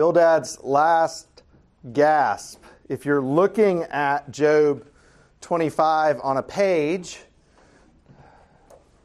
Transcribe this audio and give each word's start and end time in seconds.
Bildad's 0.00 0.58
last 0.62 1.42
gasp. 1.92 2.64
If 2.88 3.04
you're 3.04 3.20
looking 3.20 3.82
at 3.82 4.30
Job 4.30 4.86
25 5.42 6.20
on 6.22 6.38
a 6.38 6.42
page, 6.42 7.18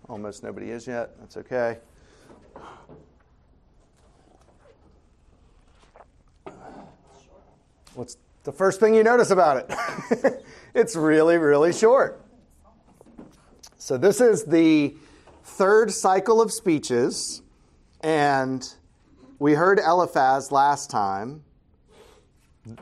almost 0.07 0.41
nobody 0.41 0.69
is 0.69 0.87
yet, 0.87 1.19
that's 1.19 1.35
okay. 1.35 1.79
What's 7.95 8.15
the 8.45 8.53
first 8.53 8.79
thing 8.79 8.95
you 8.95 9.03
notice 9.03 9.31
about 9.31 9.69
it? 9.69 10.45
it's 10.73 10.95
really, 10.95 11.37
really 11.37 11.73
short. 11.73 12.23
So, 13.77 13.97
this 13.97 14.21
is 14.21 14.45
the 14.45 14.95
third 15.43 15.91
cycle 15.91 16.41
of 16.41 16.53
speeches, 16.53 17.41
and 17.99 18.65
we 19.39 19.53
heard 19.53 19.79
Eliphaz 19.79 20.51
last 20.51 20.89
time. 20.89 21.43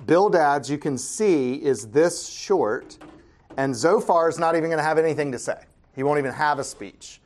Bildad's, 0.05 0.69
you 0.69 0.77
can 0.77 0.97
see, 0.97 1.55
is 1.55 1.87
this 1.87 2.27
short, 2.29 2.97
and 3.57 3.75
Zophar 3.75 4.29
is 4.29 4.39
not 4.39 4.55
even 4.55 4.69
going 4.69 4.77
to 4.77 4.83
have 4.83 4.97
anything 4.97 5.31
to 5.31 5.39
say. 5.39 5.61
He 5.95 6.03
won't 6.03 6.19
even 6.19 6.31
have 6.31 6.59
a 6.59 6.63
speech. 6.63 7.19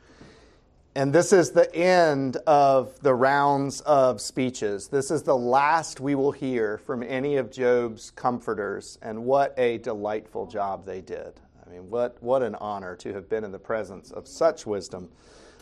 And 0.94 1.12
this 1.12 1.32
is 1.32 1.52
the 1.52 1.72
end 1.74 2.36
of 2.46 2.98
the 3.02 3.14
rounds 3.14 3.80
of 3.82 4.20
speeches. 4.20 4.88
This 4.88 5.12
is 5.12 5.22
the 5.22 5.36
last 5.36 6.00
we 6.00 6.16
will 6.16 6.32
hear 6.32 6.78
from 6.78 7.04
any 7.04 7.36
of 7.36 7.52
Job's 7.52 8.10
comforters, 8.10 8.98
and 9.02 9.24
what 9.24 9.54
a 9.56 9.78
delightful 9.78 10.46
job 10.46 10.84
they 10.84 11.00
did. 11.00 11.34
I 11.64 11.70
mean, 11.70 11.88
what, 11.88 12.20
what 12.22 12.42
an 12.42 12.56
honor 12.56 12.96
to 12.96 13.12
have 13.12 13.28
been 13.28 13.44
in 13.44 13.52
the 13.52 13.58
presence 13.58 14.10
of 14.10 14.26
such 14.26 14.66
wisdom, 14.66 15.08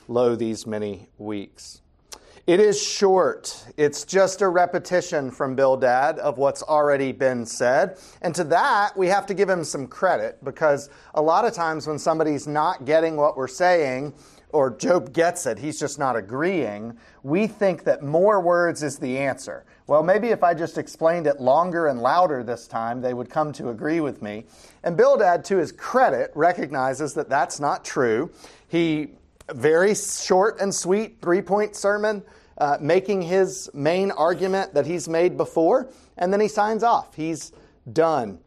lo, 0.08 0.36
these 0.36 0.66
many 0.66 1.08
weeks. 1.18 1.82
It 2.46 2.60
is 2.60 2.80
short. 2.80 3.66
It's 3.76 4.04
just 4.04 4.40
a 4.40 4.48
repetition 4.48 5.32
from 5.32 5.56
Bildad 5.56 6.20
of 6.20 6.38
what's 6.38 6.62
already 6.62 7.10
been 7.10 7.44
said. 7.44 7.98
And 8.22 8.32
to 8.36 8.44
that, 8.44 8.96
we 8.96 9.08
have 9.08 9.26
to 9.26 9.34
give 9.34 9.48
him 9.48 9.64
some 9.64 9.88
credit 9.88 10.38
because 10.44 10.88
a 11.14 11.20
lot 11.20 11.44
of 11.44 11.54
times 11.54 11.88
when 11.88 11.98
somebody's 11.98 12.46
not 12.46 12.84
getting 12.84 13.16
what 13.16 13.36
we're 13.36 13.48
saying, 13.48 14.14
or 14.50 14.70
Job 14.70 15.12
gets 15.12 15.44
it, 15.46 15.58
he's 15.58 15.76
just 15.76 15.98
not 15.98 16.14
agreeing, 16.14 16.96
we 17.24 17.48
think 17.48 17.82
that 17.82 18.04
more 18.04 18.40
words 18.40 18.84
is 18.84 18.96
the 18.96 19.18
answer. 19.18 19.64
Well, 19.88 20.04
maybe 20.04 20.28
if 20.28 20.44
I 20.44 20.54
just 20.54 20.78
explained 20.78 21.26
it 21.26 21.40
longer 21.40 21.88
and 21.88 22.00
louder 22.00 22.44
this 22.44 22.68
time, 22.68 23.00
they 23.00 23.12
would 23.12 23.28
come 23.28 23.52
to 23.54 23.70
agree 23.70 23.98
with 23.98 24.22
me. 24.22 24.44
And 24.84 24.96
Bildad, 24.96 25.44
to 25.46 25.56
his 25.56 25.72
credit, 25.72 26.30
recognizes 26.36 27.12
that 27.14 27.28
that's 27.28 27.58
not 27.58 27.84
true. 27.84 28.30
He, 28.68 29.08
very 29.52 29.94
short 29.94 30.60
and 30.60 30.74
sweet 30.74 31.18
three 31.20 31.42
point 31.42 31.76
sermon, 31.76 32.22
uh, 32.58 32.78
making 32.80 33.22
his 33.22 33.70
main 33.74 34.10
argument 34.10 34.74
that 34.74 34.86
he's 34.86 35.08
made 35.08 35.36
before, 35.36 35.90
and 36.16 36.32
then 36.32 36.40
he 36.40 36.48
signs 36.48 36.82
off. 36.82 37.14
He's 37.14 37.52
done. 37.92 38.38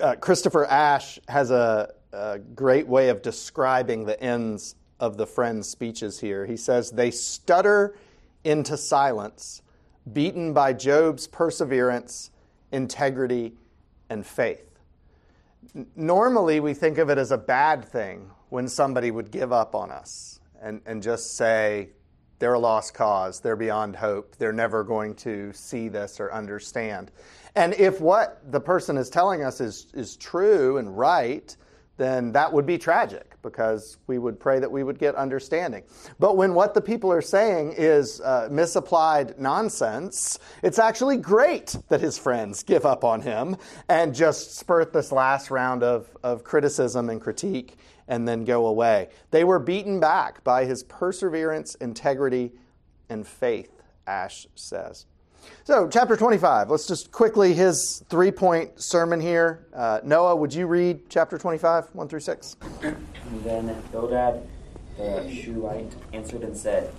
Uh, 0.00 0.16
Christopher 0.16 0.64
Ash 0.66 1.18
has 1.28 1.50
a, 1.50 1.92
a 2.12 2.38
great 2.38 2.86
way 2.86 3.08
of 3.08 3.22
describing 3.22 4.04
the 4.04 4.20
ends 4.22 4.74
of 5.00 5.16
the 5.16 5.26
friend's 5.26 5.68
speeches 5.68 6.18
here. 6.18 6.46
He 6.46 6.56
says, 6.56 6.90
They 6.90 7.10
stutter 7.10 7.96
into 8.44 8.76
silence 8.76 9.62
beaten 10.12 10.52
by 10.52 10.72
Job's 10.72 11.26
perseverance, 11.26 12.30
integrity, 12.72 13.54
and 14.08 14.26
faith. 14.26 14.64
Normally, 15.94 16.60
we 16.60 16.74
think 16.74 16.98
of 16.98 17.10
it 17.10 17.18
as 17.18 17.30
a 17.30 17.38
bad 17.38 17.84
thing 17.84 18.30
when 18.48 18.68
somebody 18.68 19.10
would 19.10 19.30
give 19.30 19.52
up 19.52 19.74
on 19.74 19.90
us 19.90 20.40
and, 20.62 20.80
and 20.86 21.02
just 21.02 21.36
say, 21.36 21.90
they're 22.38 22.54
a 22.54 22.58
lost 22.58 22.94
cause, 22.94 23.40
they're 23.40 23.56
beyond 23.56 23.96
hope, 23.96 24.36
they're 24.36 24.52
never 24.52 24.84
going 24.84 25.14
to 25.16 25.52
see 25.52 25.88
this 25.88 26.20
or 26.20 26.32
understand. 26.32 27.10
And 27.54 27.74
if 27.74 28.00
what 28.00 28.40
the 28.50 28.60
person 28.60 28.96
is 28.96 29.10
telling 29.10 29.42
us 29.42 29.60
is, 29.60 29.88
is 29.94 30.16
true 30.16 30.76
and 30.78 30.96
right, 30.96 31.56
then 31.96 32.30
that 32.32 32.52
would 32.52 32.64
be 32.64 32.78
tragic 32.78 33.36
because 33.42 33.98
we 34.06 34.18
would 34.18 34.38
pray 34.38 34.60
that 34.60 34.70
we 34.70 34.82
would 34.82 34.98
get 34.98 35.14
understanding. 35.16 35.82
But 36.18 36.36
when 36.36 36.54
what 36.54 36.72
the 36.74 36.80
people 36.80 37.12
are 37.12 37.22
saying 37.22 37.74
is 37.76 38.20
uh, 38.20 38.48
misapplied 38.50 39.38
nonsense, 39.38 40.38
it's 40.62 40.78
actually 40.78 41.16
great 41.16 41.76
that 41.88 42.00
his 42.00 42.16
friends 42.16 42.62
give 42.62 42.86
up 42.86 43.04
on 43.04 43.20
him 43.20 43.56
and 43.88 44.14
just 44.14 44.56
spurt 44.56 44.92
this 44.92 45.10
last 45.10 45.50
round 45.50 45.82
of, 45.82 46.08
of 46.22 46.44
criticism 46.44 47.10
and 47.10 47.20
critique 47.20 47.76
and 48.08 48.26
then 48.26 48.44
go 48.44 48.66
away. 48.66 49.08
They 49.30 49.44
were 49.44 49.58
beaten 49.58 50.00
back 50.00 50.42
by 50.42 50.64
his 50.64 50.82
perseverance, 50.84 51.74
integrity, 51.76 52.52
and 53.08 53.26
faith, 53.26 53.82
Ash 54.06 54.46
says. 54.54 55.06
So, 55.64 55.88
chapter 55.88 56.16
25, 56.16 56.70
let's 56.70 56.86
just 56.86 57.12
quickly 57.12 57.54
his 57.54 58.02
three 58.08 58.32
point 58.32 58.82
sermon 58.82 59.20
here. 59.20 59.66
Uh, 59.72 60.00
Noah, 60.02 60.34
would 60.34 60.52
you 60.52 60.66
read 60.66 61.08
chapter 61.08 61.38
25, 61.38 61.94
1 61.94 62.08
through 62.08 62.20
6? 62.20 62.56
And 63.30 63.44
then 63.44 63.82
Bildad 63.92 64.48
the 64.98 65.30
Shuhite 65.30 65.92
answered 66.12 66.42
and 66.42 66.56
said, 66.56 66.92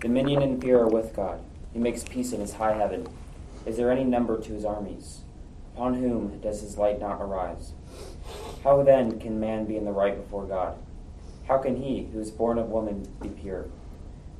Dominion 0.00 0.42
and 0.42 0.60
fear 0.60 0.80
are 0.80 0.88
with 0.88 1.14
God. 1.14 1.42
He 1.72 1.78
makes 1.78 2.02
peace 2.02 2.32
in 2.32 2.40
his 2.40 2.54
high 2.54 2.72
heaven. 2.72 3.06
Is 3.66 3.76
there 3.76 3.90
any 3.90 4.04
number 4.04 4.40
to 4.40 4.52
his 4.52 4.64
armies? 4.64 5.20
Upon 5.74 5.94
whom 5.94 6.38
does 6.40 6.60
his 6.60 6.78
light 6.78 6.98
not 6.98 7.20
arise? 7.20 7.72
How 8.64 8.82
then 8.82 9.18
can 9.18 9.40
man 9.40 9.64
be 9.64 9.76
in 9.76 9.84
the 9.84 9.92
right 9.92 10.16
before 10.16 10.44
God? 10.44 10.78
How 11.48 11.58
can 11.58 11.76
he 11.76 12.08
who 12.12 12.20
is 12.20 12.30
born 12.30 12.58
of 12.58 12.68
woman 12.68 13.08
be 13.20 13.28
pure? 13.28 13.66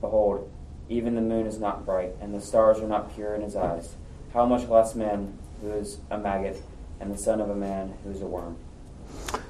Behold, 0.00 0.50
even 0.88 1.14
the 1.14 1.20
moon 1.20 1.46
is 1.46 1.58
not 1.58 1.84
bright, 1.84 2.10
and 2.20 2.34
the 2.34 2.40
stars 2.40 2.78
are 2.78 2.88
not 2.88 3.14
pure 3.14 3.34
in 3.34 3.42
his 3.42 3.56
eyes. 3.56 3.94
How 4.32 4.46
much 4.46 4.68
less 4.68 4.94
man 4.94 5.38
who 5.60 5.72
is 5.72 5.98
a 6.10 6.18
maggot, 6.18 6.62
and 7.00 7.12
the 7.12 7.18
son 7.18 7.40
of 7.40 7.50
a 7.50 7.56
man 7.56 7.94
who 8.04 8.10
is 8.10 8.22
a 8.22 8.26
worm? 8.26 8.56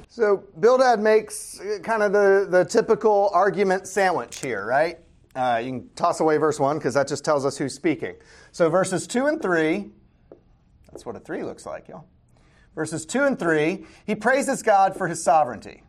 So 0.08 0.44
Bildad 0.60 1.00
makes 1.00 1.60
kind 1.82 2.02
of 2.02 2.12
the, 2.12 2.46
the 2.48 2.64
typical 2.64 3.30
argument 3.32 3.88
sandwich 3.88 4.40
here, 4.40 4.66
right? 4.66 4.98
Uh, 5.34 5.60
you 5.64 5.70
can 5.70 5.88
toss 5.94 6.20
away 6.20 6.36
verse 6.36 6.60
1 6.60 6.76
because 6.76 6.94
that 6.94 7.08
just 7.08 7.24
tells 7.24 7.46
us 7.46 7.56
who's 7.56 7.72
speaking. 7.72 8.16
So 8.52 8.68
verses 8.68 9.06
2 9.06 9.26
and 9.26 9.40
3, 9.40 9.90
that's 10.90 11.06
what 11.06 11.16
a 11.16 11.20
3 11.20 11.42
looks 11.44 11.64
like, 11.64 11.88
y'all. 11.88 12.04
Verses 12.74 13.04
2 13.04 13.24
and 13.24 13.38
3, 13.38 13.84
he 14.06 14.14
praises 14.14 14.62
God 14.62 14.96
for 14.96 15.08
his 15.08 15.22
sovereignty. 15.22 15.82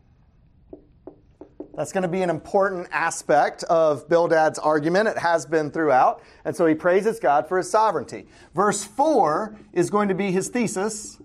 That's 1.76 1.92
going 1.92 2.04
to 2.04 2.08
be 2.08 2.22
an 2.22 2.30
important 2.30 2.88
aspect 2.92 3.64
of 3.64 4.08
Bildad's 4.08 4.60
argument. 4.60 5.08
It 5.08 5.18
has 5.18 5.46
been 5.46 5.72
throughout. 5.72 6.22
And 6.46 6.56
so 6.56 6.68
he 6.68 6.76
praises 6.76 7.20
God 7.20 7.48
for 7.48 7.58
his 7.58 7.70
sovereignty. 7.70 8.28
Verse 8.54 8.84
4 8.84 9.56
is 9.74 9.90
going 9.90 10.08
to 10.10 10.14
be 10.14 10.32
his 10.32 10.50
thesis. 10.50 11.18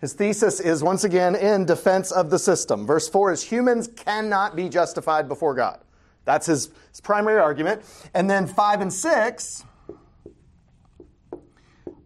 His 0.00 0.14
thesis 0.14 0.60
is 0.60 0.82
once 0.82 1.04
again 1.04 1.34
in 1.34 1.66
defense 1.66 2.10
of 2.10 2.30
the 2.30 2.38
system. 2.38 2.86
Verse 2.86 3.08
4 3.08 3.32
is 3.32 3.42
humans 3.42 3.88
cannot 3.96 4.56
be 4.56 4.68
justified 4.70 5.28
before 5.28 5.54
God. 5.54 5.80
That's 6.24 6.46
his, 6.46 6.70
his 6.90 7.00
primary 7.02 7.40
argument. 7.40 7.82
And 8.14 8.30
then 8.30 8.46
5 8.46 8.80
and 8.80 8.92
6 8.92 9.64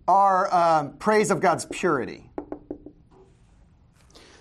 are 0.08 0.54
um, 0.54 0.94
praise 0.94 1.30
of 1.30 1.40
God's 1.40 1.66
purity. 1.66 2.29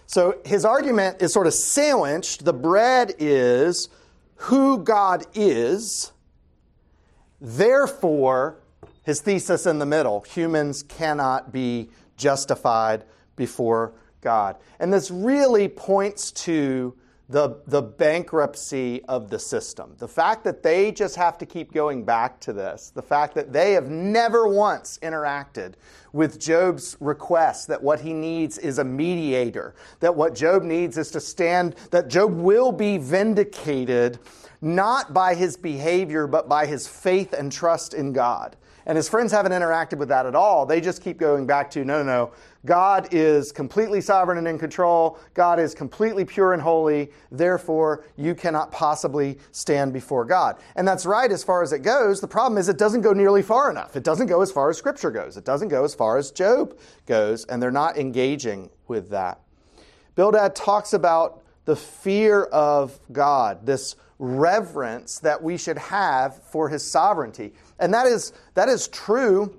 So 0.10 0.40
his 0.44 0.66
argument 0.66 1.22
is 1.22 1.32
sort 1.32 1.46
of 1.46 1.54
sandwiched. 1.54 2.44
The 2.44 2.52
bread 2.52 3.14
is 3.20 3.90
who 4.38 4.80
God 4.80 5.24
is. 5.36 6.12
Therefore, 7.40 8.58
his 9.04 9.22
thesis 9.22 9.68
in 9.68 9.78
the 9.78 9.86
middle 9.86 10.22
humans 10.22 10.82
cannot 10.82 11.52
be 11.52 11.92
justified 12.18 13.04
before 13.36 13.94
God. 14.22 14.56
And 14.80 14.92
this 14.92 15.12
really 15.12 15.68
points 15.68 16.32
to 16.32 16.96
the, 17.30 17.62
the 17.68 17.84
bankruptcy 17.84 19.04
of 19.08 19.30
the 19.30 19.38
system. 19.38 19.94
The 20.00 20.08
fact 20.08 20.44
that 20.46 20.64
they 20.64 20.92
just 20.92 21.16
have 21.16 21.38
to 21.38 21.46
keep 21.46 21.72
going 21.72 22.04
back 22.04 22.40
to 22.42 22.54
this, 22.54 22.92
the 22.96 23.04
fact 23.04 23.36
that 23.36 23.54
they 23.54 23.74
have 23.74 23.88
never 23.88 24.48
once 24.48 24.98
interacted 25.04 25.76
with 26.12 26.40
Job's 26.40 26.98
request 27.00 27.68
that 27.68 27.84
what 27.84 28.00
he 28.00 28.14
needs 28.14 28.58
is 28.58 28.80
a 28.80 28.84
mediator, 28.84 29.76
that 30.00 30.16
what 30.16 30.34
Job 30.34 30.64
needs 30.64 30.98
is 30.98 31.12
to 31.12 31.20
stand, 31.20 31.76
that 31.92 32.08
Job 32.08 32.34
will 32.34 32.72
be 32.72 32.98
vindicated 32.98 34.18
not 34.62 35.14
by 35.14 35.36
his 35.36 35.56
behavior, 35.58 36.28
but 36.28 36.50
by 36.50 36.66
his 36.66 36.88
faith 36.88 37.34
and 37.34 37.52
trust 37.52 37.94
in 37.94 38.14
God. 38.14 38.56
And 38.86 38.96
his 38.96 39.08
friends 39.08 39.32
haven't 39.32 39.52
interacted 39.52 40.00
with 40.00 40.10
that 40.10 40.26
at 40.26 40.34
all. 40.34 40.66
They 40.66 40.82
just 40.82 41.04
keep 41.04 41.20
going 41.20 41.46
back 41.46 41.70
to 41.72 41.86
no, 41.86 42.02
no, 42.02 42.04
no. 42.04 42.32
God 42.66 43.08
is 43.12 43.52
completely 43.52 44.02
sovereign 44.02 44.40
and 44.40 44.48
in 44.48 44.58
control. 44.58 45.20
God 45.34 45.60
is 45.60 45.76
completely 45.76 46.26
pure 46.26 46.54
and 46.54 46.62
holy. 46.62 47.12
Therefore, 47.32 48.04
you 48.18 48.34
cannot 48.34 48.72
possibly 48.72 49.38
stand 49.52 49.94
before 49.94 50.26
God. 50.26 50.58
And 50.76 50.88
that's 50.88 51.06
right 51.06 51.32
as 51.32 51.44
far 51.44 51.62
as 51.62 51.72
it 51.72 51.84
goes. 51.84 52.20
The 52.20 52.28
problem 52.28 52.58
is 52.58 52.68
it 52.68 52.80
doesn't 52.80 53.02
go 53.02 53.14
nearly 53.14 53.44
far 53.44 53.70
enough. 53.70 53.96
It 53.96 54.04
doesn't 54.04 54.28
go 54.28 54.42
as 54.42 54.52
far 54.52 54.72
as 54.72 54.78
Scripture 54.78 55.12
goes. 55.12 55.38
It 55.38 55.46
doesn't 55.46 55.70
go 55.70 55.84
as 55.84 55.94
far 55.94 56.18
as 56.18 56.32
Job 56.32 56.76
goes. 57.06 57.46
And 57.46 57.62
they're 57.62 57.72
not 57.72 57.96
engaging 57.96 58.72
with 58.88 59.10
that. 59.12 59.40
Bildad 60.16 60.56
talks 60.56 60.94
about 60.94 61.44
the 61.66 61.76
fear 61.76 62.46
of 62.46 63.00
God, 63.12 63.68
this 63.68 63.96
reverence 64.20 65.20
that 65.20 65.42
we 65.42 65.58
should 65.58 65.78
have 65.78 66.44
for 66.44 66.70
his 66.70 66.86
sovereignty. 66.86 67.54
And 67.80 67.94
that 67.94 68.06
is, 68.06 68.34
that 68.54 68.70
is 68.70 68.88
true 68.90 69.56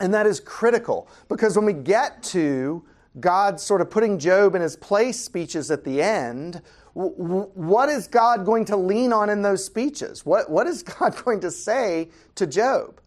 And 0.00 0.12
that 0.14 0.26
is 0.26 0.40
critical 0.40 1.08
because 1.28 1.56
when 1.56 1.64
we 1.64 1.72
get 1.72 2.22
to 2.24 2.84
God 3.18 3.58
sort 3.58 3.80
of 3.80 3.90
putting 3.90 4.18
Job 4.18 4.54
in 4.54 4.60
his 4.62 4.76
place 4.76 5.18
speeches 5.18 5.70
at 5.70 5.84
the 5.84 6.02
end, 6.02 6.60
what 6.92 7.88
is 7.88 8.06
God 8.06 8.44
going 8.44 8.66
to 8.66 8.76
lean 8.76 9.12
on 9.12 9.30
in 9.30 9.42
those 9.42 9.64
speeches? 9.64 10.26
What, 10.26 10.50
what 10.50 10.66
is 10.66 10.82
God 10.98 11.16
going 11.24 11.40
to 11.40 11.50
say 11.50 12.10
to 12.34 12.46
Job? 12.46 13.00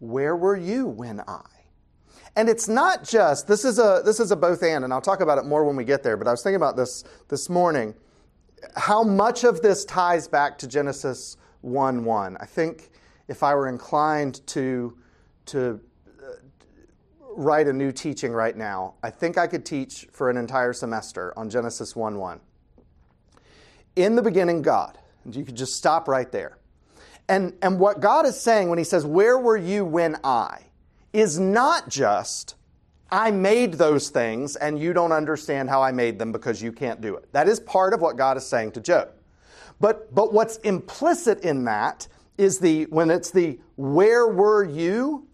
Where 0.00 0.36
were 0.36 0.56
you 0.56 0.86
when 0.86 1.20
I? 1.26 1.42
And 2.34 2.48
it's 2.48 2.68
not 2.68 3.02
just 3.02 3.48
this 3.48 3.64
is 3.64 3.78
a 3.78 4.02
this 4.04 4.20
is 4.20 4.30
a 4.30 4.36
both 4.36 4.62
and, 4.62 4.84
and 4.84 4.92
I'll 4.92 5.00
talk 5.00 5.20
about 5.20 5.38
it 5.38 5.46
more 5.46 5.64
when 5.64 5.74
we 5.74 5.84
get 5.84 6.02
there. 6.02 6.18
But 6.18 6.28
I 6.28 6.32
was 6.32 6.42
thinking 6.42 6.56
about 6.56 6.76
this 6.76 7.02
this 7.28 7.48
morning, 7.48 7.94
how 8.76 9.02
much 9.02 9.44
of 9.44 9.62
this 9.62 9.84
ties 9.84 10.28
back 10.28 10.58
to 10.58 10.66
Genesis 10.66 11.36
one 11.60 12.04
one. 12.04 12.36
I 12.38 12.46
think 12.46 12.90
if 13.28 13.42
I 13.42 13.54
were 13.54 13.68
inclined 13.68 14.46
to 14.48 14.96
to 15.46 15.80
uh, 16.22 16.32
write 17.36 17.68
a 17.68 17.72
new 17.72 17.92
teaching 17.92 18.32
right 18.32 18.56
now, 18.56 18.94
I 19.02 19.10
think 19.10 19.38
I 19.38 19.46
could 19.46 19.64
teach 19.64 20.08
for 20.12 20.30
an 20.30 20.36
entire 20.36 20.72
semester 20.72 21.32
on 21.36 21.48
Genesis 21.48 21.94
1 21.94 22.18
1. 22.18 22.40
In 23.94 24.16
the 24.16 24.22
beginning, 24.22 24.62
God. 24.62 24.98
And 25.24 25.34
you 25.34 25.44
could 25.44 25.56
just 25.56 25.76
stop 25.76 26.08
right 26.08 26.30
there. 26.32 26.58
And, 27.28 27.54
and 27.62 27.78
what 27.78 28.00
God 28.00 28.26
is 28.26 28.40
saying 28.40 28.68
when 28.68 28.78
He 28.78 28.84
says, 28.84 29.06
Where 29.06 29.38
were 29.38 29.56
you 29.56 29.84
when 29.84 30.16
I? 30.24 30.66
is 31.16 31.38
not 31.38 31.88
just, 31.88 32.56
I 33.10 33.30
made 33.30 33.74
those 33.74 34.10
things 34.10 34.56
and 34.56 34.78
you 34.78 34.92
don't 34.92 35.12
understand 35.12 35.68
how 35.68 35.82
I 35.82 35.92
made 35.92 36.18
them 36.18 36.32
because 36.32 36.60
you 36.60 36.72
can't 36.72 37.00
do 37.00 37.14
it. 37.16 37.32
That 37.32 37.48
is 37.48 37.60
part 37.60 37.94
of 37.94 38.00
what 38.00 38.16
God 38.16 38.36
is 38.36 38.44
saying 38.44 38.72
to 38.72 38.80
Job. 38.80 39.10
But, 39.80 40.14
but 40.14 40.32
what's 40.32 40.56
implicit 40.58 41.40
in 41.40 41.64
that 41.64 42.08
is 42.38 42.58
the, 42.58 42.84
when 42.86 43.10
it's 43.10 43.30
the, 43.30 43.58
Where 43.76 44.28
were 44.28 44.64
you? 44.64 45.28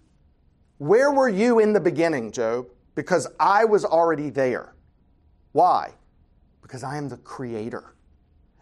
Where 0.79 1.13
were 1.13 1.29
you 1.29 1.61
in 1.61 1.73
the 1.73 1.81
beginning, 1.81 2.33
Job? 2.33 2.67
Because 2.95 3.27
I 3.41 3.65
was 3.65 3.85
already 3.85 4.31
there. 4.31 4.75
Why? 5.53 5.93
Because 6.61 6.83
I 6.85 6.99
am 6.99 7.09
the 7.09 7.19
creator 7.19 7.95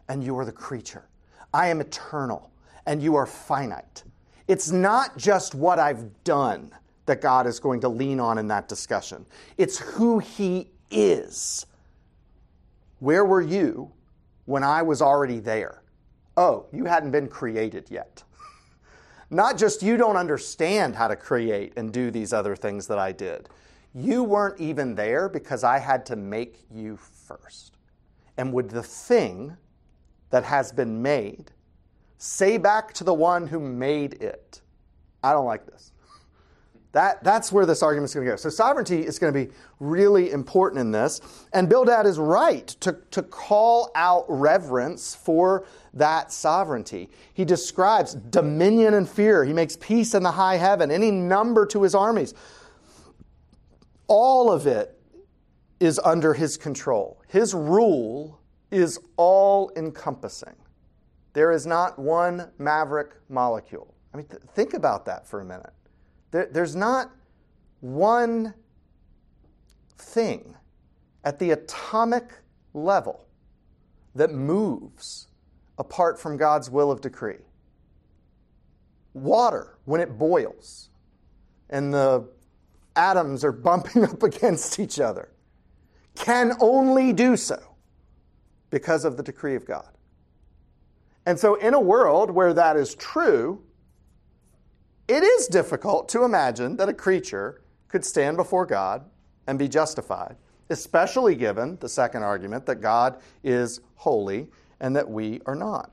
and 0.08 0.22
you 0.22 0.38
are 0.38 0.44
the 0.44 0.52
creature. 0.52 1.08
I 1.52 1.68
am 1.68 1.80
eternal 1.80 2.52
and 2.86 3.02
you 3.02 3.16
are 3.16 3.26
finite. 3.26 4.04
It's 4.48 4.70
not 4.70 5.16
just 5.16 5.54
what 5.54 5.78
I've 5.78 6.24
done 6.24 6.72
that 7.10 7.20
God 7.20 7.48
is 7.48 7.58
going 7.58 7.80
to 7.80 7.88
lean 7.88 8.20
on 8.20 8.38
in 8.38 8.46
that 8.46 8.68
discussion, 8.68 9.26
it's 9.58 9.78
who 9.78 10.20
He 10.20 10.70
is. 10.92 11.66
Where 13.00 13.24
were 13.24 13.40
you 13.40 13.90
when 14.44 14.62
I 14.62 14.82
was 14.82 15.02
already 15.02 15.40
there? 15.40 15.82
Oh, 16.36 16.66
you 16.72 16.84
hadn't 16.84 17.10
been 17.10 17.26
created 17.26 17.90
yet. 17.90 18.22
Not 19.30 19.58
just 19.58 19.82
you 19.82 19.96
don't 19.96 20.16
understand 20.16 20.94
how 20.94 21.08
to 21.08 21.16
create 21.16 21.72
and 21.76 21.92
do 21.92 22.12
these 22.12 22.32
other 22.32 22.54
things 22.54 22.86
that 22.86 23.00
I 23.00 23.10
did. 23.10 23.48
You 23.92 24.22
weren't 24.22 24.60
even 24.60 24.94
there 24.94 25.28
because 25.28 25.64
I 25.64 25.80
had 25.80 26.06
to 26.06 26.16
make 26.16 26.60
you 26.70 26.96
first. 26.96 27.76
And 28.36 28.52
would 28.52 28.70
the 28.70 28.84
thing 28.84 29.56
that 30.30 30.44
has 30.44 30.70
been 30.70 31.02
made 31.02 31.50
say 32.18 32.56
back 32.56 32.92
to 32.92 33.02
the 33.02 33.14
one 33.14 33.48
who 33.48 33.58
made 33.58 34.22
it, 34.22 34.60
I 35.24 35.32
don't 35.32 35.46
like 35.46 35.66
this. 35.66 35.90
That, 36.92 37.22
that's 37.22 37.52
where 37.52 37.66
this 37.66 37.82
argument 37.84 38.10
is 38.10 38.14
going 38.14 38.26
to 38.26 38.32
go. 38.32 38.36
So, 38.36 38.48
sovereignty 38.48 39.06
is 39.06 39.18
going 39.18 39.32
to 39.32 39.46
be 39.46 39.52
really 39.78 40.32
important 40.32 40.80
in 40.80 40.90
this. 40.90 41.20
And 41.52 41.68
Bildad 41.68 42.04
is 42.04 42.18
right 42.18 42.66
to, 42.66 42.98
to 43.12 43.22
call 43.22 43.92
out 43.94 44.24
reverence 44.28 45.14
for 45.14 45.66
that 45.94 46.32
sovereignty. 46.32 47.08
He 47.32 47.44
describes 47.44 48.14
dominion 48.14 48.94
and 48.94 49.08
fear. 49.08 49.44
He 49.44 49.52
makes 49.52 49.76
peace 49.76 50.14
in 50.14 50.24
the 50.24 50.32
high 50.32 50.56
heaven, 50.56 50.90
any 50.90 51.12
number 51.12 51.64
to 51.66 51.82
his 51.82 51.94
armies. 51.94 52.34
All 54.08 54.50
of 54.50 54.66
it 54.66 55.00
is 55.78 56.00
under 56.00 56.34
his 56.34 56.56
control. 56.56 57.22
His 57.28 57.54
rule 57.54 58.40
is 58.72 58.98
all 59.16 59.70
encompassing. 59.76 60.56
There 61.32 61.52
is 61.52 61.66
not 61.66 61.98
one 61.98 62.50
maverick 62.58 63.14
molecule. 63.28 63.94
I 64.12 64.16
mean, 64.16 64.26
th- 64.26 64.42
think 64.54 64.74
about 64.74 65.04
that 65.06 65.26
for 65.26 65.40
a 65.40 65.44
minute. 65.44 65.70
There, 66.30 66.48
there's 66.50 66.76
not 66.76 67.10
one 67.80 68.54
thing 69.98 70.54
at 71.24 71.38
the 71.38 71.50
atomic 71.50 72.32
level 72.74 73.26
that 74.14 74.32
moves 74.32 75.28
apart 75.78 76.18
from 76.18 76.36
God's 76.36 76.70
will 76.70 76.90
of 76.90 77.00
decree. 77.00 77.38
Water, 79.14 79.78
when 79.84 80.00
it 80.00 80.18
boils 80.18 80.90
and 81.68 81.92
the 81.92 82.28
atoms 82.96 83.44
are 83.44 83.52
bumping 83.68 84.04
up 84.04 84.22
against 84.22 84.78
each 84.78 85.00
other, 85.00 85.30
can 86.14 86.52
only 86.60 87.12
do 87.12 87.36
so 87.36 87.60
because 88.70 89.04
of 89.04 89.16
the 89.16 89.22
decree 89.22 89.56
of 89.56 89.64
God. 89.64 89.88
And 91.26 91.38
so, 91.38 91.54
in 91.56 91.74
a 91.74 91.80
world 91.80 92.30
where 92.30 92.52
that 92.54 92.76
is 92.76 92.94
true, 92.94 93.62
it 95.10 95.24
is 95.24 95.48
difficult 95.48 96.08
to 96.10 96.22
imagine 96.22 96.76
that 96.76 96.88
a 96.88 96.94
creature 96.94 97.62
could 97.88 98.04
stand 98.04 98.36
before 98.36 98.64
God 98.64 99.04
and 99.48 99.58
be 99.58 99.66
justified, 99.66 100.36
especially 100.70 101.34
given 101.34 101.76
the 101.80 101.88
second 101.88 102.22
argument 102.22 102.64
that 102.66 102.76
God 102.80 103.20
is 103.42 103.80
holy 103.96 104.46
and 104.78 104.94
that 104.94 105.10
we 105.10 105.40
are 105.46 105.56
not. 105.56 105.90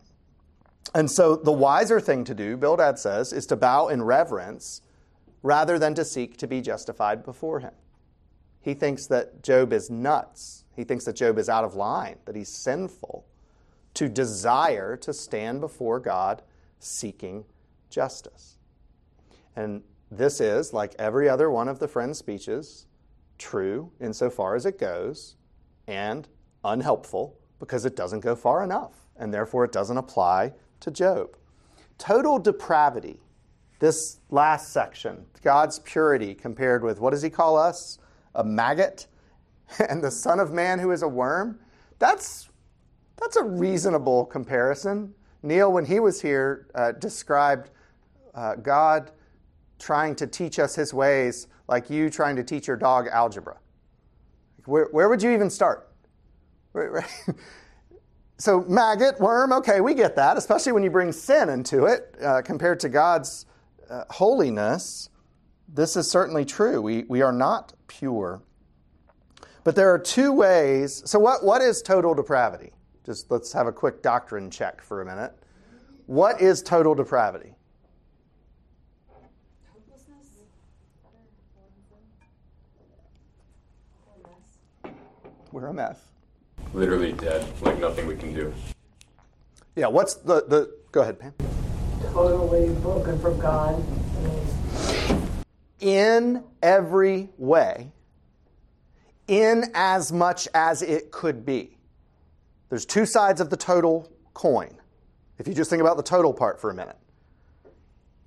And 0.93 1.09
so 1.09 1.35
the 1.35 1.51
wiser 1.51 1.99
thing 1.99 2.23
to 2.25 2.35
do, 2.35 2.57
Bildad 2.57 2.99
says, 2.99 3.33
is 3.33 3.47
to 3.47 3.55
bow 3.55 3.87
in 3.87 4.03
reverence 4.03 4.83
rather 5.41 5.79
than 5.79 5.95
to 5.95 6.05
seek 6.05 6.37
to 6.37 6.47
be 6.47 6.61
justified 6.61 7.25
before 7.25 7.59
him. 7.59 7.73
He 8.61 8.75
thinks 8.75 9.07
that 9.07 9.41
Job 9.41 9.73
is 9.73 9.89
nuts. 9.89 10.63
He 10.75 10.83
thinks 10.83 11.05
that 11.05 11.15
Job 11.15 11.39
is 11.39 11.49
out 11.49 11.63
of 11.63 11.73
line, 11.73 12.17
that 12.25 12.35
he's 12.35 12.49
sinful 12.49 13.25
to 13.95 14.07
desire 14.07 14.95
to 14.97 15.11
stand 15.11 15.59
before 15.59 15.99
God 15.99 16.43
seeking 16.79 17.45
justice. 17.89 18.56
And 19.57 19.81
this 20.11 20.39
is, 20.39 20.71
like 20.71 20.93
every 20.99 21.27
other 21.27 21.49
one 21.49 21.67
of 21.67 21.79
the 21.79 21.87
friend's 21.87 22.19
speeches, 22.19 22.85
true 23.39 23.91
insofar 23.99 24.55
as 24.55 24.67
it 24.67 24.77
goes, 24.77 25.35
and 25.87 26.27
unhelpful 26.63 27.35
because 27.59 27.83
it 27.83 27.95
doesn't 27.95 28.19
go 28.19 28.35
far 28.35 28.63
enough, 28.63 28.93
and 29.17 29.33
therefore 29.33 29.65
it 29.65 29.71
doesn't 29.71 29.97
apply 29.97 30.53
to 30.81 30.91
Job. 30.91 31.35
Total 31.97 32.37
depravity, 32.37 33.19
this 33.79 34.19
last 34.29 34.71
section, 34.71 35.25
God's 35.41 35.79
purity 35.79 36.35
compared 36.35 36.83
with 36.83 36.99
what 36.99 37.09
does 37.09 37.23
he 37.23 37.29
call 37.31 37.57
us? 37.57 37.97
A 38.35 38.43
maggot? 38.43 39.07
And 39.89 40.01
the 40.03 40.11
Son 40.11 40.39
of 40.39 40.53
Man 40.53 40.77
who 40.79 40.91
is 40.91 41.01
a 41.01 41.07
worm? 41.07 41.59
That's, 41.97 42.47
that's 43.19 43.35
a 43.35 43.43
reasonable 43.43 44.25
comparison. 44.25 45.15
Neil, 45.41 45.71
when 45.71 45.83
he 45.83 45.99
was 45.99 46.21
here, 46.21 46.67
uh, 46.75 46.91
described 46.93 47.71
uh, 48.33 48.55
God 48.55 49.11
trying 49.79 50.15
to 50.15 50.27
teach 50.27 50.59
us 50.59 50.75
his 50.75 50.93
ways 50.93 51.47
like 51.67 51.89
you 51.89 52.09
trying 52.09 52.35
to 52.35 52.43
teach 52.43 52.67
your 52.67 52.77
dog 52.77 53.07
algebra. 53.07 53.57
Where, 54.65 54.87
where 54.91 55.09
would 55.09 55.21
you 55.21 55.31
even 55.31 55.49
start? 55.49 55.89
so, 58.37 58.61
maggot, 58.67 59.19
worm, 59.19 59.51
okay, 59.53 59.81
we 59.81 59.93
get 59.93 60.15
that, 60.15 60.37
especially 60.37 60.71
when 60.71 60.83
you 60.83 60.89
bring 60.89 61.11
sin 61.11 61.49
into 61.49 61.85
it 61.85 62.15
uh, 62.23 62.41
compared 62.43 62.79
to 62.81 62.89
God's 62.89 63.45
uh, 63.89 64.03
holiness. 64.09 65.09
This 65.67 65.95
is 65.95 66.09
certainly 66.09 66.45
true. 66.45 66.81
We, 66.81 67.03
we 67.07 67.21
are 67.21 67.31
not 67.31 67.73
pure. 67.87 68.41
But 69.63 69.75
there 69.75 69.93
are 69.93 69.99
two 69.99 70.31
ways. 70.31 71.01
So, 71.05 71.19
what, 71.19 71.43
what 71.43 71.61
is 71.61 71.81
total 71.81 72.13
depravity? 72.13 72.71
Just 73.05 73.31
let's 73.31 73.51
have 73.53 73.67
a 73.67 73.71
quick 73.71 74.01
doctrine 74.01 74.49
check 74.49 74.81
for 74.81 75.01
a 75.01 75.05
minute. 75.05 75.33
What 76.05 76.41
is 76.41 76.61
total 76.61 76.95
depravity? 76.95 77.56
We're 85.57 85.69
a 85.69 85.73
mess. 85.73 85.97
Literally 86.71 87.13
dead, 87.13 87.43
like 87.63 87.79
nothing 87.79 88.05
we 88.05 88.15
can 88.15 88.31
do. 88.31 88.53
Yeah, 89.75 89.87
what's 89.87 90.13
the, 90.13 90.45
the 90.45 90.71
go 90.91 91.01
ahead, 91.01 91.19
Pam. 91.19 91.33
Totally 92.13 92.69
broken 92.75 93.17
from 93.17 93.39
God. 93.39 93.83
In 95.79 96.43
every 96.61 97.29
way, 97.39 97.91
in 99.27 99.71
as 99.73 100.11
much 100.11 100.47
as 100.53 100.83
it 100.83 101.09
could 101.09 101.43
be. 101.43 101.75
There's 102.69 102.85
two 102.85 103.07
sides 103.07 103.41
of 103.41 103.49
the 103.49 103.57
total 103.57 104.11
coin. 104.35 104.77
If 105.39 105.47
you 105.47 105.55
just 105.55 105.71
think 105.71 105.81
about 105.81 105.97
the 105.97 106.03
total 106.03 106.35
part 106.35 106.61
for 106.61 106.69
a 106.69 106.75
minute. 106.75 106.97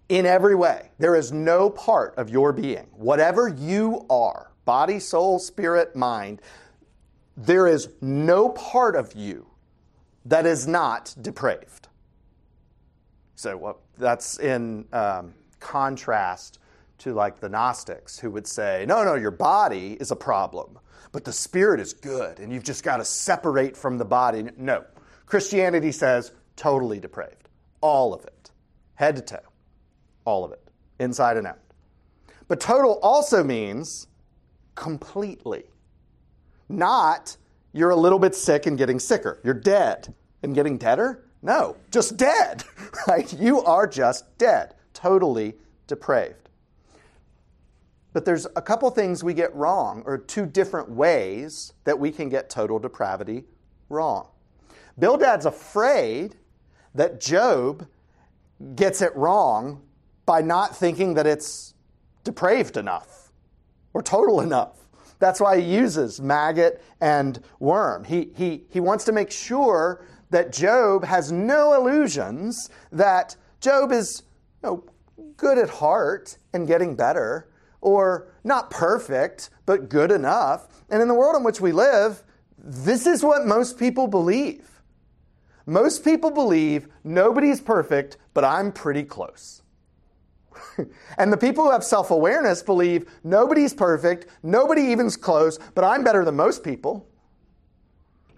In 0.08 0.26
every 0.26 0.56
way, 0.56 0.90
there 0.98 1.14
is 1.14 1.30
no 1.30 1.70
part 1.70 2.16
of 2.16 2.28
your 2.28 2.52
being, 2.52 2.88
whatever 2.90 3.46
you 3.46 4.04
are, 4.10 4.50
body, 4.64 4.98
soul, 4.98 5.38
spirit, 5.38 5.94
mind, 5.94 6.42
there 7.40 7.66
is 7.66 7.88
no 8.00 8.50
part 8.50 8.96
of 8.96 9.14
you 9.14 9.46
that 10.26 10.44
is 10.44 10.66
not 10.66 11.14
depraved. 11.20 11.88
So 13.34 13.56
well, 13.56 13.80
that's 13.96 14.38
in 14.38 14.86
um, 14.92 15.34
contrast 15.58 16.58
to 16.98 17.14
like 17.14 17.40
the 17.40 17.48
Gnostics 17.48 18.18
who 18.18 18.30
would 18.30 18.46
say, 18.46 18.84
no, 18.86 19.02
no, 19.02 19.14
your 19.14 19.30
body 19.30 19.96
is 19.98 20.10
a 20.10 20.16
problem, 20.16 20.78
but 21.12 21.24
the 21.24 21.32
spirit 21.32 21.80
is 21.80 21.94
good, 21.94 22.38
and 22.38 22.52
you've 22.52 22.64
just 22.64 22.84
got 22.84 22.98
to 22.98 23.04
separate 23.04 23.74
from 23.74 23.96
the 23.96 24.04
body. 24.04 24.44
No. 24.58 24.84
Christianity 25.24 25.92
says 25.92 26.32
totally 26.56 27.00
depraved. 27.00 27.48
All 27.80 28.12
of 28.12 28.24
it. 28.26 28.50
Head 28.94 29.16
to 29.16 29.22
toe. 29.22 29.38
All 30.26 30.44
of 30.44 30.52
it. 30.52 30.62
Inside 30.98 31.38
and 31.38 31.46
out. 31.46 31.58
But 32.48 32.60
total 32.60 32.98
also 33.02 33.42
means 33.42 34.08
completely. 34.74 35.64
Not 36.70 37.36
you're 37.72 37.90
a 37.90 37.96
little 37.96 38.18
bit 38.18 38.34
sick 38.34 38.66
and 38.66 38.78
getting 38.78 38.98
sicker. 38.98 39.40
You're 39.44 39.54
dead 39.54 40.14
and 40.42 40.54
getting 40.54 40.78
deader? 40.78 41.24
No, 41.42 41.76
just 41.90 42.16
dead, 42.16 42.64
right? 43.08 43.32
You 43.32 43.62
are 43.62 43.86
just 43.86 44.36
dead, 44.38 44.74
totally 44.92 45.54
depraved. 45.86 46.48
But 48.12 48.24
there's 48.24 48.46
a 48.56 48.62
couple 48.62 48.90
things 48.90 49.22
we 49.22 49.34
get 49.34 49.54
wrong, 49.54 50.02
or 50.04 50.18
two 50.18 50.44
different 50.44 50.90
ways 50.90 51.72
that 51.84 51.98
we 51.98 52.10
can 52.10 52.28
get 52.28 52.50
total 52.50 52.78
depravity 52.78 53.44
wrong. 53.88 54.28
Bildad's 54.98 55.46
afraid 55.46 56.36
that 56.94 57.20
Job 57.20 57.86
gets 58.74 59.00
it 59.00 59.14
wrong 59.14 59.80
by 60.26 60.42
not 60.42 60.76
thinking 60.76 61.14
that 61.14 61.26
it's 61.26 61.74
depraved 62.24 62.76
enough 62.76 63.32
or 63.94 64.02
total 64.02 64.40
enough. 64.40 64.79
That's 65.20 65.40
why 65.40 65.60
he 65.60 65.74
uses 65.74 66.20
maggot 66.20 66.82
and 67.00 67.38
worm. 67.60 68.04
He, 68.04 68.30
he, 68.34 68.64
he 68.70 68.80
wants 68.80 69.04
to 69.04 69.12
make 69.12 69.30
sure 69.30 70.04
that 70.30 70.52
Job 70.52 71.04
has 71.04 71.30
no 71.30 71.74
illusions 71.74 72.70
that 72.90 73.36
Job 73.60 73.92
is 73.92 74.22
you 74.62 74.70
know, 74.70 74.84
good 75.36 75.58
at 75.58 75.68
heart 75.68 76.38
and 76.52 76.66
getting 76.66 76.96
better, 76.96 77.48
or 77.80 78.28
not 78.44 78.70
perfect, 78.70 79.50
but 79.66 79.88
good 79.88 80.10
enough. 80.10 80.68
And 80.90 81.00
in 81.00 81.08
the 81.08 81.14
world 81.14 81.36
in 81.36 81.44
which 81.44 81.60
we 81.60 81.72
live, 81.72 82.22
this 82.58 83.06
is 83.06 83.22
what 83.22 83.46
most 83.46 83.78
people 83.78 84.06
believe. 84.06 84.82
Most 85.66 86.04
people 86.04 86.30
believe 86.30 86.88
nobody's 87.04 87.60
perfect, 87.60 88.16
but 88.34 88.44
I'm 88.44 88.72
pretty 88.72 89.02
close. 89.02 89.59
and 91.18 91.32
the 91.32 91.36
people 91.36 91.64
who 91.64 91.70
have 91.70 91.84
self 91.84 92.10
awareness 92.10 92.62
believe 92.62 93.10
nobody's 93.24 93.74
perfect, 93.74 94.26
nobody 94.42 94.82
even's 94.82 95.16
close, 95.16 95.58
but 95.74 95.84
I'm 95.84 96.04
better 96.04 96.24
than 96.24 96.36
most 96.36 96.62
people. 96.64 97.06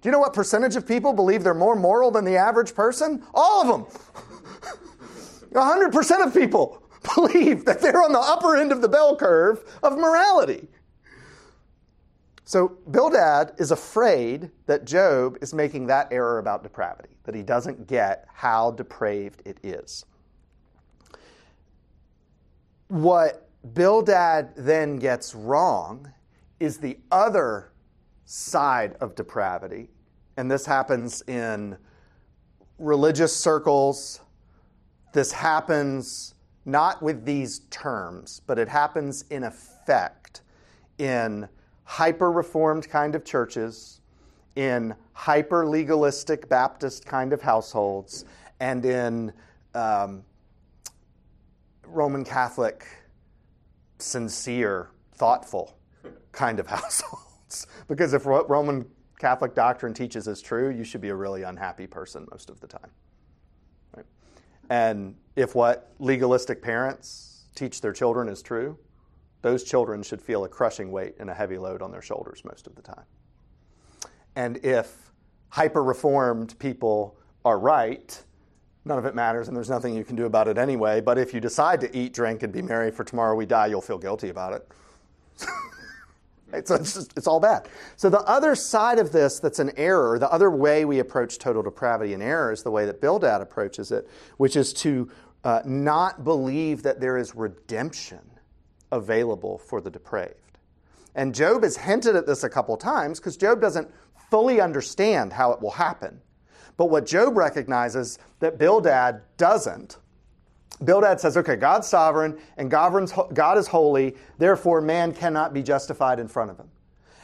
Do 0.00 0.08
you 0.08 0.12
know 0.12 0.18
what 0.18 0.34
percentage 0.34 0.74
of 0.74 0.86
people 0.86 1.12
believe 1.12 1.44
they're 1.44 1.54
more 1.54 1.76
moral 1.76 2.10
than 2.10 2.24
the 2.24 2.36
average 2.36 2.74
person? 2.74 3.22
All 3.32 3.62
of 3.62 3.68
them. 3.68 4.00
100% 5.52 6.26
of 6.26 6.34
people 6.34 6.82
believe 7.14 7.64
that 7.64 7.80
they're 7.80 8.02
on 8.02 8.12
the 8.12 8.18
upper 8.18 8.56
end 8.56 8.72
of 8.72 8.82
the 8.82 8.88
bell 8.88 9.16
curve 9.16 9.62
of 9.82 9.96
morality. 9.96 10.68
So 12.44 12.76
Bildad 12.90 13.52
is 13.58 13.70
afraid 13.70 14.50
that 14.66 14.84
Job 14.84 15.38
is 15.40 15.54
making 15.54 15.86
that 15.86 16.08
error 16.10 16.38
about 16.38 16.62
depravity, 16.62 17.10
that 17.22 17.34
he 17.34 17.42
doesn't 17.42 17.86
get 17.86 18.26
how 18.32 18.72
depraved 18.72 19.42
it 19.44 19.58
is. 19.62 20.04
What 22.92 23.48
Bildad 23.72 24.50
then 24.54 24.96
gets 24.96 25.34
wrong 25.34 26.12
is 26.60 26.76
the 26.76 26.98
other 27.10 27.72
side 28.26 28.96
of 29.00 29.14
depravity, 29.14 29.88
and 30.36 30.50
this 30.50 30.66
happens 30.66 31.22
in 31.22 31.78
religious 32.76 33.34
circles. 33.34 34.20
This 35.14 35.32
happens 35.32 36.34
not 36.66 37.00
with 37.00 37.24
these 37.24 37.60
terms, 37.70 38.42
but 38.46 38.58
it 38.58 38.68
happens 38.68 39.24
in 39.30 39.44
effect 39.44 40.42
in 40.98 41.48
hyper 41.84 42.30
reformed 42.30 42.90
kind 42.90 43.14
of 43.14 43.24
churches, 43.24 44.02
in 44.54 44.94
hyper 45.14 45.66
legalistic 45.66 46.46
Baptist 46.46 47.06
kind 47.06 47.32
of 47.32 47.40
households, 47.40 48.26
and 48.60 48.84
in 48.84 49.32
um, 49.74 50.22
Roman 51.92 52.24
Catholic, 52.24 52.86
sincere, 53.98 54.90
thoughtful 55.14 55.76
kind 56.32 56.58
of 56.58 56.66
households. 56.78 57.66
Because 57.88 58.14
if 58.14 58.24
what 58.26 58.48
Roman 58.48 58.86
Catholic 59.18 59.54
doctrine 59.54 59.94
teaches 59.94 60.26
is 60.26 60.40
true, 60.40 60.70
you 60.70 60.84
should 60.84 61.00
be 61.00 61.10
a 61.10 61.14
really 61.14 61.42
unhappy 61.42 61.86
person 61.86 62.26
most 62.30 62.50
of 62.50 62.60
the 62.60 62.66
time. 62.66 62.90
Right? 63.96 64.06
And 64.70 65.14
if 65.36 65.54
what 65.54 65.92
legalistic 65.98 66.62
parents 66.62 67.44
teach 67.54 67.80
their 67.80 67.92
children 67.92 68.28
is 68.28 68.42
true, 68.42 68.78
those 69.42 69.64
children 69.64 70.02
should 70.02 70.22
feel 70.22 70.44
a 70.44 70.48
crushing 70.48 70.90
weight 70.90 71.14
and 71.20 71.28
a 71.28 71.34
heavy 71.34 71.58
load 71.58 71.82
on 71.82 71.90
their 71.90 72.02
shoulders 72.02 72.42
most 72.44 72.66
of 72.66 72.74
the 72.74 72.82
time. 72.82 73.04
And 74.34 74.64
if 74.64 75.12
hyper 75.50 75.84
reformed 75.84 76.58
people 76.58 77.18
are 77.44 77.58
right, 77.58 78.22
none 78.84 78.98
of 78.98 79.04
it 79.04 79.14
matters 79.14 79.48
and 79.48 79.56
there's 79.56 79.70
nothing 79.70 79.94
you 79.94 80.04
can 80.04 80.16
do 80.16 80.26
about 80.26 80.48
it 80.48 80.58
anyway. 80.58 81.00
But 81.00 81.18
if 81.18 81.32
you 81.32 81.40
decide 81.40 81.80
to 81.82 81.96
eat, 81.96 82.12
drink, 82.14 82.42
and 82.42 82.52
be 82.52 82.62
merry 82.62 82.90
for 82.90 83.04
tomorrow 83.04 83.34
we 83.34 83.46
die, 83.46 83.66
you'll 83.66 83.80
feel 83.80 83.98
guilty 83.98 84.28
about 84.28 84.54
it. 84.54 84.68
It's, 86.52 86.70
just, 86.70 87.16
it's 87.16 87.26
all 87.26 87.40
bad. 87.40 87.68
So 87.96 88.10
the 88.10 88.20
other 88.20 88.54
side 88.54 88.98
of 88.98 89.10
this 89.10 89.38
that's 89.38 89.58
an 89.58 89.70
error, 89.76 90.18
the 90.18 90.30
other 90.30 90.50
way 90.50 90.84
we 90.84 90.98
approach 90.98 91.38
total 91.38 91.62
depravity 91.62 92.12
and 92.12 92.22
error 92.22 92.52
is 92.52 92.62
the 92.62 92.70
way 92.70 92.84
that 92.86 93.00
Bildad 93.00 93.40
approaches 93.40 93.90
it, 93.90 94.08
which 94.36 94.54
is 94.54 94.72
to 94.74 95.10
uh, 95.44 95.62
not 95.64 96.24
believe 96.24 96.82
that 96.82 97.00
there 97.00 97.16
is 97.16 97.34
redemption 97.34 98.20
available 98.90 99.58
for 99.58 99.80
the 99.80 99.90
depraved. 99.90 100.58
And 101.14 101.34
Job 101.34 101.62
has 101.62 101.76
hinted 101.76 102.16
at 102.16 102.26
this 102.26 102.44
a 102.44 102.48
couple 102.48 102.76
times 102.76 103.18
because 103.18 103.36
Job 103.36 103.60
doesn't 103.60 103.90
fully 104.30 104.60
understand 104.60 105.32
how 105.32 105.52
it 105.52 105.60
will 105.60 105.70
happen. 105.70 106.20
But 106.76 106.86
what 106.86 107.06
Job 107.06 107.36
recognizes 107.36 108.18
that 108.40 108.58
Bildad 108.58 109.22
doesn't 109.36 109.98
Bildad 110.84 111.20
says, 111.20 111.36
okay, 111.36 111.56
God's 111.56 111.86
sovereign 111.86 112.38
and 112.56 112.70
God 112.70 113.58
is 113.58 113.66
holy, 113.68 114.16
therefore 114.38 114.80
man 114.80 115.12
cannot 115.12 115.52
be 115.52 115.62
justified 115.62 116.18
in 116.18 116.28
front 116.28 116.50
of 116.50 116.58
him. 116.58 116.68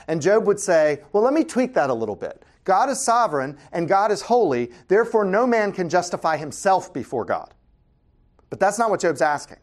And 0.06 0.22
Job 0.22 0.46
would 0.46 0.60
say, 0.60 1.02
well, 1.12 1.22
let 1.22 1.34
me 1.34 1.44
tweak 1.44 1.74
that 1.74 1.90
a 1.90 1.94
little 1.94 2.16
bit. 2.16 2.42
God 2.64 2.88
is 2.88 3.00
sovereign 3.00 3.58
and 3.72 3.88
God 3.88 4.10
is 4.12 4.22
holy, 4.22 4.70
therefore 4.88 5.24
no 5.24 5.46
man 5.46 5.72
can 5.72 5.88
justify 5.88 6.36
himself 6.36 6.92
before 6.92 7.24
God. 7.24 7.52
But 8.50 8.60
that's 8.60 8.78
not 8.78 8.90
what 8.90 9.00
Job's 9.00 9.22
asking. 9.22 9.58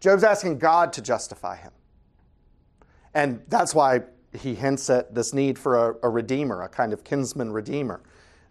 Job's 0.00 0.24
asking 0.24 0.58
God 0.58 0.92
to 0.94 1.02
justify 1.02 1.56
him. 1.56 1.72
And 3.14 3.42
that's 3.48 3.74
why 3.74 4.02
he 4.38 4.54
hints 4.54 4.88
at 4.90 5.14
this 5.14 5.32
need 5.32 5.58
for 5.58 5.90
a, 5.90 5.96
a 6.02 6.08
redeemer, 6.08 6.62
a 6.62 6.68
kind 6.68 6.92
of 6.92 7.02
kinsman 7.02 7.52
redeemer. 7.52 8.02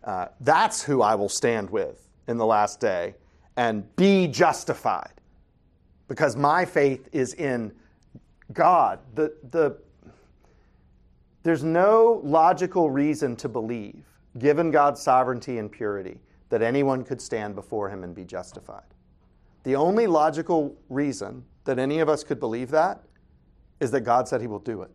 Uh, 0.06 0.28
that's 0.42 0.84
who 0.84 1.02
I 1.02 1.16
will 1.16 1.30
stand 1.30 1.70
with 1.70 2.08
in 2.28 2.38
the 2.38 2.46
last 2.46 2.80
day 2.80 3.16
and 3.58 3.84
be 3.96 4.28
justified 4.28 5.12
because 6.08 6.36
my 6.36 6.64
faith 6.64 7.10
is 7.12 7.34
in 7.34 7.74
God. 8.54 9.00
The, 9.16 9.34
the, 9.50 9.78
there's 11.44 11.64
no 11.64 12.22
logical 12.24 12.90
reason 12.92 13.36
to 13.38 13.50
believe, 13.50 14.04
given 14.38 14.70
God's 14.70 15.02
sovereignty 15.02 15.58
and 15.58 15.72
purity, 15.72 16.20
that 16.50 16.62
anyone 16.62 17.04
could 17.04 17.20
stand 17.20 17.56
before 17.56 17.90
him 17.90 18.04
and 18.04 18.14
be 18.14 18.24
justified. 18.24 18.84
The 19.64 19.76
only 19.76 20.06
logical 20.06 20.76
reason 20.90 21.44
that 21.64 21.80
any 21.80 22.00
of 22.00 22.10
us 22.10 22.24
could 22.24 22.40
believe 22.40 22.70
that 22.70 23.02
is 23.80 23.90
that 23.92 24.02
God 24.02 24.28
said 24.28 24.42
he 24.42 24.48
will 24.48 24.60
do 24.60 24.84
it. 24.84 24.92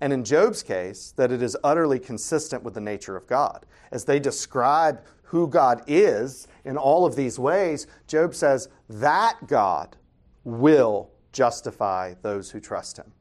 And 0.00 0.12
in 0.12 0.24
Job's 0.24 0.62
case, 0.62 1.12
that 1.16 1.30
it 1.30 1.42
is 1.42 1.56
utterly 1.62 1.98
consistent 1.98 2.62
with 2.62 2.74
the 2.74 2.80
nature 2.80 3.16
of 3.16 3.26
God. 3.26 3.66
As 3.90 4.04
they 4.04 4.18
describe 4.18 5.02
who 5.24 5.48
God 5.48 5.82
is 5.86 6.46
in 6.64 6.76
all 6.76 7.06
of 7.06 7.16
these 7.16 7.38
ways, 7.38 7.86
Job 8.06 8.34
says 8.34 8.68
that 8.88 9.36
God 9.46 9.96
will 10.44 11.10
justify 11.32 12.14
those 12.22 12.50
who 12.50 12.60
trust 12.60 12.98
him. 12.98 13.12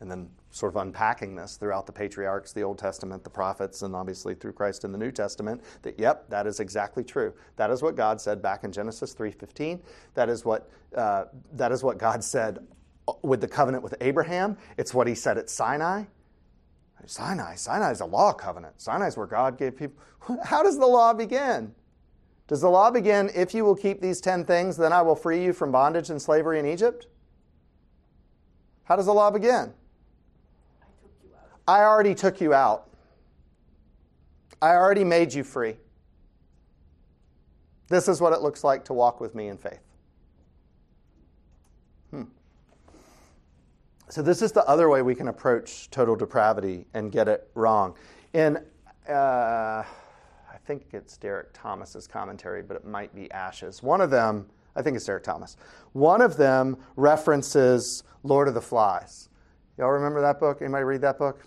And 0.00 0.10
then, 0.10 0.30
sort 0.50 0.72
of 0.72 0.82
unpacking 0.82 1.36
this 1.36 1.56
throughout 1.56 1.86
the 1.86 1.92
patriarchs, 1.92 2.52
the 2.52 2.62
Old 2.62 2.76
Testament, 2.76 3.22
the 3.22 3.30
prophets, 3.30 3.82
and 3.82 3.94
obviously 3.94 4.34
through 4.34 4.52
Christ 4.52 4.84
in 4.84 4.92
the 4.92 4.98
New 4.98 5.12
Testament, 5.12 5.62
that 5.82 5.98
yep, 5.98 6.28
that 6.28 6.46
is 6.46 6.58
exactly 6.58 7.04
true. 7.04 7.32
That 7.56 7.70
is 7.70 7.82
what 7.82 7.94
God 7.94 8.20
said 8.20 8.42
back 8.42 8.64
in 8.64 8.72
Genesis 8.72 9.14
3:15. 9.14 9.80
That 10.14 10.28
is 10.28 10.44
what 10.44 10.68
uh, 10.94 11.26
that 11.52 11.70
is 11.70 11.84
what 11.84 11.98
God 11.98 12.24
said 12.24 12.66
with 13.22 13.40
the 13.40 13.48
covenant 13.48 13.82
with 13.82 13.94
Abraham. 14.00 14.56
It's 14.76 14.94
what 14.94 15.06
He 15.06 15.14
said 15.14 15.38
at 15.38 15.50
Sinai. 15.50 16.04
Sinai, 17.06 17.54
Sinai 17.54 17.90
is 17.90 18.00
a 18.00 18.06
law 18.06 18.32
covenant. 18.32 18.80
Sinai 18.80 19.06
is 19.06 19.16
where 19.16 19.26
God 19.26 19.58
gave 19.58 19.76
people. 19.76 19.96
How 20.44 20.62
does 20.62 20.78
the 20.78 20.86
law 20.86 21.12
begin? 21.12 21.74
Does 22.46 22.60
the 22.60 22.68
law 22.68 22.90
begin, 22.90 23.30
if 23.34 23.54
you 23.54 23.64
will 23.64 23.76
keep 23.76 24.00
these 24.00 24.20
10 24.20 24.44
things, 24.44 24.76
then 24.76 24.92
I 24.92 25.02
will 25.02 25.14
free 25.14 25.42
you 25.42 25.52
from 25.52 25.70
bondage 25.70 26.10
and 26.10 26.20
slavery 26.20 26.58
in 26.58 26.66
Egypt? 26.66 27.06
How 28.84 28.96
does 28.96 29.06
the 29.06 29.14
law 29.14 29.30
begin? 29.30 29.72
I, 31.68 31.80
I 31.80 31.84
already 31.84 32.14
took 32.14 32.40
you 32.40 32.52
out. 32.52 32.90
I 34.60 34.70
already 34.70 35.04
made 35.04 35.32
you 35.32 35.44
free. 35.44 35.76
This 37.88 38.08
is 38.08 38.20
what 38.20 38.32
it 38.32 38.40
looks 38.40 38.62
like 38.62 38.84
to 38.86 38.92
walk 38.92 39.20
with 39.20 39.34
me 39.34 39.48
in 39.48 39.56
faith. 39.56 39.80
Hmm. 42.10 42.24
So 44.10 44.22
this 44.22 44.42
is 44.42 44.50
the 44.50 44.66
other 44.66 44.88
way 44.88 45.02
we 45.02 45.14
can 45.14 45.28
approach 45.28 45.88
total 45.90 46.16
depravity 46.16 46.84
and 46.94 47.12
get 47.12 47.28
it 47.28 47.48
wrong. 47.54 47.94
In 48.32 48.56
uh, 49.08 49.12
I 49.12 50.56
think 50.66 50.86
it's 50.92 51.16
Derek 51.16 51.50
Thomas's 51.52 52.08
commentary, 52.08 52.60
but 52.60 52.76
it 52.76 52.84
might 52.84 53.14
be 53.14 53.30
Ash's. 53.30 53.84
One 53.84 54.00
of 54.00 54.10
them, 54.10 54.46
I 54.74 54.82
think 54.82 54.96
it's 54.96 55.04
Derek 55.04 55.22
Thomas. 55.22 55.56
One 55.92 56.20
of 56.20 56.36
them 56.36 56.76
references 56.96 58.02
Lord 58.24 58.48
of 58.48 58.54
the 58.54 58.60
Flies. 58.60 59.28
Y'all 59.78 59.90
remember 59.90 60.20
that 60.20 60.40
book? 60.40 60.60
Anybody 60.60 60.82
read 60.82 61.02
that 61.02 61.16
book? 61.16 61.46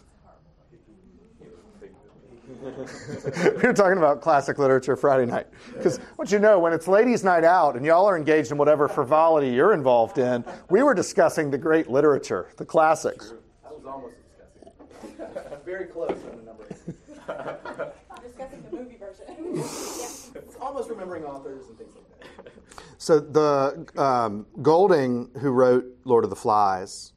we 2.48 3.62
were 3.62 3.74
talking 3.74 3.98
about 3.98 4.20
classic 4.20 4.58
literature 4.58 4.98
Friday 4.98 5.26
night. 5.26 5.48
Because 5.74 5.98
what 6.18 6.32
you 6.32 6.40
know, 6.40 6.60
when 6.60 6.74
it's 6.74 6.90
ladies' 6.90 7.24
night 7.24 7.46
out 7.46 7.78
and 7.78 7.86
y'all 7.86 8.06
are 8.06 8.18
engaged 8.18 8.52
in 8.52 8.58
whatever 8.58 8.90
frivolity 8.90 9.50
you're 9.50 9.74
involved 9.74 10.18
in, 10.18 10.44
we 10.70 10.84
were 10.84 10.94
discussing 10.94 11.50
the 11.50 11.58
great 11.58 11.90
literature, 11.90 12.50
the 12.58 12.66
classics. 12.66 13.34
I 13.66 13.70
was 13.72 13.86
almost 13.86 14.16
discussing. 14.28 15.58
Very 15.66 15.86
close 15.86 16.12
on 16.12 16.38
the 16.38 16.44
number. 16.44 17.94
discussing 18.22 18.64
the 18.70 18.78
movie 18.78 18.98
version. 18.98 20.52
Almost 20.60 20.90
remembering 20.90 21.24
authors 21.24 21.68
and 21.68 21.78
things 21.78 21.94
like 21.96 22.46
that. 22.46 22.52
So 22.98 23.20
the 23.20 24.02
um, 24.02 24.46
Golding, 24.62 25.30
who 25.40 25.52
wrote 25.52 25.86
Lord 26.04 26.24
of 26.24 26.30
the 26.30 26.36
Flies, 26.36 27.14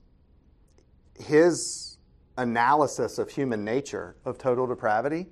his 1.18 1.85
analysis 2.38 3.18
of 3.18 3.30
human 3.30 3.64
nature 3.64 4.16
of 4.24 4.38
total 4.38 4.66
depravity 4.66 5.26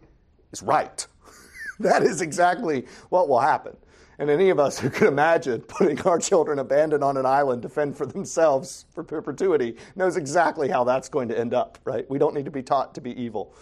is 0.53 0.63
right. 0.63 1.07
that 1.81 2.03
is 2.03 2.21
exactly 2.21 2.87
what 3.11 3.29
will 3.29 3.41
happen. 3.41 3.77
And 4.19 4.31
any 4.31 4.51
of 4.51 4.61
us 4.61 4.79
who 4.79 4.91
could 4.91 5.09
imagine 5.09 5.61
putting 5.63 6.01
our 6.03 6.19
children 6.19 6.61
abandoned 6.61 7.03
on 7.03 7.17
an 7.17 7.27
island 7.27 7.63
to 7.63 7.69
fend 7.69 7.97
for 7.97 8.07
themselves 8.07 8.87
for 8.93 9.03
perpetuity 9.03 9.77
knows 9.97 10.17
exactly 10.17 10.69
how 10.69 10.85
that's 10.85 11.09
going 11.09 11.29
to 11.29 11.39
end 11.39 11.53
up, 11.53 11.79
right? 11.85 12.09
We 12.09 12.19
don't 12.19 12.35
need 12.35 12.45
to 12.45 12.51
be 12.51 12.63
taught 12.63 12.95
to 12.95 13.01
be 13.01 13.21
evil. 13.21 13.55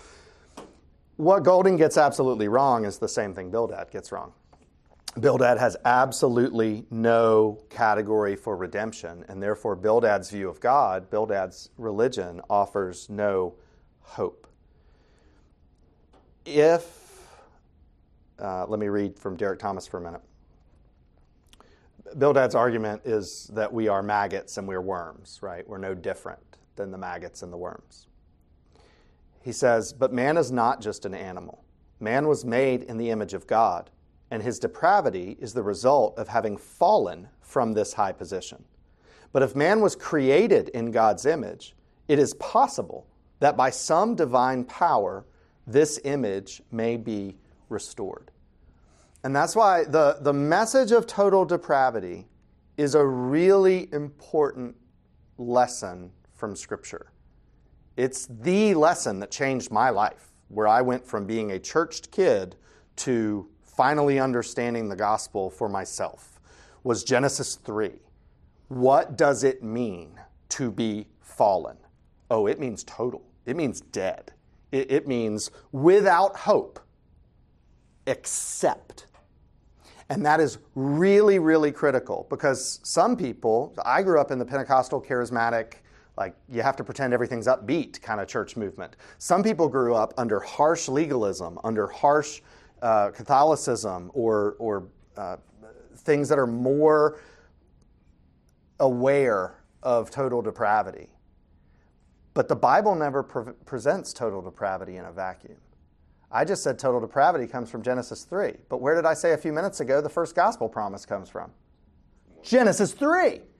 What 1.16 1.42
Golding 1.42 1.76
gets 1.76 1.96
absolutely 1.96 2.48
wrong 2.48 2.84
is 2.84 2.98
the 2.98 3.08
same 3.08 3.32
thing 3.34 3.50
Bildad 3.50 3.90
gets 3.90 4.12
wrong. 4.12 4.32
Bildad 5.20 5.58
has 5.58 5.76
absolutely 5.84 6.86
no 6.90 7.58
category 7.68 8.34
for 8.34 8.56
redemption, 8.56 9.24
and 9.28 9.42
therefore 9.42 9.76
Bildad's 9.76 10.30
view 10.30 10.48
of 10.48 10.58
God, 10.58 11.10
Bildad's 11.10 11.68
religion, 11.76 12.40
offers 12.48 13.10
no 13.10 13.54
hope. 14.00 14.46
If, 16.46 17.28
uh, 18.38 18.66
let 18.66 18.80
me 18.80 18.88
read 18.88 19.18
from 19.18 19.36
Derek 19.36 19.58
Thomas 19.58 19.86
for 19.86 19.98
a 19.98 20.00
minute. 20.00 20.22
Bildad's 22.16 22.54
argument 22.54 23.02
is 23.04 23.50
that 23.52 23.70
we 23.70 23.88
are 23.88 24.02
maggots 24.02 24.56
and 24.56 24.66
we're 24.66 24.80
worms, 24.80 25.40
right? 25.42 25.66
We're 25.68 25.78
no 25.78 25.94
different 25.94 26.56
than 26.76 26.90
the 26.90 26.98
maggots 26.98 27.42
and 27.42 27.52
the 27.52 27.58
worms. 27.58 28.06
He 29.42 29.52
says, 29.52 29.92
But 29.92 30.12
man 30.12 30.38
is 30.38 30.50
not 30.50 30.80
just 30.80 31.04
an 31.04 31.14
animal. 31.14 31.64
Man 32.00 32.28
was 32.28 32.44
made 32.46 32.82
in 32.82 32.96
the 32.96 33.10
image 33.10 33.34
of 33.34 33.46
God 33.46 33.90
and 34.32 34.42
his 34.42 34.58
depravity 34.58 35.36
is 35.40 35.52
the 35.52 35.62
result 35.62 36.16
of 36.16 36.26
having 36.26 36.56
fallen 36.56 37.28
from 37.42 37.74
this 37.74 37.92
high 37.92 38.12
position. 38.12 38.64
But 39.30 39.42
if 39.42 39.54
man 39.54 39.82
was 39.82 39.94
created 39.94 40.70
in 40.70 40.90
God's 40.90 41.26
image, 41.26 41.76
it 42.08 42.18
is 42.18 42.32
possible 42.34 43.06
that 43.40 43.58
by 43.58 43.68
some 43.68 44.14
divine 44.14 44.64
power, 44.64 45.26
this 45.66 46.00
image 46.04 46.62
may 46.70 46.96
be 46.96 47.36
restored. 47.68 48.30
And 49.22 49.36
that's 49.36 49.54
why 49.54 49.84
the, 49.84 50.16
the 50.22 50.32
message 50.32 50.92
of 50.92 51.06
total 51.06 51.44
depravity 51.44 52.26
is 52.78 52.94
a 52.94 53.04
really 53.04 53.92
important 53.92 54.74
lesson 55.36 56.10
from 56.32 56.56
Scripture. 56.56 57.12
It's 57.98 58.28
the 58.30 58.72
lesson 58.72 59.18
that 59.18 59.30
changed 59.30 59.70
my 59.70 59.90
life, 59.90 60.32
where 60.48 60.66
I 60.66 60.80
went 60.80 61.04
from 61.04 61.26
being 61.26 61.52
a 61.52 61.58
churched 61.58 62.10
kid 62.10 62.56
to 62.96 63.51
finally 63.76 64.18
understanding 64.18 64.88
the 64.88 64.96
gospel 64.96 65.50
for 65.50 65.68
myself 65.68 66.40
was 66.84 67.04
Genesis 67.04 67.56
3. 67.56 67.92
What 68.68 69.16
does 69.16 69.44
it 69.44 69.62
mean 69.62 70.18
to 70.50 70.70
be 70.70 71.06
fallen? 71.20 71.76
Oh, 72.30 72.46
it 72.46 72.58
means 72.58 72.84
total, 72.84 73.22
it 73.46 73.56
means 73.56 73.80
dead, 73.80 74.32
it, 74.70 74.90
it 74.90 75.06
means 75.06 75.50
without 75.72 76.36
hope, 76.36 76.80
except. 78.06 79.06
And 80.08 80.24
that 80.26 80.40
is 80.40 80.58
really, 80.74 81.38
really 81.38 81.72
critical 81.72 82.26
because 82.28 82.80
some 82.82 83.16
people, 83.16 83.74
I 83.84 84.02
grew 84.02 84.20
up 84.20 84.30
in 84.30 84.38
the 84.38 84.44
Pentecostal 84.44 85.00
charismatic, 85.00 85.74
like 86.18 86.34
you 86.50 86.60
have 86.60 86.76
to 86.76 86.84
pretend 86.84 87.14
everything's 87.14 87.46
upbeat 87.46 88.00
kind 88.02 88.20
of 88.20 88.28
church 88.28 88.56
movement. 88.56 88.96
Some 89.18 89.42
people 89.42 89.68
grew 89.68 89.94
up 89.94 90.12
under 90.18 90.40
harsh 90.40 90.88
legalism, 90.88 91.58
under 91.64 91.86
harsh 91.86 92.42
uh, 92.82 93.10
Catholicism 93.10 94.10
or, 94.12 94.56
or 94.58 94.88
uh, 95.16 95.36
things 95.98 96.28
that 96.28 96.38
are 96.38 96.46
more 96.46 97.20
aware 98.80 99.62
of 99.82 100.10
total 100.10 100.42
depravity. 100.42 101.08
But 102.34 102.48
the 102.48 102.56
Bible 102.56 102.94
never 102.94 103.22
pre- 103.22 103.52
presents 103.64 104.12
total 104.12 104.42
depravity 104.42 104.96
in 104.96 105.04
a 105.04 105.12
vacuum. 105.12 105.58
I 106.30 106.44
just 106.44 106.62
said 106.62 106.78
total 106.78 107.00
depravity 107.00 107.46
comes 107.46 107.70
from 107.70 107.82
Genesis 107.82 108.24
3. 108.24 108.54
But 108.68 108.80
where 108.80 108.94
did 108.94 109.04
I 109.04 109.14
say 109.14 109.32
a 109.32 109.36
few 109.36 109.52
minutes 109.52 109.80
ago 109.80 110.00
the 110.00 110.08
first 110.08 110.34
gospel 110.34 110.68
promise 110.68 111.06
comes 111.06 111.28
from? 111.28 111.50
Genesis 112.42 112.92
3. 112.92 113.40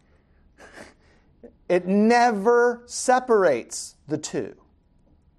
It 1.68 1.86
never 1.86 2.82
separates 2.84 3.96
the 4.06 4.18
two. 4.18 4.54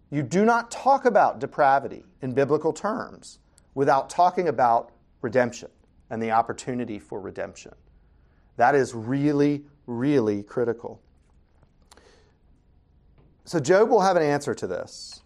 You 0.10 0.24
do 0.24 0.46
not 0.46 0.72
talk 0.72 1.06
about 1.06 1.38
depravity 1.38 2.06
in 2.24 2.34
biblical 2.34 2.74
terms 2.74 3.38
without 3.76 4.10
talking 4.10 4.48
about 4.48 4.92
redemption 5.22 5.70
and 6.10 6.22
the 6.22 6.32
opportunity 6.32 7.00
for 7.00 7.20
redemption. 7.20 7.74
That 8.58 8.76
is 8.76 8.94
really, 8.94 9.64
really 9.88 10.44
critical. 10.44 11.02
So, 13.46 13.60
Job 13.60 13.90
will 13.90 14.02
have 14.02 14.16
an 14.16 14.24
answer 14.24 14.54
to 14.56 14.68
this 14.68 15.22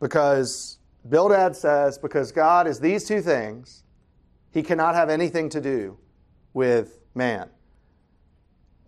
because 0.00 0.78
Bildad 1.08 1.54
says, 1.54 1.98
because 1.98 2.32
God 2.32 2.66
is 2.66 2.80
these 2.80 3.04
two 3.04 3.20
things, 3.20 3.82
he 4.50 4.62
cannot 4.62 4.94
have 4.94 5.10
anything 5.10 5.48
to 5.50 5.60
do 5.60 5.98
with 6.54 6.98
man. 7.14 7.48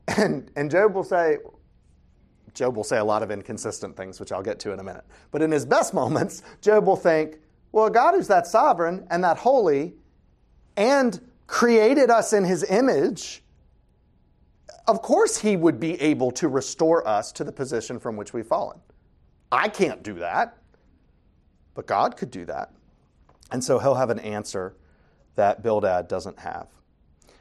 And, 0.09 0.51
and 0.57 0.71
Job 0.71 0.95
will 0.95 1.05
say, 1.05 1.39
Job 2.55 2.77
will 2.77 2.85
say 2.85 2.99
a 2.99 3.05
lot 3.05 3.23
of 3.23 3.31
inconsistent 3.31 3.97
things, 3.97 4.19
which 4.19 4.33
I'll 4.33 4.43
get 4.43 4.59
to 4.61 4.73
in 4.73 4.81
a 4.81 4.83
minute. 4.83 5.05
But 5.31 5.43
in 5.43 5.51
his 5.51 5.65
best 5.65 5.95
moments, 5.95 6.43
Job 6.61 6.87
will 6.87 6.97
think, 6.97 7.39
well, 7.73 7.91
God 7.91 8.15
is 8.15 8.29
that 8.29 8.47
sovereign 8.47 9.07
and 9.11 9.23
that 9.25 9.39
holy 9.39 9.95
and 10.77 11.21
created 11.47 12.11
us 12.11 12.33
in 12.33 12.45
his 12.45 12.65
image. 12.65 13.43
Of 14.89 15.03
course, 15.03 15.39
he 15.39 15.57
would 15.57 15.79
be 15.79 16.01
able 16.01 16.31
to 16.33 16.49
restore 16.49 17.07
us 17.07 17.33
to 17.33 17.45
the 17.45 17.53
position 17.53 17.99
from 17.99 18.17
which 18.17 18.33
we've 18.33 18.47
fallen. 18.47 18.79
I 19.53 19.69
can't 19.69 20.03
do 20.03 20.15
that, 20.15 20.57
but 21.75 21.87
God 21.87 22.17
could 22.17 22.31
do 22.31 22.45
that. 22.47 22.73
And 23.51 23.63
so 23.63 23.79
he'll 23.79 23.95
have 23.95 24.11
an 24.11 24.21
answer 24.21 24.77
that 25.35 25.63
Bildad 25.63 26.09
doesn't 26.09 26.39
have. 26.39 26.69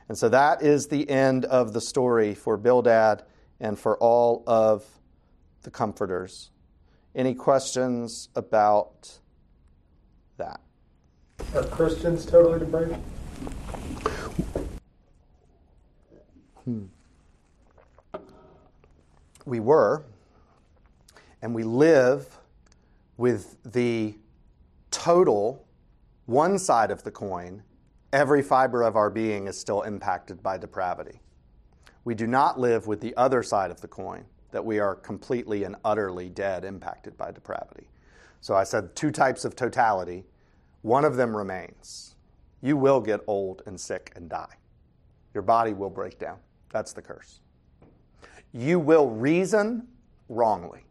And 0.08 0.18
so 0.18 0.28
that 0.30 0.64
is 0.64 0.88
the 0.88 1.08
end 1.10 1.46
of 1.46 1.74
the 1.74 1.82
story 1.82 2.34
for 2.34 2.58
Bildad 2.58 3.24
and 3.60 3.78
for 3.78 3.98
all 3.98 4.44
of 4.48 4.86
the 5.62 5.70
comforters. 5.70 6.50
Any 7.14 7.36
questions 7.36 8.30
about 8.36 9.20
that. 10.40 10.60
Are 11.54 11.64
Christians 11.64 12.26
totally 12.26 12.60
depraved? 12.60 12.96
Hmm. 16.66 16.86
We 19.46 19.60
were, 19.60 20.04
and 21.42 21.56
we 21.56 21.64
live 21.64 22.38
with 23.18 23.58
the 23.64 24.16
total 24.92 25.66
one 26.26 26.60
side 26.60 26.92
of 26.92 27.04
the 27.04 27.12
coin. 27.12 27.64
Every 28.12 28.42
fiber 28.42 28.84
of 28.84 28.96
our 28.96 29.10
being 29.10 29.48
is 29.48 29.60
still 29.60 29.84
impacted 29.84 30.44
by 30.44 30.58
depravity. 30.58 31.22
We 32.06 32.16
do 32.16 32.28
not 32.28 32.60
live 32.60 32.88
with 32.88 33.02
the 33.02 33.16
other 33.18 33.44
side 33.44 33.72
of 33.72 33.82
the 33.82 33.88
coin, 33.88 34.26
that 34.52 34.64
we 34.64 34.80
are 34.80 34.96
completely 34.96 35.64
and 35.64 35.76
utterly 35.84 36.30
dead, 36.30 36.66
impacted 36.66 37.18
by 37.18 37.32
depravity. 37.32 37.88
So 38.42 38.56
I 38.56 38.64
said 38.64 38.96
two 38.96 39.12
types 39.12 39.46
of 39.46 39.56
totality. 39.56 40.26
One 40.82 41.06
of 41.06 41.16
them 41.16 41.36
remains. 41.36 42.16
You 42.62 42.78
will 42.78 43.02
get 43.02 43.22
old 43.28 43.64
and 43.66 43.80
sick 43.80 44.12
and 44.16 44.30
die. 44.30 44.56
Your 45.34 45.44
body 45.44 45.74
will 45.74 45.90
break 45.90 46.20
down. 46.20 46.38
That's 46.72 46.94
the 46.94 47.02
curse. 47.02 47.42
You 48.54 48.80
will 48.80 49.10
reason 49.10 49.88
wrongly. 50.30 50.86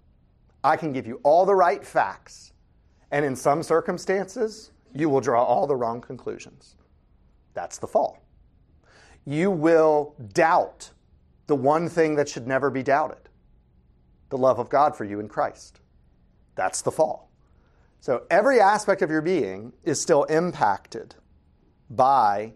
I 0.64 0.76
can 0.76 0.92
give 0.92 1.06
you 1.06 1.20
all 1.22 1.46
the 1.46 1.54
right 1.54 1.84
facts, 1.84 2.52
and 3.10 3.24
in 3.24 3.36
some 3.36 3.62
circumstances, 3.62 4.72
you 4.94 5.08
will 5.08 5.20
draw 5.20 5.44
all 5.44 5.66
the 5.66 5.76
wrong 5.76 6.00
conclusions. 6.00 6.76
That's 7.54 7.78
the 7.78 7.86
fall. 7.86 8.22
You 9.24 9.50
will 9.50 10.14
doubt 10.34 10.90
the 11.46 11.56
one 11.56 11.88
thing 11.88 12.16
that 12.16 12.28
should 12.28 12.46
never 12.46 12.70
be 12.70 12.82
doubted. 12.82 13.28
the 14.30 14.38
love 14.38 14.58
of 14.58 14.68
God 14.68 14.96
for 14.96 15.04
you 15.04 15.20
in 15.20 15.28
Christ. 15.28 15.80
That's 16.54 16.82
the 16.82 16.90
fall. 16.90 17.27
So 18.00 18.24
every 18.30 18.60
aspect 18.60 19.02
of 19.02 19.10
your 19.10 19.22
being 19.22 19.72
is 19.84 20.00
still 20.00 20.24
impacted 20.24 21.14
by 21.90 22.52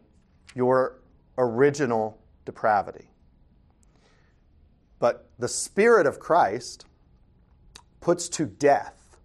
your 0.55 1.01
original 1.37 2.19
depravity. 2.45 3.09
But 4.99 5.29
the 5.39 5.49
Spirit 5.49 6.07
of 6.07 6.21
Christ 6.21 6.87
puts 8.01 8.29
to 8.31 8.47
death, 8.47 9.17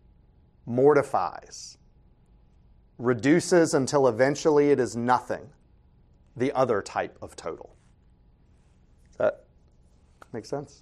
mortifies, 0.65 1.77
reduces 2.97 3.73
until 3.73 4.07
eventually 4.07 4.71
it 4.71 4.79
is 4.79 4.95
nothing, 4.95 5.49
the 6.35 6.51
other 6.53 6.81
type 6.81 7.17
of 7.21 7.35
total. 7.35 7.75
Does 9.09 9.17
that 9.17 9.43
make 10.33 10.45
sense? 10.45 10.81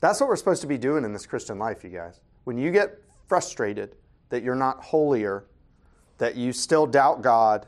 That's 0.00 0.20
what 0.20 0.28
we're 0.28 0.36
supposed 0.36 0.62
to 0.62 0.68
be 0.68 0.78
doing 0.78 1.04
in 1.04 1.12
this 1.12 1.26
Christian 1.26 1.58
life, 1.58 1.82
you 1.84 1.90
guys. 1.90 2.20
When 2.44 2.56
you 2.56 2.70
get 2.70 2.98
frustrated 3.30 3.94
that 4.28 4.42
you're 4.42 4.56
not 4.56 4.82
holier, 4.82 5.44
that 6.18 6.34
you 6.34 6.52
still 6.52 6.84
doubt 6.84 7.22
God 7.22 7.64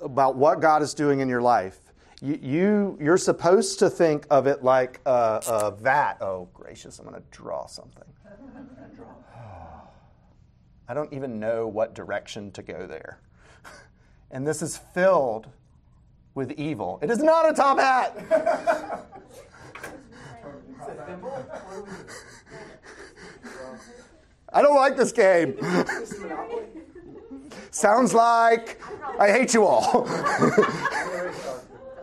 about 0.00 0.34
what 0.34 0.60
God 0.60 0.80
is 0.80 0.94
doing 0.94 1.20
in 1.20 1.28
your 1.28 1.42
life, 1.42 1.78
you, 2.22 2.38
you 2.40 2.96
you're 2.98 3.18
supposed 3.18 3.78
to 3.80 3.90
think 3.90 4.24
of 4.30 4.46
it 4.46 4.64
like 4.64 5.00
a, 5.04 5.42
a 5.46 5.70
vat. 5.72 6.14
Oh 6.22 6.48
gracious, 6.54 6.98
I'm 6.98 7.04
going 7.04 7.20
to 7.20 7.26
draw 7.30 7.66
something. 7.66 8.08
I 10.88 10.94
don't 10.94 11.12
even 11.12 11.38
know 11.38 11.68
what 11.68 11.94
direction 11.94 12.50
to 12.52 12.62
go 12.62 12.86
there. 12.86 13.20
And 14.30 14.46
this 14.46 14.62
is 14.62 14.78
filled 14.78 15.48
with 16.34 16.52
evil. 16.52 16.98
It 17.02 17.10
is 17.10 17.18
not 17.18 17.50
a 17.50 17.52
top 17.52 17.78
hat. 17.78 19.04
I 24.52 24.62
don't 24.62 24.76
like 24.76 24.96
this 24.96 25.12
game. 25.12 25.56
Sounds 27.70 28.12
like 28.14 28.80
I 29.18 29.30
hate 29.30 29.54
you 29.54 29.64
all. 29.64 30.02
The 30.02 30.58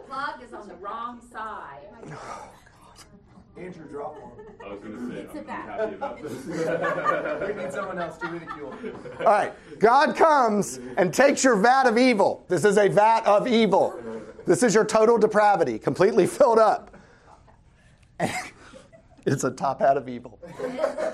plug 0.08 0.44
is 0.44 0.54
on 0.54 0.68
the 0.68 0.76
wrong 0.76 1.22
side. 1.32 1.88
Andrew, 3.58 3.86
drop 3.90 4.16
one. 4.22 4.32
I 4.66 4.72
was 4.74 4.80
going 4.80 5.10
to 5.10 5.16
say, 5.16 5.22
It's 5.22 5.32
I'm, 5.32 5.38
a 5.38 5.42
bad- 5.44 5.70
I'm 5.70 5.80
happy 5.80 5.96
about 5.96 6.22
this. 6.22 6.46
We 7.56 7.64
need 7.64 7.72
someone 7.74 8.00
else 8.00 8.18
to 8.18 8.28
ridicule. 8.28 8.74
All 9.20 9.26
right. 9.26 9.54
God 9.80 10.16
comes 10.16 10.80
and 10.98 11.14
takes 11.14 11.44
your 11.44 11.56
vat 11.58 11.86
of 11.88 11.98
evil. 11.98 12.46
This 12.48 12.64
is 12.66 12.78
a 12.78 12.88
vat 12.88 13.26
of 13.26 13.48
evil. 13.48 14.00
This 14.46 14.64
is 14.64 14.74
your 14.74 14.86
total 14.86 15.18
depravity, 15.18 15.78
completely 15.78 16.26
filled 16.26 16.60
up. 16.60 16.96
It's 19.32 19.44
a 19.44 19.52
top 19.52 19.80
hat 19.80 19.98
of 19.98 20.10
evil. 20.10 20.40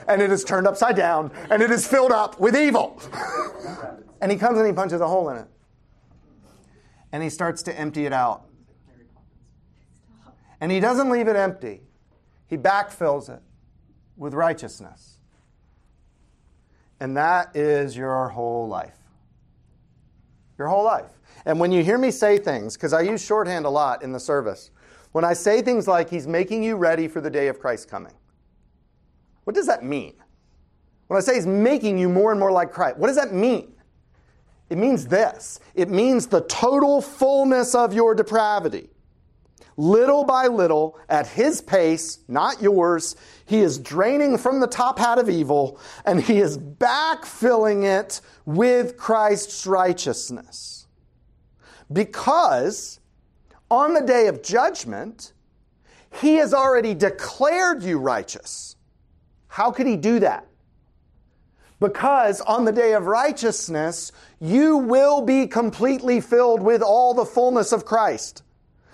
And 0.08 0.22
it 0.22 0.32
is 0.32 0.44
turned 0.44 0.68
upside 0.68 0.96
down, 0.96 1.32
and 1.50 1.62
it 1.62 1.72
is 1.72 1.86
filled 1.88 2.12
up 2.12 2.40
with 2.40 2.56
evil. 2.56 3.02
and 4.22 4.32
he 4.32 4.38
comes 4.38 4.58
and 4.58 4.68
he 4.68 4.74
punches 4.74 5.02
a 5.02 5.08
hole 5.08 5.30
in 5.30 5.38
it. 5.38 5.48
And 7.12 7.22
he 7.22 7.30
starts 7.30 7.64
to 7.64 7.80
empty 7.80 8.06
it 8.06 8.14
out. 8.14 8.46
And 10.62 10.72
he 10.72 10.80
doesn't 10.80 11.10
leave 11.10 11.28
it 11.28 11.36
empty, 11.36 11.82
he 12.48 12.58
backfills 12.58 13.30
it 13.30 13.42
with 14.18 14.34
righteousness. 14.34 15.20
And 17.00 17.18
that 17.18 17.56
is 17.56 17.98
your 17.98 18.30
whole 18.30 18.68
life. 18.68 18.96
Your 20.58 20.70
whole 20.70 20.86
life. 20.86 21.12
And 21.46 21.60
when 21.60 21.72
you 21.72 21.84
hear 21.84 21.98
me 21.98 22.10
say 22.12 22.38
things, 22.38 22.76
because 22.76 22.94
I 22.94 23.02
use 23.02 23.24
shorthand 23.24 23.66
a 23.66 23.70
lot 23.70 24.02
in 24.02 24.14
the 24.14 24.20
service, 24.20 24.72
when 25.16 25.24
I 25.24 25.32
say 25.32 25.62
things 25.62 25.88
like, 25.88 26.10
He's 26.10 26.28
making 26.28 26.62
you 26.62 26.76
ready 26.76 27.08
for 27.08 27.22
the 27.22 27.30
day 27.30 27.48
of 27.48 27.58
Christ's 27.58 27.86
coming, 27.86 28.12
what 29.46 29.56
does 29.56 29.66
that 29.66 29.82
mean? 29.82 30.14
When 31.08 31.16
I 31.16 31.22
say 31.22 31.36
He's 31.36 31.48
making 31.48 31.98
you 31.98 32.10
more 32.10 32.32
and 32.32 32.40
more 32.40 32.52
like 32.52 32.70
Christ, 32.70 32.98
what 32.98 33.08
does 33.08 33.16
that 33.16 33.34
mean? 33.34 33.78
It 34.70 34.78
means 34.78 35.08
this 35.08 35.62
it 35.74 35.90
means 35.90 36.28
the 36.28 36.42
total 36.42 37.02
fullness 37.02 37.74
of 37.76 37.94
your 37.94 38.14
depravity. 38.14 38.90
Little 39.78 40.26
by 40.26 40.48
little, 40.48 41.00
at 41.08 41.28
his 41.28 41.62
pace, 41.62 42.20
not 42.28 42.62
yours, 42.62 43.16
he 43.46 43.62
is 43.62 43.78
draining 43.78 44.38
from 44.38 44.60
the 44.60 44.68
top 44.68 45.00
hat 45.00 45.18
of 45.18 45.30
evil 45.30 45.80
and 46.04 46.22
he 46.22 46.40
is 46.40 46.58
backfilling 46.58 47.86
it 47.86 48.20
with 48.46 48.98
Christ's 48.98 49.66
righteousness. 49.66 50.88
Because 51.94 53.00
on 53.70 53.94
the 53.94 54.02
day 54.02 54.28
of 54.28 54.44
judgment, 54.44 55.34
he 56.22 56.36
has 56.36 56.54
already 56.54 56.94
declared 56.94 57.84
you 57.84 57.98
righteous. 57.98 58.76
How 59.48 59.72
could 59.72 59.88
he 59.88 59.98
do 59.98 60.20
that? 60.20 60.48
Because 61.80 62.42
on 62.42 62.66
the 62.66 62.72
day 62.72 62.94
of 62.94 63.06
righteousness, 63.06 64.12
you 64.40 64.78
will 64.78 65.22
be 65.22 65.46
completely 65.48 66.22
filled 66.22 66.62
with 66.62 66.82
all 66.82 67.14
the 67.14 67.26
fullness 67.26 67.72
of 67.72 67.86
Christ. 67.86 68.44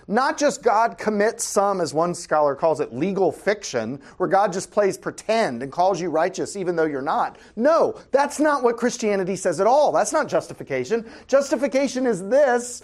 Not 0.08 0.38
just 0.38 0.64
God 0.64 0.98
commits 0.98 1.46
some, 1.46 1.80
as 1.80 1.94
one 1.94 2.14
scholar 2.14 2.56
calls 2.56 2.80
it, 2.80 2.94
legal 2.94 3.32
fiction, 3.32 4.02
where 4.18 4.28
God 4.28 4.52
just 4.52 4.72
plays 4.72 4.98
pretend 4.98 5.64
and 5.64 5.72
calls 5.72 6.02
you 6.02 6.10
righteous 6.10 6.56
even 6.56 6.76
though 6.76 6.86
you're 6.86 7.02
not. 7.02 7.38
No, 7.56 7.98
that's 8.12 8.40
not 8.40 8.64
what 8.64 8.78
Christianity 8.78 9.36
says 9.36 9.62
at 9.62 9.68
all. 9.68 9.92
That's 9.92 10.12
not 10.12 10.28
justification. 10.28 11.10
Justification 11.28 12.08
is 12.08 12.28
this 12.28 12.82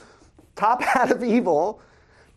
top 0.58 0.82
hat 0.84 1.12
of 1.12 1.24
evil 1.24 1.82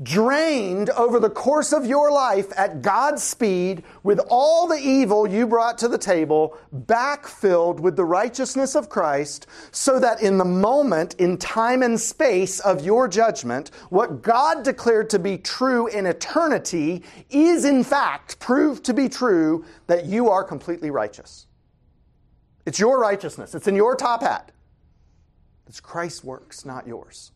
drained 0.02 0.88
over 0.90 1.20
the 1.20 1.28
course 1.28 1.72
of 1.72 1.84
your 1.84 2.10
life 2.10 2.50
at 2.56 2.80
God's 2.80 3.22
speed 3.22 3.82
with 4.02 4.18
all 4.30 4.66
the 4.66 4.78
evil 4.78 5.26
you 5.26 5.46
brought 5.46 5.76
to 5.78 5.88
the 5.88 5.98
table, 5.98 6.56
backfilled 6.74 7.80
with 7.80 7.96
the 7.96 8.04
righteousness 8.04 8.74
of 8.74 8.88
Christ, 8.88 9.46
so 9.72 10.00
that 10.00 10.22
in 10.22 10.38
the 10.38 10.44
moment, 10.44 11.14
in 11.14 11.36
time 11.36 11.82
and 11.82 12.00
space 12.00 12.60
of 12.60 12.84
your 12.84 13.08
judgment, 13.08 13.70
what 13.90 14.22
God 14.22 14.62
declared 14.62 15.10
to 15.10 15.18
be 15.18 15.36
true 15.36 15.86
in 15.88 16.06
eternity 16.06 17.02
is 17.28 17.64
in 17.64 17.84
fact 17.84 18.38
proved 18.38 18.84
to 18.84 18.94
be 18.94 19.08
true 19.08 19.64
that 19.86 20.06
you 20.06 20.30
are 20.30 20.44
completely 20.44 20.90
righteous. 20.90 21.46
It's 22.64 22.78
your 22.78 22.98
righteousness, 22.98 23.54
it's 23.54 23.68
in 23.68 23.76
your 23.76 23.96
top 23.96 24.22
hat. 24.22 24.52
It's 25.66 25.80
Christ's 25.80 26.24
works, 26.24 26.64
not 26.64 26.86
yours. 26.86 27.32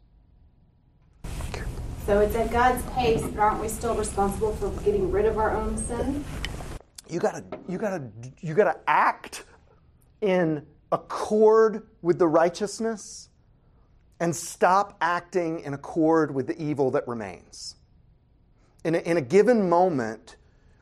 So 2.07 2.21
it's 2.21 2.35
at 2.37 2.51
God's 2.51 2.83
pace, 2.93 3.23
but 3.23 3.39
aren't 3.39 3.61
we 3.61 3.69
still 3.69 3.95
responsible 3.95 4.55
for 4.57 4.71
getting 4.83 5.11
rid 5.11 5.25
of 5.25 5.39
our 5.39 5.57
own 5.57 5.77
sin? 5.77 6.25
you 7.09 7.21
gotta 7.21 7.45
you 7.69 7.79
gotta 7.79 8.03
you 8.41 8.55
gotta 8.55 8.77
act 8.87 9.45
in 10.21 10.65
accord 10.93 11.87
with 12.03 12.19
the 12.19 12.27
righteousness 12.27 13.29
and 14.21 14.35
stop 14.35 14.97
acting 15.01 15.61
in 15.61 15.75
accord 15.75 16.35
with 16.35 16.47
the 16.47 16.61
evil 16.63 16.91
that 16.91 17.07
remains 17.07 17.77
in 18.85 18.95
a, 18.95 18.99
in 18.99 19.17
a 19.17 19.21
given 19.21 19.69
moment 19.69 20.37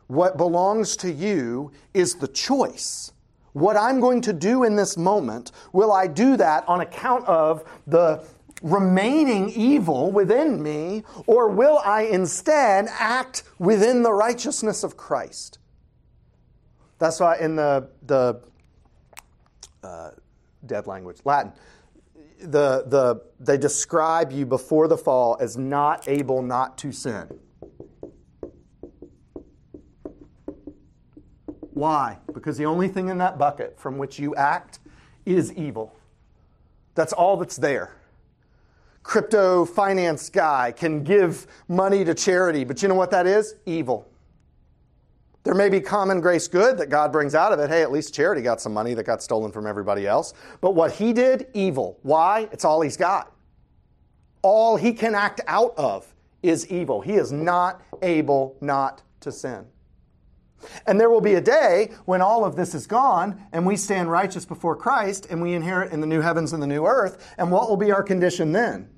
what 0.07 0.37
belongs 0.37 0.97
to 0.97 1.11
you 1.11 1.73
is 1.95 2.15
the 2.15 2.29
choice 2.29 3.13
what 3.53 3.77
i'm 3.77 4.01
going 4.01 4.21
to 4.21 4.33
do 4.33 4.65
in 4.65 4.77
this 4.77 4.97
moment 4.97 5.51
will 5.73 5.93
i 5.93 6.07
do 6.07 6.37
that 6.37 6.67
on 6.69 6.83
account 6.83 7.27
of 7.27 7.65
the 7.87 8.23
remaining 8.63 9.51
evil 9.51 10.11
within 10.11 10.63
me 10.63 11.03
or 11.27 11.49
will 11.49 11.81
i 11.85 12.03
instead 12.03 12.87
act 12.99 13.43
within 13.59 14.03
the 14.03 14.13
righteousness 14.13 14.85
of 14.85 14.97
christ 14.97 15.59
that's 16.99 17.19
why 17.19 17.37
in 17.39 17.57
the 17.57 17.89
the 18.07 18.41
uh, 19.83 20.11
dead 20.65 20.87
language, 20.87 21.19
Latin, 21.25 21.53
the 22.39 22.85
the 22.87 23.23
they 23.41 23.59
describe 23.59 24.33
you 24.33 24.47
before 24.47 24.89
the 24.89 24.97
fall 24.97 25.37
as 25.41 25.57
not 25.57 26.07
able 26.09 26.43
not 26.43 26.79
to 26.79 26.93
sin. 26.93 27.29
Why? 31.75 32.19
Because 32.33 32.59
the 32.59 32.67
only 32.67 32.89
thing 32.89 33.09
in 33.09 33.19
that 33.19 33.39
bucket 33.39 33.79
from 33.79 33.99
which 33.99 34.19
you 34.19 34.35
act 34.35 34.79
is 35.25 35.53
evil. 35.55 35.97
That's 36.95 37.13
all 37.13 37.37
that's 37.37 37.57
there. 37.57 37.97
Crypto 39.03 39.65
finance 39.65 40.29
guy 40.29 40.73
can 40.73 41.03
give 41.03 41.47
money 41.69 42.05
to 42.05 42.15
charity, 42.15 42.65
but 42.65 42.83
you 42.83 42.89
know 42.89 42.95
what 42.95 43.11
that 43.11 43.27
is? 43.27 43.57
Evil. 43.67 44.09
There 45.45 45.55
may 45.55 45.69
be 45.69 45.81
common 45.81 46.21
grace 46.21 46.47
good 46.47 46.79
that 46.79 46.89
God 46.89 47.11
brings 47.11 47.35
out 47.35 47.53
of 47.53 47.59
it. 47.59 47.69
Hey, 47.69 47.83
at 47.83 47.91
least 47.91 48.15
charity 48.15 48.43
got 48.43 48.61
some 48.61 48.73
money 48.73 48.95
that 48.95 49.05
got 49.05 49.23
stolen 49.23 49.51
from 49.51 49.67
everybody 49.67 50.07
else. 50.07 50.35
But 50.61 50.77
what 50.77 50.93
he 50.93 51.13
did, 51.13 51.49
evil. 51.53 51.99
Why? 52.03 52.49
It's 52.53 52.65
all 52.65 52.81
he's 52.81 52.97
got. 52.97 53.33
All 54.43 54.77
he 54.77 54.93
can 54.93 55.17
act 55.17 55.41
out 55.49 55.75
of 55.77 56.15
is 56.43 56.69
evil. 56.69 57.01
He 57.01 57.15
is 57.15 57.33
not 57.33 57.83
able 58.03 58.57
not 58.61 59.03
to 59.21 59.33
sin. 59.33 59.67
And 60.87 61.01
there 61.01 61.11
will 61.11 61.21
be 61.21 61.35
a 61.35 61.41
day 61.41 61.91
when 62.05 62.21
all 62.21 62.45
of 62.45 62.57
this 62.57 62.75
is 62.75 62.87
gone 62.87 63.41
and 63.53 63.67
we 63.67 63.77
stand 63.77 64.11
righteous 64.11 64.45
before 64.45 64.77
Christ 64.77 65.27
and 65.31 65.43
we 65.43 65.55
inherit 65.55 65.93
in 65.93 66.01
the 66.01 66.07
new 66.07 66.21
heavens 66.21 66.53
and 66.53 66.63
the 66.63 66.67
new 66.67 66.87
earth. 66.87 67.35
And 67.39 67.51
what 67.51 67.69
will 67.69 67.77
be 67.77 67.93
our 67.93 68.03
condition 68.03 68.53
then? 68.53 68.91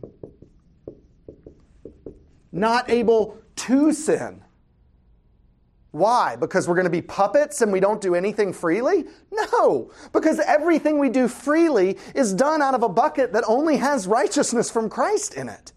Not 2.53 2.89
able 2.91 3.39
to 3.57 3.93
sin. 3.93 4.45
Why? 5.95 6.35
Because 6.35 6.67
we're 6.67 6.75
going 6.75 6.87
to 6.87 6.91
be 6.91 7.03
puppets 7.03 7.63
and 7.63 7.71
we 7.71 7.79
don't 7.79 8.01
do 8.01 8.17
anything 8.17 8.53
freely? 8.53 9.05
No, 9.31 9.93
because 10.13 10.41
everything 10.41 10.99
we 10.99 11.09
do 11.09 11.29
freely 11.29 11.99
is 12.17 12.35
done 12.35 12.61
out 12.61 12.75
of 12.75 12.83
a 12.83 12.89
bucket 12.89 13.33
that 13.33 13.45
only 13.47 13.77
has 13.77 14.09
righteousness 14.09 14.73
from 14.73 14.91
Christ 14.91 15.35
in 15.35 15.49
it. 15.49 15.73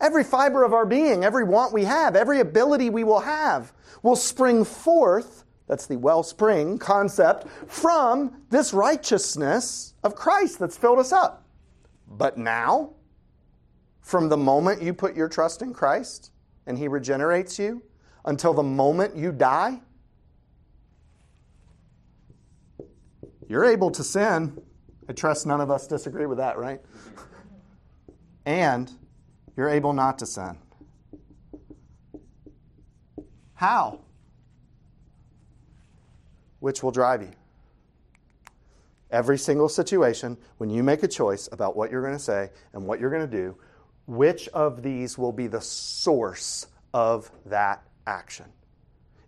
Every 0.00 0.24
fiber 0.24 0.64
of 0.64 0.72
our 0.72 0.84
being, 0.84 1.22
every 1.22 1.44
want 1.44 1.72
we 1.72 1.84
have, 1.84 2.16
every 2.16 2.40
ability 2.40 2.90
we 2.90 3.04
will 3.04 3.20
have 3.20 3.72
will 4.02 4.16
spring 4.16 4.64
forth, 4.64 5.44
that's 5.66 5.86
the 5.86 5.96
wellspring 5.96 6.78
concept, 6.78 7.46
from 7.66 8.42
this 8.50 8.72
righteousness 8.72 9.94
of 10.02 10.14
Christ 10.14 10.58
that's 10.58 10.76
filled 10.76 10.98
us 10.98 11.12
up. 11.12 11.44
But 12.06 12.38
now, 12.38 12.94
from 14.00 14.28
the 14.28 14.36
moment 14.36 14.80
you 14.80 14.94
put 14.94 15.14
your 15.14 15.28
trust 15.28 15.60
in 15.60 15.74
Christ 15.74 16.30
and 16.66 16.78
He 16.78 16.88
regenerates 16.88 17.58
you 17.58 17.82
until 18.24 18.54
the 18.54 18.62
moment 18.62 19.16
you 19.16 19.32
die, 19.32 19.80
you're 23.48 23.64
able 23.64 23.90
to 23.90 24.04
sin. 24.04 24.60
I 25.08 25.12
trust 25.12 25.46
none 25.46 25.60
of 25.60 25.70
us 25.70 25.86
disagree 25.86 26.26
with 26.26 26.38
that, 26.38 26.58
right? 26.58 26.80
And 28.46 28.90
you're 29.58 29.68
able 29.68 29.92
not 29.92 30.18
to 30.20 30.26
sin. 30.26 30.56
How? 33.58 33.98
Which 36.60 36.80
will 36.84 36.92
drive 36.92 37.22
you? 37.22 37.32
Every 39.10 39.36
single 39.36 39.68
situation, 39.68 40.36
when 40.58 40.70
you 40.70 40.84
make 40.84 41.02
a 41.02 41.08
choice 41.08 41.48
about 41.50 41.76
what 41.76 41.90
you're 41.90 42.02
going 42.02 42.16
to 42.16 42.22
say 42.22 42.50
and 42.72 42.86
what 42.86 43.00
you're 43.00 43.10
going 43.10 43.28
to 43.28 43.36
do, 43.36 43.56
which 44.06 44.46
of 44.50 44.84
these 44.84 45.18
will 45.18 45.32
be 45.32 45.48
the 45.48 45.60
source 45.60 46.68
of 46.94 47.32
that 47.46 47.82
action? 48.06 48.44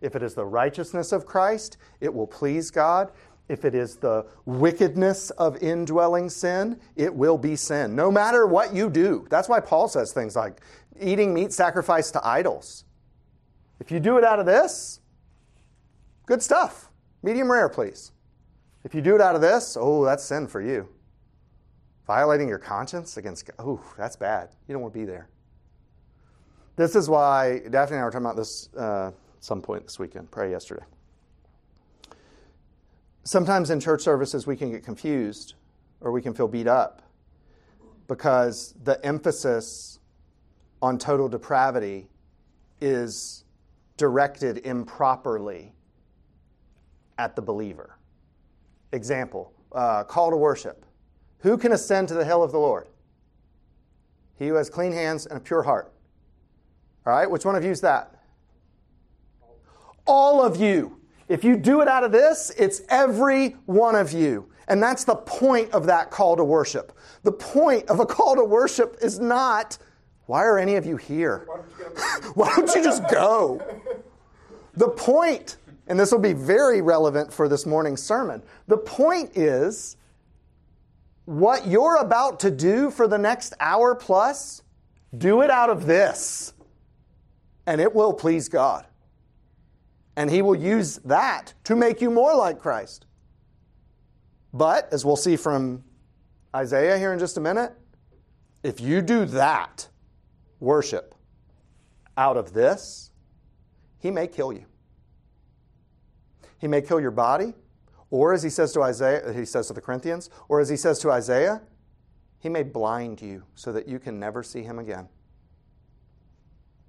If 0.00 0.14
it 0.14 0.22
is 0.22 0.34
the 0.34 0.46
righteousness 0.46 1.10
of 1.10 1.26
Christ, 1.26 1.78
it 2.00 2.14
will 2.14 2.28
please 2.28 2.70
God. 2.70 3.10
If 3.48 3.64
it 3.64 3.74
is 3.74 3.96
the 3.96 4.26
wickedness 4.44 5.30
of 5.30 5.60
indwelling 5.60 6.30
sin, 6.30 6.78
it 6.94 7.12
will 7.12 7.36
be 7.36 7.56
sin, 7.56 7.96
no 7.96 8.12
matter 8.12 8.46
what 8.46 8.72
you 8.72 8.90
do. 8.90 9.26
That's 9.28 9.48
why 9.48 9.58
Paul 9.58 9.88
says 9.88 10.12
things 10.12 10.36
like 10.36 10.60
eating 11.00 11.34
meat 11.34 11.52
sacrificed 11.52 12.12
to 12.12 12.24
idols. 12.24 12.84
If 13.80 13.90
you 13.90 13.98
do 13.98 14.18
it 14.18 14.24
out 14.24 14.38
of 14.38 14.46
this, 14.46 15.00
good 16.26 16.42
stuff. 16.42 16.90
Medium 17.22 17.50
rare, 17.50 17.68
please. 17.68 18.12
If 18.84 18.94
you 18.94 19.00
do 19.00 19.14
it 19.14 19.20
out 19.20 19.34
of 19.34 19.40
this, 19.40 19.76
oh, 19.78 20.04
that's 20.04 20.24
sin 20.24 20.46
for 20.46 20.60
you. 20.60 20.88
Violating 22.06 22.48
your 22.48 22.58
conscience 22.58 23.16
against 23.16 23.46
God, 23.46 23.54
oh, 23.58 23.80
that's 23.96 24.16
bad. 24.16 24.50
You 24.68 24.74
don't 24.74 24.82
want 24.82 24.94
to 24.94 25.00
be 25.00 25.04
there. 25.04 25.28
This 26.76 26.94
is 26.94 27.08
why 27.08 27.60
Daphne 27.70 27.96
and 27.96 28.02
I 28.02 28.04
were 28.04 28.10
talking 28.10 28.26
about 28.26 28.36
this 28.36 28.68
uh, 28.74 29.10
some 29.40 29.60
point 29.60 29.84
this 29.84 29.98
weekend, 29.98 30.30
probably 30.30 30.52
yesterday. 30.52 30.84
Sometimes 33.24 33.70
in 33.70 33.80
church 33.80 34.02
services, 34.02 34.46
we 34.46 34.56
can 34.56 34.70
get 34.70 34.84
confused 34.84 35.54
or 36.00 36.10
we 36.10 36.22
can 36.22 36.32
feel 36.32 36.48
beat 36.48 36.66
up 36.66 37.02
because 38.08 38.74
the 38.82 39.04
emphasis 39.04 39.98
on 40.82 40.98
total 40.98 41.28
depravity 41.28 42.08
is 42.80 43.44
directed 44.00 44.64
improperly 44.64 45.74
at 47.18 47.36
the 47.36 47.42
believer. 47.42 47.98
Example 48.92 49.52
uh, 49.72 50.04
call 50.04 50.30
to 50.30 50.38
worship. 50.38 50.86
Who 51.40 51.58
can 51.58 51.72
ascend 51.72 52.08
to 52.08 52.14
the 52.14 52.24
hill 52.24 52.42
of 52.42 52.50
the 52.50 52.58
Lord? 52.58 52.88
He 54.38 54.48
who 54.48 54.54
has 54.54 54.70
clean 54.70 54.90
hands 54.90 55.26
and 55.26 55.36
a 55.36 55.40
pure 55.40 55.62
heart. 55.62 55.92
All 57.06 57.12
right, 57.12 57.30
which 57.30 57.44
one 57.44 57.56
of 57.56 57.62
you 57.62 57.70
is 57.70 57.82
that? 57.82 58.14
All 60.06 60.42
of 60.42 60.56
you. 60.56 60.98
If 61.28 61.44
you 61.44 61.58
do 61.58 61.82
it 61.82 61.88
out 61.88 62.02
of 62.02 62.10
this, 62.10 62.50
it's 62.56 62.80
every 62.88 63.50
one 63.66 63.96
of 63.96 64.12
you. 64.12 64.50
And 64.68 64.82
that's 64.82 65.04
the 65.04 65.16
point 65.16 65.70
of 65.72 65.84
that 65.86 66.10
call 66.10 66.36
to 66.36 66.44
worship. 66.44 66.96
The 67.22 67.32
point 67.32 67.90
of 67.90 68.00
a 68.00 68.06
call 68.06 68.34
to 68.34 68.44
worship 68.44 68.96
is 69.02 69.20
not, 69.20 69.76
why 70.24 70.44
are 70.44 70.58
any 70.58 70.76
of 70.76 70.86
you 70.86 70.96
here? 70.96 71.46
Why 72.34 72.54
don't 72.54 72.72
you 72.74 72.84
just 72.84 73.08
go? 73.10 73.60
The 74.80 74.88
point, 74.88 75.58
and 75.88 76.00
this 76.00 76.10
will 76.10 76.20
be 76.20 76.32
very 76.32 76.80
relevant 76.80 77.30
for 77.30 77.50
this 77.50 77.66
morning's 77.66 78.02
sermon, 78.02 78.42
the 78.66 78.78
point 78.78 79.36
is 79.36 79.98
what 81.26 81.66
you're 81.66 81.96
about 81.96 82.40
to 82.40 82.50
do 82.50 82.90
for 82.90 83.06
the 83.06 83.18
next 83.18 83.52
hour 83.60 83.94
plus, 83.94 84.62
do 85.18 85.42
it 85.42 85.50
out 85.50 85.68
of 85.68 85.84
this, 85.84 86.54
and 87.66 87.78
it 87.78 87.94
will 87.94 88.14
please 88.14 88.48
God. 88.48 88.86
And 90.16 90.30
He 90.30 90.40
will 90.40 90.56
use 90.56 90.96
that 91.04 91.52
to 91.64 91.76
make 91.76 92.00
you 92.00 92.10
more 92.10 92.34
like 92.34 92.58
Christ. 92.58 93.04
But, 94.54 94.90
as 94.94 95.04
we'll 95.04 95.16
see 95.16 95.36
from 95.36 95.84
Isaiah 96.56 96.96
here 96.96 97.12
in 97.12 97.18
just 97.18 97.36
a 97.36 97.40
minute, 97.40 97.74
if 98.62 98.80
you 98.80 99.02
do 99.02 99.26
that 99.26 99.88
worship 100.58 101.14
out 102.16 102.38
of 102.38 102.54
this, 102.54 103.10
He 103.98 104.10
may 104.10 104.26
kill 104.26 104.54
you. 104.54 104.64
He 106.60 106.68
may 106.68 106.82
kill 106.82 107.00
your 107.00 107.10
body, 107.10 107.54
or 108.10 108.32
as 108.34 108.42
he 108.42 108.50
says 108.50 108.72
to 108.74 108.82
Isaiah, 108.82 109.32
he 109.32 109.44
says 109.44 109.68
to 109.68 109.72
the 109.72 109.80
Corinthians, 109.80 110.28
or 110.48 110.60
as 110.60 110.68
he 110.68 110.76
says 110.76 110.98
to 111.00 111.10
Isaiah, 111.10 111.62
he 112.38 112.48
may 112.48 112.62
blind 112.62 113.22
you 113.22 113.44
so 113.54 113.72
that 113.72 113.88
you 113.88 113.98
can 113.98 114.20
never 114.20 114.42
see 114.42 114.62
him 114.62 114.78
again. 114.78 115.08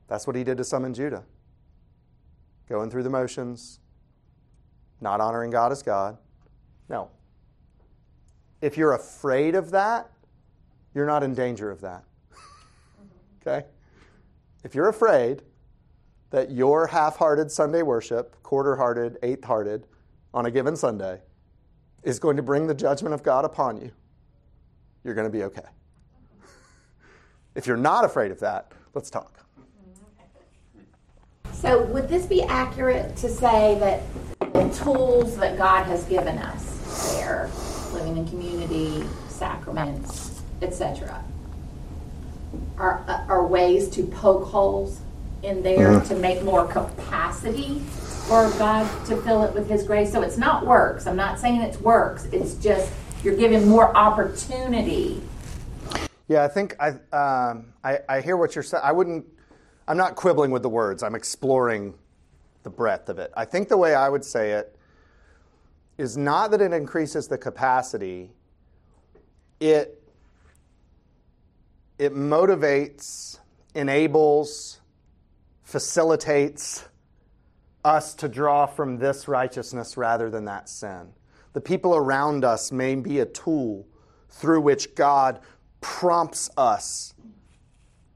That's 0.07 0.27
what 0.27 0.35
he 0.35 0.43
did 0.43 0.57
to 0.57 0.63
some 0.63 0.83
in 0.83 0.93
Judah. 0.93 1.23
Going 2.67 2.89
through 2.89 3.03
the 3.03 3.09
motions, 3.09 3.79
not 4.99 5.21
honoring 5.21 5.51
God 5.51 5.71
as 5.71 5.81
God. 5.81 6.17
No. 6.89 7.09
If 8.61 8.77
you're 8.77 8.93
afraid 8.93 9.55
of 9.55 9.71
that, 9.71 10.09
you're 10.93 11.05
not 11.05 11.23
in 11.23 11.33
danger 11.33 11.71
of 11.71 11.81
that. 11.81 12.03
okay? 13.41 13.65
If 14.63 14.75
you're 14.75 14.89
afraid 14.89 15.43
that 16.31 16.49
your 16.49 16.87
half 16.87 17.17
hearted 17.17 17.51
Sunday 17.51 17.81
worship, 17.81 18.41
quarter 18.41 18.75
hearted, 18.75 19.17
eighth 19.21 19.43
hearted, 19.43 19.85
on 20.33 20.45
a 20.45 20.51
given 20.51 20.75
Sunday 20.75 21.19
is 22.03 22.19
going 22.19 22.37
to 22.37 22.43
bring 22.43 22.67
the 22.67 22.73
judgment 22.73 23.13
of 23.13 23.21
God 23.21 23.45
upon 23.45 23.79
you, 23.79 23.91
you're 25.03 25.13
going 25.13 25.27
to 25.27 25.31
be 25.31 25.43
okay. 25.43 25.61
if 27.55 27.67
you're 27.67 27.77
not 27.77 28.05
afraid 28.05 28.31
of 28.31 28.39
that, 28.39 28.71
let's 28.93 29.09
talk. 29.09 29.45
So, 31.53 31.83
would 31.85 32.07
this 32.07 32.25
be 32.25 32.41
accurate 32.41 33.15
to 33.17 33.29
say 33.29 33.77
that 33.79 34.01
the 34.53 34.69
tools 34.83 35.37
that 35.37 35.57
God 35.57 35.85
has 35.85 36.05
given 36.05 36.37
us 36.39 37.13
there, 37.13 37.51
living 37.93 38.17
in 38.17 38.27
community, 38.27 39.03
sacraments, 39.27 40.41
etc., 40.61 41.23
are, 42.77 43.05
are 43.29 43.45
ways 43.45 43.89
to 43.89 44.03
poke 44.07 44.45
holes 44.45 45.01
in 45.43 45.63
there 45.63 45.99
mm-hmm. 45.99 46.07
to 46.07 46.15
make 46.15 46.43
more 46.43 46.67
capacity 46.67 47.79
for 48.27 48.49
God 48.57 48.87
to 49.07 49.17
fill 49.21 49.43
it 49.43 49.53
with 49.53 49.69
His 49.69 49.83
grace? 49.83 50.11
So, 50.11 50.21
it's 50.21 50.37
not 50.37 50.65
works. 50.65 51.07
I'm 51.07 51.15
not 51.15 51.39
saying 51.39 51.61
it's 51.61 51.79
works, 51.79 52.25
it's 52.31 52.55
just 52.55 52.91
you're 53.23 53.37
giving 53.37 53.67
more 53.67 53.95
opportunity. 53.95 55.21
Yeah, 56.27 56.43
I 56.43 56.47
think 56.47 56.75
I, 56.79 56.89
um, 57.15 57.73
I, 57.83 57.99
I 58.07 58.21
hear 58.21 58.37
what 58.37 58.55
you're 58.55 58.63
saying. 58.63 58.83
I 58.83 58.91
wouldn't 58.91 59.25
I'm 59.87 59.97
not 59.97 60.15
quibbling 60.15 60.51
with 60.51 60.61
the 60.61 60.69
words, 60.69 61.03
I'm 61.03 61.15
exploring 61.15 61.95
the 62.63 62.69
breadth 62.69 63.09
of 63.09 63.19
it. 63.19 63.31
I 63.35 63.45
think 63.45 63.67
the 63.67 63.77
way 63.77 63.95
I 63.95 64.07
would 64.07 64.23
say 64.23 64.51
it 64.51 64.75
is 65.97 66.17
not 66.17 66.51
that 66.51 66.61
it 66.61 66.71
increases 66.71 67.27
the 67.27 67.37
capacity, 67.37 68.31
it, 69.59 70.01
it 71.97 72.13
motivates, 72.13 73.39
enables, 73.75 74.80
facilitates 75.71 76.83
us 77.85 78.13
to 78.13 78.27
draw 78.27 78.65
from 78.65 78.97
this 78.97 79.29
righteousness 79.29 79.95
rather 79.95 80.29
than 80.29 80.43
that 80.43 80.67
sin. 80.67 81.13
The 81.53 81.61
people 81.61 81.95
around 81.95 82.43
us 82.43 82.73
may 82.73 82.95
be 82.95 83.19
a 83.19 83.25
tool 83.25 83.87
through 84.29 84.61
which 84.61 84.95
God 84.95 85.39
prompts 85.79 86.49
us 86.57 87.13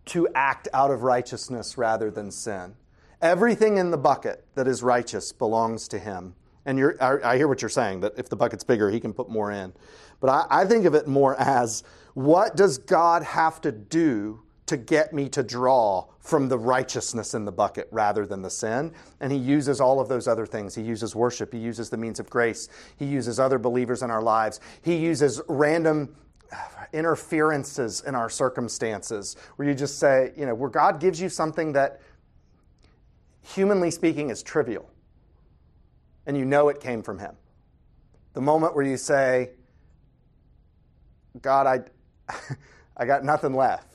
to 0.07 0.27
act 0.35 0.67
out 0.73 0.91
of 0.91 1.03
righteousness 1.03 1.77
rather 1.77 2.11
than 2.11 2.29
sin. 2.29 2.75
Everything 3.21 3.77
in 3.77 3.89
the 3.89 3.97
bucket 3.97 4.45
that 4.55 4.67
is 4.67 4.83
righteous 4.83 5.31
belongs 5.31 5.87
to 5.87 5.97
Him. 5.97 6.35
And 6.65 6.79
I, 6.99 7.37
hear 7.37 7.47
what 7.47 7.61
you're 7.61 7.69
saying, 7.69 8.01
that 8.01 8.13
if 8.17 8.27
the 8.27 8.35
bucket's 8.35 8.65
bigger, 8.65 8.91
He 8.91 8.99
can 8.99 9.13
put 9.13 9.29
more 9.29 9.51
in. 9.51 9.73
But 10.19 10.29
I, 10.29 10.61
I 10.61 10.65
think 10.65 10.85
of 10.85 10.93
it 10.93 11.07
more 11.07 11.39
as 11.39 11.83
what 12.15 12.57
does 12.57 12.77
God 12.77 13.23
have 13.23 13.61
to 13.61 13.71
do 13.71 14.41
to 14.67 14.77
get 14.77 15.13
me 15.13 15.29
to 15.29 15.43
draw 15.43 16.05
from 16.19 16.49
the 16.49 16.57
righteousness 16.57 17.33
in 17.35 17.45
the 17.45 17.51
bucket 17.51 17.87
rather 17.91 18.25
than 18.25 18.41
the 18.41 18.49
sin. 18.49 18.93
And 19.19 19.31
he 19.31 19.37
uses 19.37 19.79
all 19.79 19.99
of 19.99 20.09
those 20.09 20.27
other 20.27 20.45
things. 20.45 20.73
He 20.75 20.81
uses 20.81 21.15
worship, 21.15 21.53
he 21.53 21.59
uses 21.59 21.89
the 21.89 21.97
means 21.97 22.19
of 22.19 22.29
grace, 22.29 22.69
he 22.97 23.05
uses 23.05 23.39
other 23.39 23.59
believers 23.59 24.01
in 24.01 24.09
our 24.11 24.23
lives, 24.23 24.59
he 24.81 24.95
uses 24.95 25.41
random 25.47 26.15
uh, 26.51 26.57
interferences 26.93 28.01
in 28.01 28.15
our 28.15 28.29
circumstances 28.29 29.35
where 29.55 29.67
you 29.67 29.75
just 29.75 29.99
say, 29.99 30.31
you 30.37 30.45
know, 30.45 30.55
where 30.55 30.69
God 30.69 30.99
gives 30.99 31.19
you 31.21 31.29
something 31.29 31.73
that, 31.73 32.01
humanly 33.41 33.91
speaking, 33.91 34.29
is 34.29 34.41
trivial. 34.43 34.89
and 36.25 36.37
you 36.37 36.45
know 36.45 36.69
it 36.69 36.79
came 36.79 37.03
from 37.03 37.19
Him. 37.19 37.35
The 38.33 38.41
moment 38.41 38.75
where 38.75 38.85
you 38.85 38.97
say, 38.97 39.51
God, 41.41 41.67
I, 41.67 42.33
I 42.97 43.05
got 43.05 43.23
nothing 43.23 43.53
left. 43.53 43.94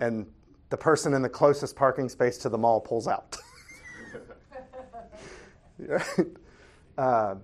And 0.00 0.26
the 0.70 0.76
person 0.76 1.14
in 1.14 1.22
the 1.22 1.28
closest 1.28 1.76
parking 1.76 2.08
space 2.08 2.38
to 2.38 2.48
the 2.48 2.58
mall 2.58 2.80
pulls 2.80 3.06
out. 3.06 3.36
uh, 6.98 7.34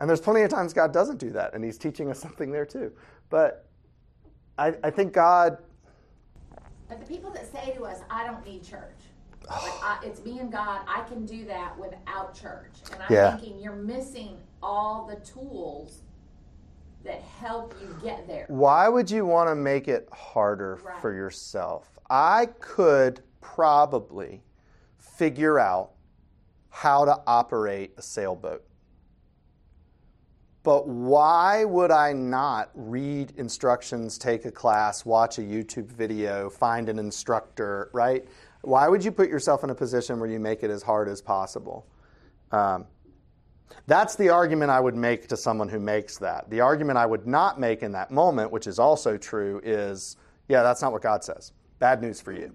and 0.00 0.10
there's 0.10 0.20
plenty 0.20 0.42
of 0.42 0.50
times 0.50 0.72
God 0.72 0.92
doesn't 0.92 1.18
do 1.18 1.30
that, 1.30 1.54
and 1.54 1.64
He's 1.64 1.78
teaching 1.78 2.10
us 2.10 2.18
something 2.20 2.52
there 2.52 2.66
too. 2.66 2.92
But 3.30 3.68
I, 4.58 4.74
I 4.84 4.90
think 4.90 5.12
God. 5.12 5.58
But 6.88 7.00
the 7.00 7.06
people 7.06 7.30
that 7.32 7.50
say 7.50 7.72
to 7.76 7.84
us, 7.84 8.00
I 8.10 8.26
don't 8.26 8.44
need 8.44 8.62
church. 8.62 9.00
I, 9.50 9.98
it's 10.04 10.24
me 10.24 10.38
and 10.38 10.50
God. 10.50 10.80
I 10.86 11.02
can 11.02 11.24
do 11.24 11.44
that 11.46 11.78
without 11.78 12.34
church. 12.34 12.72
And 12.92 13.02
I'm 13.02 13.12
Yeah. 13.12 13.36
thinking 13.36 13.58
you're 13.58 13.74
missing 13.74 14.38
all 14.62 15.06
the 15.06 15.16
tools 15.24 16.02
that 17.04 17.20
help 17.20 17.74
you 17.80 17.96
get 18.02 18.26
there. 18.26 18.46
Why 18.48 18.88
would 18.88 19.10
you 19.10 19.24
want 19.24 19.48
to 19.48 19.54
make 19.54 19.86
it 19.88 20.08
harder 20.12 20.80
Right. 20.84 21.00
for 21.00 21.12
yourself? 21.12 21.95
I 22.08 22.46
could 22.60 23.22
probably 23.40 24.42
figure 24.98 25.58
out 25.58 25.92
how 26.70 27.04
to 27.04 27.20
operate 27.26 27.94
a 27.96 28.02
sailboat. 28.02 28.62
But 30.62 30.88
why 30.88 31.64
would 31.64 31.92
I 31.92 32.12
not 32.12 32.70
read 32.74 33.32
instructions, 33.36 34.18
take 34.18 34.44
a 34.44 34.50
class, 34.50 35.06
watch 35.06 35.38
a 35.38 35.42
YouTube 35.42 35.86
video, 35.86 36.50
find 36.50 36.88
an 36.88 36.98
instructor, 36.98 37.88
right? 37.92 38.26
Why 38.62 38.88
would 38.88 39.04
you 39.04 39.12
put 39.12 39.28
yourself 39.28 39.62
in 39.62 39.70
a 39.70 39.74
position 39.74 40.18
where 40.18 40.28
you 40.28 40.40
make 40.40 40.64
it 40.64 40.70
as 40.70 40.82
hard 40.82 41.08
as 41.08 41.22
possible? 41.22 41.86
Um, 42.50 42.86
that's 43.86 44.16
the 44.16 44.28
argument 44.28 44.70
I 44.72 44.80
would 44.80 44.96
make 44.96 45.28
to 45.28 45.36
someone 45.36 45.68
who 45.68 45.78
makes 45.78 46.18
that. 46.18 46.50
The 46.50 46.60
argument 46.60 46.98
I 46.98 47.06
would 47.06 47.26
not 47.28 47.60
make 47.60 47.82
in 47.82 47.92
that 47.92 48.10
moment, 48.10 48.50
which 48.50 48.66
is 48.66 48.80
also 48.80 49.16
true, 49.16 49.60
is 49.62 50.16
yeah, 50.48 50.62
that's 50.62 50.82
not 50.82 50.92
what 50.92 51.02
God 51.02 51.22
says. 51.22 51.52
Bad 51.78 52.00
news 52.00 52.20
for 52.20 52.32
you. 52.32 52.54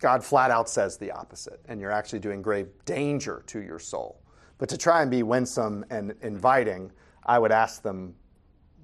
God 0.00 0.24
flat 0.24 0.50
out 0.50 0.68
says 0.68 0.96
the 0.96 1.10
opposite, 1.10 1.60
and 1.66 1.80
you're 1.80 1.90
actually 1.90 2.20
doing 2.20 2.40
grave 2.40 2.68
danger 2.84 3.42
to 3.46 3.60
your 3.60 3.78
soul. 3.78 4.22
But 4.58 4.68
to 4.70 4.78
try 4.78 5.02
and 5.02 5.10
be 5.10 5.22
winsome 5.22 5.84
and 5.90 6.14
inviting, 6.22 6.92
I 7.26 7.38
would 7.38 7.52
ask 7.52 7.82
them, 7.82 8.14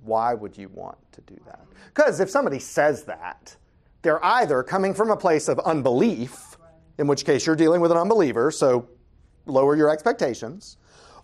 why 0.03 0.35
would 0.35 0.57
you 0.57 0.69
want 0.69 0.99
to 1.13 1.21
do 1.23 1.41
that? 1.47 1.61
Because 1.87 2.21
if 2.21 2.29
somebody 2.29 2.59
says 2.59 3.05
that, 3.05 3.57
they're 4.03 4.25
either 4.25 4.63
coming 4.63 4.93
from 4.93 5.11
a 5.11 5.17
place 5.17 5.49
of 5.49 5.59
unbelief, 5.61 6.59
in 6.99 7.07
which 7.07 7.25
case 7.25 7.47
you're 7.47 7.57
dealing 7.57 7.81
with 7.81 7.91
an 7.91 7.97
unbeliever, 7.97 8.51
so 8.51 8.89
lower 9.47 9.77
your 9.77 9.91
expectations, 9.91 10.77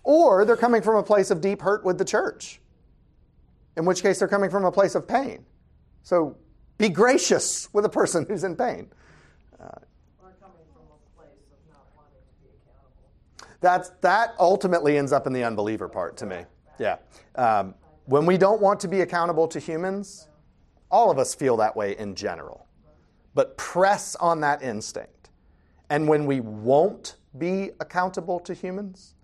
or 0.02 0.44
they're 0.44 0.56
coming 0.56 0.82
from 0.82 0.96
a 0.96 1.02
place 1.02 1.30
of 1.30 1.40
deep 1.40 1.60
hurt 1.60 1.84
with 1.84 1.98
the 1.98 2.04
church, 2.04 2.60
in 3.76 3.84
which 3.84 4.02
case 4.02 4.18
they're 4.18 4.28
coming 4.28 4.50
from 4.50 4.64
a 4.64 4.72
place 4.72 4.94
of 4.94 5.06
pain. 5.06 5.44
So 6.02 6.36
be 6.80 6.88
gracious 6.88 7.68
with 7.74 7.84
a 7.84 7.88
person 7.88 8.24
who's 8.26 8.42
in 8.42 8.56
pain. 8.56 8.88
Or 9.60 10.32
coming 10.40 10.56
from 10.72 10.82
a 10.88 11.20
place 11.20 11.28
of 11.52 11.70
not 11.70 11.86
wanting 11.94 12.22
to 12.22 12.42
be 12.42 12.48
accountable. 12.64 13.58
That's, 13.60 13.90
that 14.00 14.34
ultimately 14.38 14.96
ends 14.96 15.12
up 15.12 15.26
in 15.26 15.34
the 15.34 15.44
unbeliever 15.44 15.88
part 15.88 16.16
to 16.16 16.26
me. 16.26 16.44
Yeah. 16.78 16.96
Um, 17.36 17.74
when 18.06 18.24
we 18.24 18.38
don't 18.38 18.62
want 18.62 18.80
to 18.80 18.88
be 18.88 19.02
accountable 19.02 19.46
to 19.48 19.60
humans, 19.60 20.28
all 20.90 21.10
of 21.10 21.18
us 21.18 21.34
feel 21.34 21.58
that 21.58 21.76
way 21.76 21.96
in 21.98 22.14
general. 22.14 22.66
But 23.34 23.58
press 23.58 24.16
on 24.16 24.40
that 24.40 24.62
instinct. 24.62 25.28
And 25.90 26.08
when 26.08 26.24
we 26.24 26.40
won't 26.40 27.16
be 27.36 27.72
accountable 27.78 28.40
to 28.40 28.54
humans, 28.54 29.14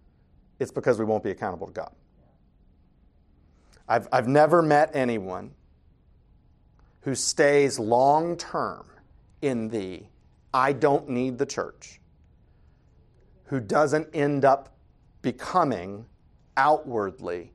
it's 0.60 0.70
because 0.70 0.98
we 0.98 1.06
won't 1.06 1.24
be 1.24 1.30
accountable 1.30 1.68
to 1.68 1.72
God. 1.72 1.92
I've, 3.88 4.08
I've 4.12 4.28
never 4.28 4.60
met 4.62 4.90
anyone 4.94 5.52
who 7.06 7.14
stays 7.14 7.78
long 7.78 8.36
term 8.36 8.84
in 9.40 9.68
the 9.68 10.02
I 10.52 10.72
don't 10.72 11.08
need 11.08 11.38
the 11.38 11.46
church 11.46 12.00
who 13.44 13.60
doesn't 13.60 14.08
end 14.12 14.44
up 14.44 14.74
becoming 15.22 16.04
outwardly 16.56 17.52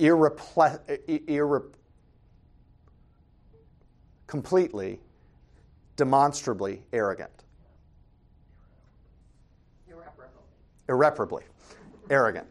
irrepl- 0.00 0.80
irre- 1.28 1.72
completely, 4.26 4.98
demonstrably 5.94 6.82
arrogant. 6.92 7.30
Irreparably 10.88 11.44
arrogant. 12.10 12.48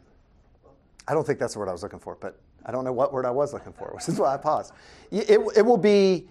I 1.10 1.14
don't 1.14 1.28
think 1.28 1.40
that's 1.40 1.56
the 1.56 1.60
word 1.60 1.68
I 1.68 1.74
was 1.74 1.84
looking 1.84 2.00
for, 2.00 2.16
but 2.22 2.40
I 2.66 2.72
don't 2.72 2.84
know 2.84 2.94
what 2.94 3.14
word 3.14 3.26
I 3.26 3.32
was 3.32 3.54
looking 3.54 3.74
for, 3.74 3.92
which 3.94 4.08
is 4.08 4.20
why 4.20 4.34
I 4.34 4.38
paused. 4.38 4.74
It, 5.12 5.40
it 5.56 5.66
will 5.66 5.78
be 5.78 6.28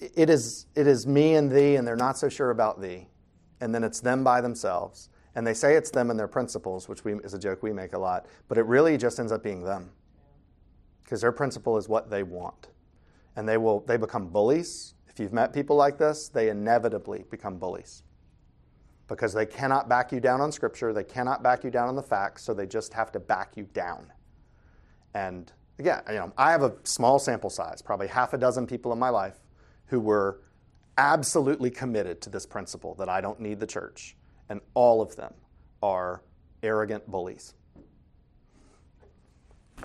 it 0.00 0.30
is 0.30 0.66
it 0.76 0.86
is 0.86 1.06
me 1.06 1.34
and 1.34 1.50
thee 1.50 1.74
and 1.76 1.86
they're 1.86 1.96
not 1.96 2.16
so 2.16 2.28
sure 2.28 2.50
about 2.50 2.80
thee. 2.80 3.08
And 3.60 3.74
then 3.74 3.82
it's 3.82 4.00
them 4.00 4.22
by 4.22 4.40
themselves. 4.40 5.10
And 5.34 5.46
they 5.46 5.54
say 5.54 5.74
it's 5.74 5.90
them 5.90 6.10
and 6.10 6.18
their 6.18 6.28
principles 6.28 6.88
which 6.88 7.04
we, 7.04 7.14
is 7.14 7.34
a 7.34 7.38
joke 7.38 7.62
we 7.62 7.72
make 7.72 7.92
a 7.92 7.98
lot. 7.98 8.26
But 8.46 8.58
it 8.58 8.66
really 8.66 8.96
just 8.96 9.18
ends 9.18 9.32
up 9.32 9.42
being 9.42 9.64
them. 9.64 9.90
Because 11.02 11.20
their 11.20 11.32
principle 11.32 11.76
is 11.76 11.88
what 11.88 12.10
they 12.10 12.22
want. 12.22 12.68
And 13.36 13.48
they 13.48 13.56
will 13.56 13.80
they 13.80 13.96
become 13.96 14.28
bullies. 14.28 14.94
If 15.08 15.18
you've 15.18 15.32
met 15.32 15.52
people 15.52 15.76
like 15.76 15.98
this 15.98 16.28
they 16.28 16.48
inevitably 16.48 17.24
become 17.30 17.58
bullies 17.58 18.02
because 19.08 19.32
they 19.32 19.46
cannot 19.46 19.88
back 19.88 20.12
you 20.12 20.20
down 20.20 20.40
on 20.40 20.52
scripture 20.52 20.92
they 20.92 21.04
cannot 21.04 21.42
back 21.42 21.64
you 21.64 21.70
down 21.70 21.88
on 21.88 21.96
the 21.96 22.02
facts 22.02 22.44
so 22.44 22.54
they 22.54 22.66
just 22.66 22.92
have 22.92 23.10
to 23.10 23.18
back 23.18 23.56
you 23.56 23.64
down 23.72 24.12
and 25.14 25.52
again 25.78 26.02
you 26.08 26.14
know 26.14 26.32
i 26.36 26.50
have 26.50 26.62
a 26.62 26.74
small 26.84 27.18
sample 27.18 27.50
size 27.50 27.82
probably 27.82 28.06
half 28.06 28.32
a 28.32 28.38
dozen 28.38 28.66
people 28.66 28.92
in 28.92 28.98
my 28.98 29.08
life 29.08 29.40
who 29.86 29.98
were 29.98 30.40
absolutely 30.98 31.70
committed 31.70 32.20
to 32.20 32.28
this 32.28 32.44
principle 32.44 32.94
that 32.96 33.08
I 33.08 33.20
don't 33.20 33.40
need 33.40 33.60
the 33.60 33.66
church, 33.66 34.16
and 34.48 34.60
all 34.74 35.00
of 35.00 35.16
them 35.16 35.32
are 35.82 36.22
arrogant 36.62 37.06
bullies. 37.06 37.54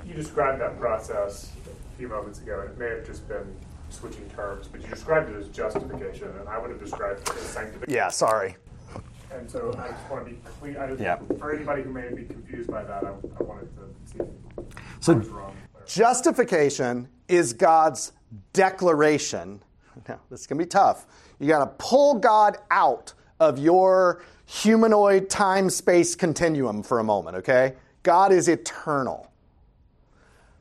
You 0.04 0.16
described 0.16 0.60
that 0.60 0.80
process 0.80 1.52
a 1.68 1.98
few 1.98 2.08
moments 2.08 2.40
ago, 2.40 2.62
and 2.62 2.72
it 2.72 2.80
may 2.80 2.90
have 2.90 3.06
just 3.06 3.28
been 3.28 3.56
switching 3.90 4.28
terms, 4.32 4.68
but 4.68 4.82
you 4.82 4.88
described 4.88 5.30
it 5.30 5.36
as 5.36 5.50
justification, 5.50 6.30
and 6.40 6.50
I 6.50 6.58
would 6.58 6.72
have 6.72 6.80
described 6.80 7.22
it 7.22 7.30
as 7.30 7.42
sanctification. 7.44 7.94
Yeah, 7.94 8.10
sorry. 8.10 8.58
And 9.36 9.50
so 9.50 9.74
I 9.78 9.90
just 9.90 10.10
want 10.10 10.26
to 10.26 10.32
be 10.32 10.38
clear. 10.60 10.82
I 10.82 10.88
just, 10.88 11.02
Yeah. 11.02 11.18
For 11.40 11.54
anybody 11.54 11.84
who 11.84 11.92
may 11.92 12.14
be 12.14 12.26
confused 12.26 12.70
by 12.70 12.84
that, 12.84 13.04
I, 13.04 13.10
I 13.10 13.44
wanted 13.44 13.70
to 13.76 14.12
see 14.12 14.20
So 15.00 15.14
wrong. 15.14 15.56
Justification 15.86 17.08
is 17.28 17.54
God's 17.54 18.14
declaration. 18.54 19.62
Now, 20.10 20.20
this 20.32 20.42
is 20.42 20.48
going 20.48 20.58
to 20.58 20.66
be 20.66 20.70
tough. 20.70 21.06
You 21.40 21.48
got 21.48 21.60
to 21.60 21.68
pull 21.78 22.16
God 22.16 22.58
out 22.72 23.14
of 23.40 23.60
your 23.60 24.24
humanoid 24.46 25.30
time 25.30 25.70
space 25.70 26.16
continuum 26.16 26.82
for 26.82 26.98
a 26.98 27.04
moment, 27.04 27.38
okay? 27.38 27.76
God 28.02 28.32
is 28.32 28.48
eternal. 28.48 29.32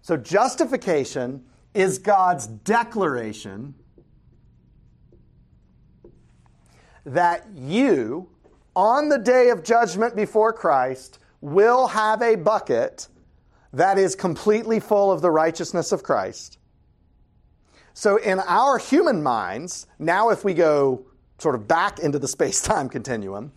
So, 0.02 0.18
justification 0.18 1.44
is 1.72 1.98
God's 1.98 2.46
declaration 2.46 3.74
that 7.04 7.46
you, 7.54 8.28
on 8.74 9.08
the 9.08 9.18
day 9.18 9.50
of 9.50 9.62
judgment 9.62 10.16
before 10.16 10.52
Christ, 10.52 11.18
will 11.40 11.88
have 11.88 12.22
a 12.22 12.37
bucket 12.37 13.08
that 13.72 13.98
is 13.98 14.14
completely 14.14 14.80
full 14.80 15.11
of 15.11 15.22
the 15.22 15.30
righteousness 15.30 15.92
of 15.92 16.03
Christ. 16.03 16.59
So, 17.94 18.16
in 18.16 18.40
our 18.40 18.78
human 18.78 19.22
minds, 19.22 19.86
now 19.99 20.30
if 20.30 20.44
we 20.44 20.55
go 20.55 21.05
sort 21.38 21.55
of 21.55 21.68
back 21.68 21.99
into 21.99 22.18
the 22.18 22.28
space 22.28 22.62
time 22.62 22.88
continuum, 22.88 23.53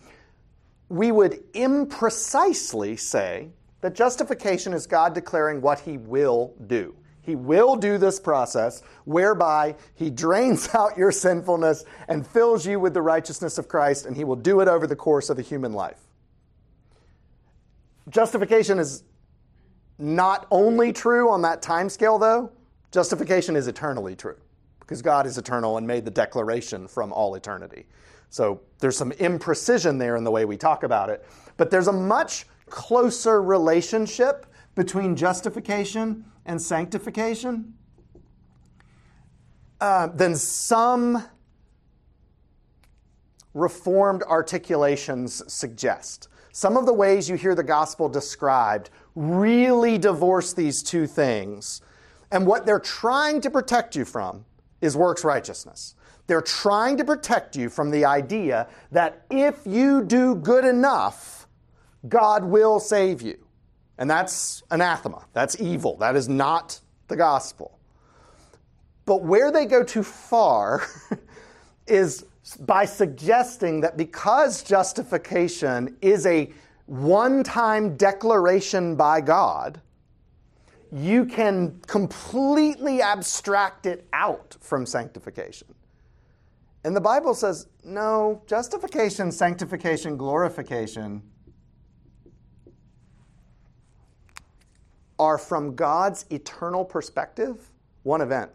we 0.88 1.10
would 1.10 1.52
imprecisely 1.52 2.98
say 2.98 3.48
that 3.80 3.94
justification 3.94 4.72
is 4.72 4.86
God 4.86 5.14
declaring 5.14 5.60
what 5.60 5.80
he 5.80 5.96
will 5.96 6.54
do. 6.66 6.94
He 7.26 7.34
will 7.34 7.74
do 7.74 7.98
this 7.98 8.20
process 8.20 8.82
whereby 9.04 9.74
he 9.94 10.10
drains 10.10 10.68
out 10.74 10.96
your 10.96 11.10
sinfulness 11.10 11.84
and 12.06 12.24
fills 12.24 12.64
you 12.64 12.78
with 12.78 12.94
the 12.94 13.02
righteousness 13.02 13.58
of 13.58 13.66
Christ, 13.66 14.06
and 14.06 14.16
he 14.16 14.22
will 14.22 14.36
do 14.36 14.60
it 14.60 14.68
over 14.68 14.86
the 14.86 14.96
course 14.96 15.28
of 15.28 15.38
a 15.40 15.42
human 15.42 15.72
life. 15.72 15.98
Justification 18.08 18.78
is 18.78 19.02
not 19.98 20.46
only 20.52 20.92
true 20.92 21.28
on 21.28 21.42
that 21.42 21.62
time 21.62 21.88
scale, 21.88 22.16
though, 22.16 22.52
justification 22.92 23.56
is 23.56 23.66
eternally 23.66 24.14
true 24.14 24.36
because 24.78 25.02
God 25.02 25.26
is 25.26 25.36
eternal 25.36 25.78
and 25.78 25.86
made 25.86 26.04
the 26.04 26.12
declaration 26.12 26.86
from 26.86 27.12
all 27.12 27.34
eternity. 27.34 27.86
So 28.30 28.60
there's 28.78 28.96
some 28.96 29.10
imprecision 29.12 29.98
there 29.98 30.14
in 30.14 30.22
the 30.22 30.30
way 30.30 30.44
we 30.44 30.56
talk 30.56 30.84
about 30.84 31.10
it, 31.10 31.26
but 31.56 31.72
there's 31.72 31.88
a 31.88 31.92
much 31.92 32.46
closer 32.68 33.42
relationship 33.42 34.46
between 34.76 35.16
justification 35.16 36.24
and 36.46 36.60
sanctification 36.60 37.74
uh, 39.80 40.06
than 40.08 40.34
some 40.36 41.24
Reformed 43.56 44.22
articulations 44.24 45.42
suggest. 45.50 46.28
Some 46.52 46.76
of 46.76 46.84
the 46.84 46.92
ways 46.92 47.26
you 47.26 47.36
hear 47.36 47.54
the 47.54 47.62
gospel 47.62 48.06
described 48.06 48.90
really 49.14 49.96
divorce 49.96 50.52
these 50.52 50.82
two 50.82 51.06
things. 51.06 51.80
And 52.30 52.46
what 52.46 52.66
they're 52.66 52.78
trying 52.78 53.40
to 53.40 53.50
protect 53.50 53.96
you 53.96 54.04
from 54.04 54.44
is 54.82 54.94
works 54.94 55.24
righteousness. 55.24 55.94
They're 56.26 56.42
trying 56.42 56.98
to 56.98 57.04
protect 57.04 57.56
you 57.56 57.70
from 57.70 57.90
the 57.90 58.04
idea 58.04 58.68
that 58.92 59.24
if 59.30 59.62
you 59.64 60.04
do 60.04 60.34
good 60.34 60.66
enough, 60.66 61.48
God 62.06 62.44
will 62.44 62.78
save 62.78 63.22
you. 63.22 63.45
And 63.98 64.10
that's 64.10 64.62
anathema. 64.70 65.24
That's 65.32 65.60
evil. 65.60 65.96
That 65.96 66.16
is 66.16 66.28
not 66.28 66.80
the 67.08 67.16
gospel. 67.16 67.78
But 69.04 69.22
where 69.22 69.50
they 69.50 69.66
go 69.66 69.82
too 69.82 70.02
far 70.02 70.86
is 71.86 72.26
by 72.60 72.84
suggesting 72.84 73.80
that 73.80 73.96
because 73.96 74.62
justification 74.62 75.96
is 76.00 76.26
a 76.26 76.52
one 76.86 77.42
time 77.42 77.96
declaration 77.96 78.96
by 78.96 79.20
God, 79.20 79.80
you 80.92 81.24
can 81.24 81.80
completely 81.86 83.02
abstract 83.02 83.86
it 83.86 84.06
out 84.12 84.56
from 84.60 84.86
sanctification. 84.86 85.68
And 86.84 86.94
the 86.94 87.00
Bible 87.00 87.34
says, 87.34 87.66
no, 87.84 88.42
justification, 88.46 89.32
sanctification, 89.32 90.16
glorification 90.16 91.22
are 95.18 95.38
from 95.38 95.74
God's 95.74 96.26
eternal 96.30 96.84
perspective 96.84 97.70
one 98.02 98.20
event. 98.20 98.50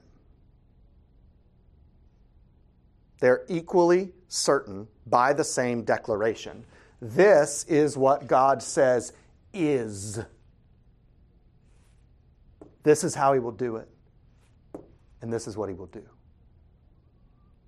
They're 3.20 3.43
equally 3.47 4.12
certain 4.28 4.88
by 5.05 5.34
the 5.34 5.43
same 5.43 5.84
declaration. 5.84 6.66
This 7.01 7.66
is 7.66 7.97
what 7.97 8.28
God 8.28 8.64
says 8.64 9.14
is. 9.53 10.20
This 12.84 13.03
is 13.03 13.14
how 13.14 13.34
He 13.34 13.39
will 13.39 13.51
do 13.51 13.76
it. 13.78 13.88
And 15.22 15.32
this 15.32 15.47
is 15.47 15.55
what 15.55 15.70
He 15.70 15.76
will 15.76 15.88
do. 15.88 16.03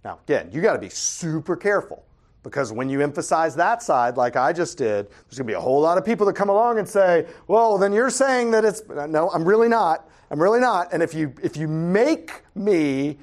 Now, 0.04 0.20
again, 0.24 0.50
you 0.52 0.62
got 0.62 0.74
to 0.74 0.80
be 0.80 0.90
super 0.90 1.56
careful 1.56 2.04
because 2.44 2.74
when 2.74 2.90
you 2.90 3.02
emphasize 3.02 3.56
that 3.56 3.82
side, 3.82 4.18
like 4.18 4.36
I 4.36 4.54
just 4.54 4.78
did, 4.78 5.08
there's 5.10 5.38
going 5.38 5.48
to 5.48 5.52
be 5.52 5.54
a 5.54 5.60
whole 5.60 5.80
lot 5.82 5.98
of 5.98 6.06
people 6.06 6.26
that 6.28 6.34
come 6.34 6.50
along 6.50 6.78
and 6.78 6.88
say, 6.88 7.26
well, 7.48 7.78
then 7.78 7.94
you're 7.94 8.10
saying 8.10 8.52
that 8.52 8.66
it's. 8.66 8.84
No, 8.88 9.30
I'm 9.32 9.46
really 9.46 9.70
not. 9.70 10.10
I'm 10.30 10.42
really 10.42 10.60
not. 10.60 10.92
And 10.92 11.02
if 11.02 11.14
you, 11.14 11.34
if 11.42 11.56
you 11.56 11.68
make 11.68 12.44
me 12.54 13.18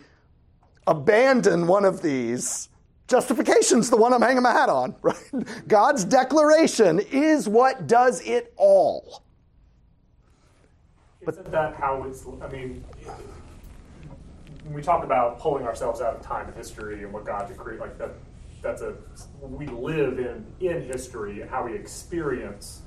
abandon 0.86 1.66
one 1.66 1.84
of 1.84 2.02
these, 2.02 2.68
justification's 3.08 3.90
the 3.90 3.96
one 3.96 4.12
I'm 4.14 4.22
hanging 4.22 4.42
my 4.42 4.52
hat 4.52 4.68
on, 4.68 4.94
right? 5.02 5.68
God's 5.68 6.04
declaration 6.04 7.00
is 7.10 7.48
what 7.48 7.86
does 7.86 8.20
it 8.22 8.52
all. 8.56 9.22
Isn't 11.28 11.50
that 11.50 11.74
how 11.74 12.04
it's, 12.04 12.24
I 12.40 12.48
mean, 12.48 12.82
when 14.64 14.72
we 14.72 14.80
talk 14.80 15.04
about 15.04 15.38
pulling 15.38 15.66
ourselves 15.66 16.00
out 16.00 16.14
of 16.14 16.22
time 16.22 16.46
and 16.46 16.56
history 16.56 17.02
and 17.02 17.12
what 17.12 17.26
God 17.26 17.48
decreed, 17.48 17.78
like 17.78 17.98
that, 17.98 18.12
that's 18.62 18.82
a, 18.82 18.94
we 19.40 19.66
live 19.66 20.18
in, 20.18 20.46
in 20.60 20.82
history 20.82 21.40
and 21.40 21.50
how 21.50 21.64
we 21.64 21.74
experience 21.74 22.82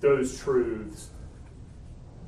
those 0.00 0.38
truths. 0.38 1.10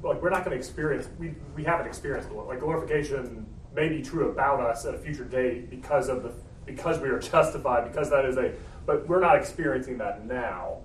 Like, 0.02 0.22
we're 0.22 0.30
not 0.30 0.44
going 0.44 0.52
to 0.52 0.58
experience, 0.58 1.08
we, 1.18 1.34
we 1.54 1.64
haven't 1.64 1.86
experienced. 1.86 2.30
Like, 2.30 2.60
glorification 2.60 3.46
may 3.74 3.88
be 3.88 4.02
true 4.02 4.30
about 4.30 4.60
us 4.60 4.84
at 4.86 4.94
a 4.94 4.98
future 4.98 5.24
date 5.24 5.70
because 5.70 6.08
of 6.08 6.22
the 6.22 6.32
because 6.66 6.98
we 6.98 7.08
are 7.08 7.18
justified 7.32 7.90
because 7.90 8.10
that 8.10 8.24
is 8.24 8.36
a 8.36 8.52
but 8.86 9.06
we're 9.08 9.20
not 9.20 9.36
experiencing 9.36 9.98
that 9.98 10.24
now 10.24 10.78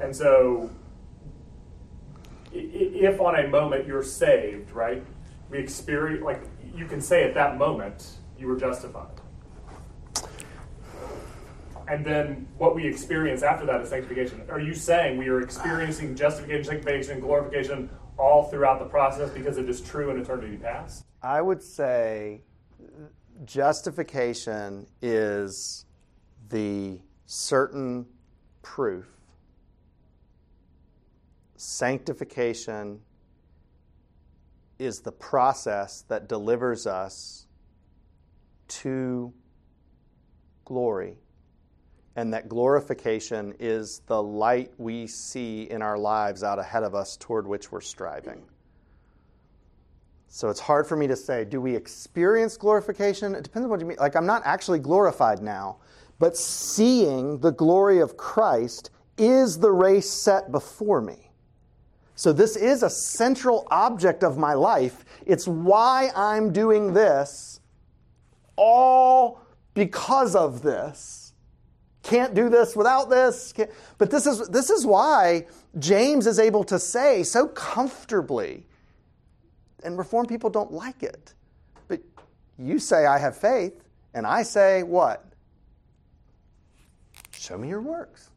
and 0.00 0.14
so 0.14 0.70
if 2.52 3.20
on 3.20 3.38
a 3.38 3.48
moment 3.48 3.86
you're 3.86 4.02
saved 4.02 4.70
right 4.72 5.02
we 5.50 5.58
experience 5.58 6.22
like 6.22 6.42
you 6.74 6.86
can 6.86 7.00
say 7.00 7.24
at 7.24 7.34
that 7.34 7.58
moment 7.58 8.18
you 8.38 8.46
were 8.46 8.56
justified 8.56 9.08
and 11.88 12.04
then 12.04 12.46
what 12.58 12.74
we 12.74 12.86
experience 12.86 13.42
after 13.42 13.66
that 13.66 13.80
is 13.80 13.88
sanctification 13.88 14.42
are 14.50 14.60
you 14.60 14.74
saying 14.74 15.16
we 15.16 15.28
are 15.28 15.40
experiencing 15.40 16.14
justification 16.14 16.64
sanctification 16.64 17.20
glorification 17.20 17.90
all 18.18 18.44
throughout 18.44 18.78
the 18.78 18.84
process 18.84 19.30
because 19.30 19.58
it 19.58 19.68
is 19.68 19.80
true 19.80 20.10
in 20.10 20.20
eternity 20.20 20.56
past 20.56 21.04
I 21.22 21.40
would 21.42 21.62
say 21.62 22.42
justification 23.44 24.86
is 25.02 25.84
the 26.48 27.00
certain 27.26 28.06
proof. 28.62 29.06
Sanctification 31.56 33.00
is 34.78 35.00
the 35.00 35.12
process 35.12 36.02
that 36.08 36.28
delivers 36.28 36.86
us 36.86 37.46
to 38.68 39.32
glory. 40.64 41.16
And 42.18 42.34
that 42.34 42.48
glorification 42.48 43.54
is 43.60 44.00
the 44.08 44.20
light 44.20 44.72
we 44.76 45.06
see 45.06 45.70
in 45.70 45.82
our 45.82 45.96
lives 45.96 46.42
out 46.42 46.58
ahead 46.58 46.82
of 46.82 46.92
us 46.92 47.16
toward 47.16 47.46
which 47.46 47.70
we're 47.70 47.80
striving. 47.80 48.42
So 50.26 50.48
it's 50.48 50.58
hard 50.58 50.84
for 50.84 50.96
me 50.96 51.06
to 51.06 51.14
say, 51.14 51.44
do 51.44 51.60
we 51.60 51.76
experience 51.76 52.56
glorification? 52.56 53.36
It 53.36 53.44
depends 53.44 53.66
on 53.66 53.70
what 53.70 53.78
you 53.78 53.86
mean. 53.86 53.98
Like, 54.00 54.16
I'm 54.16 54.26
not 54.26 54.42
actually 54.44 54.80
glorified 54.80 55.42
now, 55.42 55.76
but 56.18 56.36
seeing 56.36 57.38
the 57.38 57.52
glory 57.52 58.00
of 58.00 58.16
Christ 58.16 58.90
is 59.16 59.56
the 59.56 59.70
race 59.70 60.10
set 60.10 60.50
before 60.50 61.00
me. 61.00 61.30
So 62.16 62.32
this 62.32 62.56
is 62.56 62.82
a 62.82 62.90
central 62.90 63.64
object 63.70 64.24
of 64.24 64.36
my 64.36 64.54
life. 64.54 65.04
It's 65.24 65.46
why 65.46 66.10
I'm 66.16 66.52
doing 66.52 66.94
this, 66.94 67.60
all 68.56 69.40
because 69.74 70.34
of 70.34 70.62
this. 70.62 71.27
Can't 72.02 72.34
do 72.34 72.48
this 72.48 72.76
without 72.76 73.10
this. 73.10 73.52
But 73.98 74.10
this 74.10 74.26
is, 74.26 74.48
this 74.48 74.70
is 74.70 74.86
why 74.86 75.46
James 75.78 76.26
is 76.26 76.38
able 76.38 76.64
to 76.64 76.78
say 76.78 77.22
so 77.22 77.48
comfortably 77.48 78.64
and 79.82 79.98
Reformed 79.98 80.28
people 80.28 80.50
don't 80.50 80.72
like 80.72 81.02
it. 81.02 81.34
But 81.86 82.00
you 82.58 82.78
say, 82.78 83.06
I 83.06 83.18
have 83.18 83.36
faith, 83.36 83.84
and 84.14 84.26
I 84.26 84.42
say, 84.42 84.82
what? 84.82 85.24
Show 87.32 87.58
me 87.58 87.68
your 87.68 87.80
works. 87.80 88.30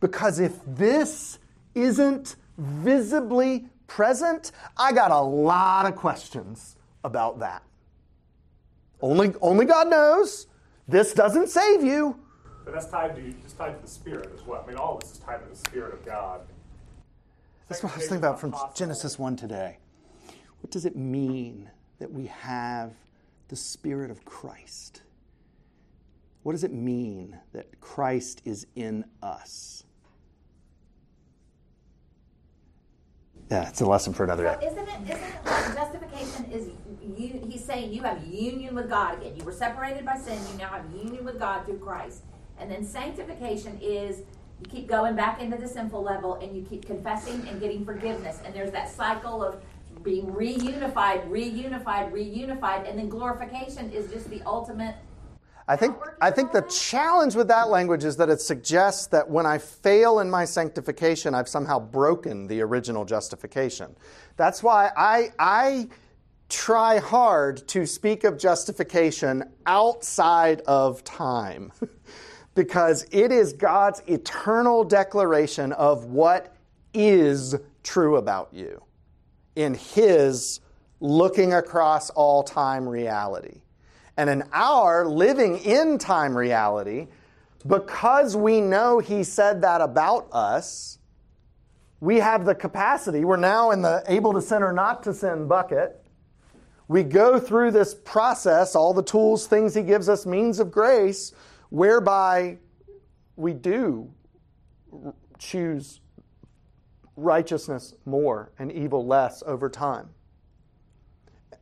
Because 0.00 0.38
if 0.38 0.52
this 0.66 1.38
isn't 1.74 2.36
visibly 2.58 3.66
present, 3.86 4.52
I 4.76 4.92
got 4.92 5.10
a 5.10 5.20
lot 5.20 5.86
of 5.86 5.96
questions 5.96 6.76
about 7.02 7.40
that. 7.40 7.62
Only, 9.00 9.34
only 9.40 9.66
God 9.66 9.88
knows. 9.88 10.46
This 10.86 11.12
doesn't 11.12 11.48
save 11.48 11.82
you. 11.82 12.20
But 12.64 12.72
that's 12.72 12.86
tied 12.86 13.14
to 13.16 13.22
it's 13.22 13.52
tied 13.52 13.76
to 13.76 13.82
the 13.82 13.90
Spirit 13.90 14.30
as 14.34 14.46
well. 14.46 14.62
I 14.64 14.66
mean, 14.66 14.76
all 14.76 14.94
of 14.94 15.00
this 15.02 15.12
is 15.12 15.18
tied 15.18 15.42
to 15.42 15.48
the 15.48 15.56
Spirit 15.56 15.92
of 15.92 16.04
God. 16.04 16.40
That's 17.68 17.82
what 17.82 17.92
I 17.92 17.96
was 17.96 18.04
thinking 18.04 18.18
about 18.18 18.40
from 18.40 18.54
Genesis 18.74 19.18
1 19.18 19.36
today. 19.36 19.78
What 20.60 20.70
does 20.70 20.84
it 20.84 20.96
mean 20.96 21.70
that 21.98 22.10
we 22.10 22.26
have 22.26 22.92
the 23.48 23.56
Spirit 23.56 24.10
of 24.10 24.24
Christ? 24.24 25.02
What 26.42 26.52
does 26.52 26.64
it 26.64 26.72
mean 26.72 27.38
that 27.52 27.80
Christ 27.80 28.42
is 28.44 28.66
in 28.76 29.04
us? 29.22 29.84
Yeah, 33.50 33.68
it's 33.68 33.80
a 33.80 33.86
lesson 33.86 34.12
for 34.12 34.24
another 34.24 34.44
day. 34.44 34.66
Isn't 34.66 34.88
it? 34.88 35.02
Isn't 35.04 35.22
it 35.22 35.44
like 35.44 35.74
justification 35.74 36.50
is 36.50 36.70
you? 37.16 37.46
He's 37.48 37.64
saying 37.64 37.92
you 37.92 38.02
have 38.02 38.24
union 38.24 38.74
with 38.74 38.88
God 38.88 39.20
again. 39.20 39.36
You 39.36 39.44
were 39.44 39.52
separated 39.52 40.04
by 40.04 40.16
sin. 40.16 40.38
You 40.52 40.58
now 40.58 40.68
have 40.68 40.84
union 40.94 41.24
with 41.24 41.38
God 41.38 41.64
through 41.66 41.78
Christ. 41.78 42.22
And 42.58 42.70
then 42.70 42.84
sanctification 42.84 43.78
is 43.80 44.22
you 44.60 44.68
keep 44.68 44.86
going 44.88 45.16
back 45.16 45.40
into 45.40 45.56
the 45.56 45.68
sinful 45.68 46.02
level 46.02 46.34
and 46.34 46.56
you 46.56 46.62
keep 46.62 46.86
confessing 46.86 47.46
and 47.48 47.60
getting 47.60 47.84
forgiveness. 47.84 48.40
And 48.44 48.54
there's 48.54 48.70
that 48.72 48.88
cycle 48.88 49.42
of 49.42 49.62
being 50.02 50.26
reunified, 50.26 51.28
reunified, 51.28 52.12
reunified, 52.12 52.88
and 52.88 52.98
then 52.98 53.08
glorification 53.08 53.90
is 53.90 54.10
just 54.10 54.28
the 54.30 54.42
ultimate. 54.42 54.94
I 55.66 55.76
think, 55.76 55.96
I 56.20 56.30
think 56.30 56.52
the 56.52 56.60
challenge 56.62 57.34
with 57.34 57.48
that 57.48 57.70
language 57.70 58.04
is 58.04 58.18
that 58.18 58.28
it 58.28 58.40
suggests 58.40 59.06
that 59.08 59.28
when 59.28 59.46
I 59.46 59.56
fail 59.56 60.20
in 60.20 60.30
my 60.30 60.44
sanctification, 60.44 61.34
I've 61.34 61.48
somehow 61.48 61.78
broken 61.78 62.46
the 62.46 62.60
original 62.60 63.06
justification. 63.06 63.96
That's 64.36 64.62
why 64.62 64.90
I, 64.94 65.30
I 65.38 65.88
try 66.50 66.98
hard 66.98 67.66
to 67.68 67.86
speak 67.86 68.24
of 68.24 68.38
justification 68.38 69.42
outside 69.64 70.60
of 70.62 71.02
time, 71.02 71.72
because 72.54 73.06
it 73.10 73.32
is 73.32 73.52
God's 73.52 74.02
eternal 74.06 74.84
declaration 74.84 75.72
of 75.72 76.06
what 76.06 76.54
is 76.92 77.56
true 77.82 78.16
about 78.16 78.48
you 78.52 78.82
in 79.56 79.74
His 79.74 80.60
looking 81.00 81.52
across 81.52 82.10
all 82.10 82.42
time 82.42 82.88
reality. 82.88 83.62
And 84.16 84.30
in 84.30 84.44
our 84.52 85.06
living 85.06 85.58
in 85.58 85.98
time 85.98 86.36
reality, 86.36 87.08
because 87.66 88.36
we 88.36 88.60
know 88.60 89.00
He 89.00 89.24
said 89.24 89.62
that 89.62 89.80
about 89.80 90.28
us, 90.32 90.98
we 92.00 92.20
have 92.20 92.44
the 92.44 92.54
capacity. 92.54 93.24
We're 93.24 93.36
now 93.36 93.70
in 93.70 93.82
the 93.82 94.04
able 94.06 94.32
to 94.34 94.42
sin 94.42 94.62
or 94.62 94.72
not 94.72 95.02
to 95.04 95.14
sin 95.14 95.48
bucket. 95.48 96.00
We 96.86 97.02
go 97.02 97.40
through 97.40 97.70
this 97.70 97.94
process, 97.94 98.76
all 98.76 98.92
the 98.92 99.02
tools, 99.02 99.46
things 99.46 99.74
He 99.74 99.82
gives 99.82 100.08
us, 100.08 100.26
means 100.26 100.60
of 100.60 100.70
grace, 100.70 101.32
whereby 101.70 102.58
we 103.36 103.52
do 103.52 104.10
choose 105.38 106.00
righteousness 107.16 107.94
more 108.04 108.52
and 108.58 108.72
evil 108.72 109.06
less 109.06 109.42
over 109.46 109.68
time. 109.68 110.08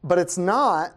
But 0.03 0.19
it's 0.19 0.39
not. 0.39 0.93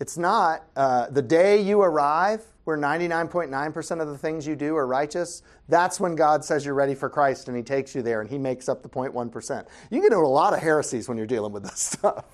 It's 0.00 0.18
not 0.18 0.64
uh, 0.76 1.08
the 1.10 1.22
day 1.22 1.60
you 1.60 1.80
arrive 1.80 2.42
where 2.64 2.76
99.9% 2.76 4.00
of 4.00 4.08
the 4.08 4.18
things 4.18 4.46
you 4.46 4.56
do 4.56 4.74
are 4.76 4.86
righteous. 4.86 5.42
That's 5.68 6.00
when 6.00 6.14
God 6.14 6.44
says 6.44 6.64
you're 6.64 6.74
ready 6.74 6.94
for 6.94 7.08
Christ 7.08 7.48
and 7.48 7.56
He 7.56 7.62
takes 7.62 7.94
you 7.94 8.02
there 8.02 8.20
and 8.20 8.28
He 8.28 8.38
makes 8.38 8.68
up 8.68 8.82
the 8.82 8.88
0.1%. 8.88 9.66
You 9.90 10.00
get 10.00 10.12
into 10.12 10.18
a 10.18 10.26
lot 10.26 10.52
of 10.52 10.60
heresies 10.60 11.08
when 11.08 11.16
you're 11.16 11.26
dealing 11.26 11.52
with 11.52 11.62
this 11.62 11.80
stuff. 11.80 12.24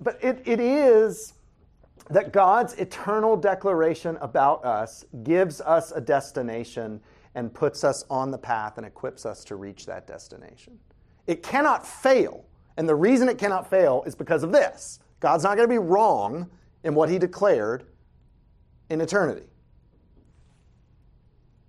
But 0.00 0.22
it, 0.22 0.42
it 0.44 0.60
is 0.60 1.34
that 2.10 2.32
God's 2.32 2.74
eternal 2.74 3.36
declaration 3.36 4.16
about 4.20 4.64
us 4.64 5.04
gives 5.22 5.60
us 5.60 5.92
a 5.92 6.00
destination 6.00 7.00
and 7.34 7.52
puts 7.52 7.84
us 7.84 8.04
on 8.08 8.30
the 8.30 8.38
path 8.38 8.78
and 8.78 8.86
equips 8.86 9.26
us 9.26 9.44
to 9.44 9.56
reach 9.56 9.86
that 9.86 10.06
destination. 10.06 10.78
It 11.26 11.42
cannot 11.42 11.86
fail. 11.86 12.44
And 12.76 12.88
the 12.88 12.94
reason 12.94 13.28
it 13.28 13.38
cannot 13.38 13.68
fail 13.68 14.02
is 14.06 14.14
because 14.14 14.42
of 14.42 14.52
this 14.52 15.00
God's 15.20 15.44
not 15.44 15.56
going 15.56 15.68
to 15.68 15.72
be 15.72 15.78
wrong 15.78 16.50
in 16.84 16.94
what 16.94 17.08
he 17.08 17.18
declared 17.18 17.84
in 18.90 19.00
eternity. 19.00 19.46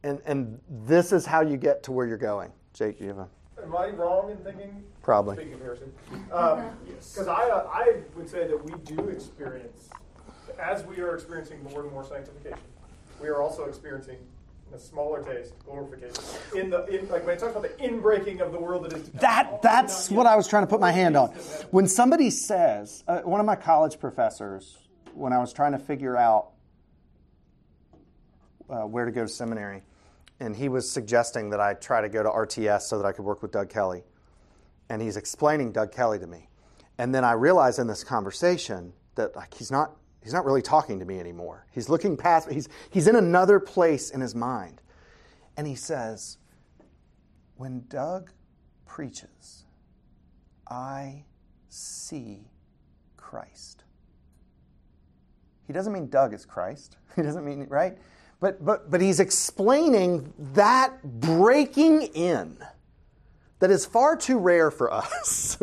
And, 0.04 0.22
and 0.26 0.60
this 0.86 1.12
is 1.12 1.26
how 1.26 1.42
you 1.42 1.58
get 1.58 1.84
to 1.84 1.92
where 1.92 2.06
you're 2.06 2.18
going. 2.18 2.52
Jake, 2.74 3.02
you 3.02 3.08
have 3.08 3.18
a. 3.18 3.28
Am 3.64 3.76
I 3.76 3.90
wrong 3.90 4.30
in 4.30 4.38
thinking? 4.38 4.84
Probably. 5.02 5.36
Big 5.36 5.52
comparison. 5.52 5.92
Because 6.28 7.28
I, 7.28 7.50
uh, 7.50 7.68
I 7.74 7.96
would 8.16 8.30
say 8.30 8.48
that 8.48 8.64
we 8.64 8.74
do 8.84 9.10
experience, 9.10 9.90
as 10.60 10.86
we 10.86 11.00
are 11.00 11.16
experiencing 11.16 11.64
more 11.64 11.82
and 11.82 11.92
more 11.92 12.06
sanctification, 12.06 12.60
we 13.22 13.28
are 13.28 13.42
also 13.42 13.66
experiencing 13.66 14.18
a 14.74 14.80
smaller 14.80 15.24
taste, 15.24 15.54
glorification. 15.66 16.24
In 16.56 16.70
the 16.70 16.86
in, 16.88 17.08
like 17.10 17.26
when 17.26 17.36
it 17.36 17.40
talks 17.40 17.56
about 17.56 17.64
the 17.64 17.84
inbreaking 17.84 18.42
of 18.42 18.52
the 18.52 18.60
world 18.60 18.86
that 18.86 18.94
is. 18.94 19.10
That 19.12 19.62
that's 19.62 20.12
what 20.12 20.28
I 20.28 20.36
was 20.36 20.48
trying 20.48 20.64
to 20.64 20.68
put 20.68 20.80
my 20.80 20.92
hand 20.92 21.16
on. 21.16 21.30
When 21.72 21.88
somebody 21.88 22.30
says, 22.30 23.04
uh, 23.08 23.22
one 23.22 23.40
of 23.40 23.46
my 23.46 23.56
college 23.56 24.00
professors, 24.00 24.78
when 25.14 25.34
I 25.34 25.40
was 25.40 25.54
trying 25.54 25.72
to 25.72 25.80
figure 25.80 26.18
out 26.18 26.52
uh, 28.70 28.82
where 28.82 29.06
to 29.06 29.12
go 29.12 29.24
to 29.24 29.30
seminary, 29.30 29.84
and 30.40 30.56
he 30.56 30.70
was 30.70 30.90
suggesting 30.90 31.50
that 31.52 31.60
I 31.60 31.74
try 31.74 32.02
to 32.02 32.10
go 32.10 32.22
to 32.22 32.30
RTS 32.30 32.82
so 32.82 32.98
that 32.98 33.06
I 33.06 33.12
could 33.14 33.26
work 33.26 33.42
with 33.42 33.52
Doug 33.52 33.70
Kelly, 33.70 34.04
and 34.90 35.02
he's 35.02 35.18
explaining 35.18 35.72
Doug 35.72 35.92
Kelly 35.92 36.20
to 36.20 36.28
me, 36.28 36.50
and 36.98 37.16
then 37.16 37.24
I 37.24 37.34
realize 37.34 37.80
in 37.80 37.88
this 37.88 38.04
conversation 38.04 38.94
that 39.16 39.36
like 39.36 39.54
he's 39.54 39.72
not 39.72 39.96
he's 40.28 40.34
not 40.34 40.44
really 40.44 40.62
talking 40.62 41.00
to 41.00 41.06
me 41.06 41.22
anymore. 41.22 41.66
He's 41.72 41.88
looking 41.88 42.18
past. 42.18 42.52
He's 42.52 42.68
he's 42.92 43.08
in 43.08 43.16
another 43.16 43.62
place 43.62 44.10
in 44.10 44.20
his 44.20 44.36
mind, 44.36 44.82
and 45.56 45.66
he 45.66 45.76
says, 45.76 46.38
when 47.56 47.86
Doug 47.88 48.32
preaches, 48.86 49.64
I 50.70 51.24
see 51.70 52.52
Christ. 53.16 53.86
He 55.66 55.72
doesn't 55.72 55.94
mean 55.94 56.10
Doug 56.10 56.34
is 56.34 56.46
Christ. 56.46 56.98
He 57.16 57.24
doesn't 57.24 57.46
mean, 57.46 57.66
right? 57.68 57.98
But, 58.40 58.64
but, 58.64 58.92
but 58.92 59.02
he's 59.02 59.20
explaining 59.20 60.32
that 60.54 61.02
breaking 61.04 62.04
in 62.04 62.58
that 63.58 63.72
is 63.72 63.88
far 63.88 64.16
too 64.16 64.38
rare 64.38 64.70
for 64.70 64.94
us. 64.94 65.58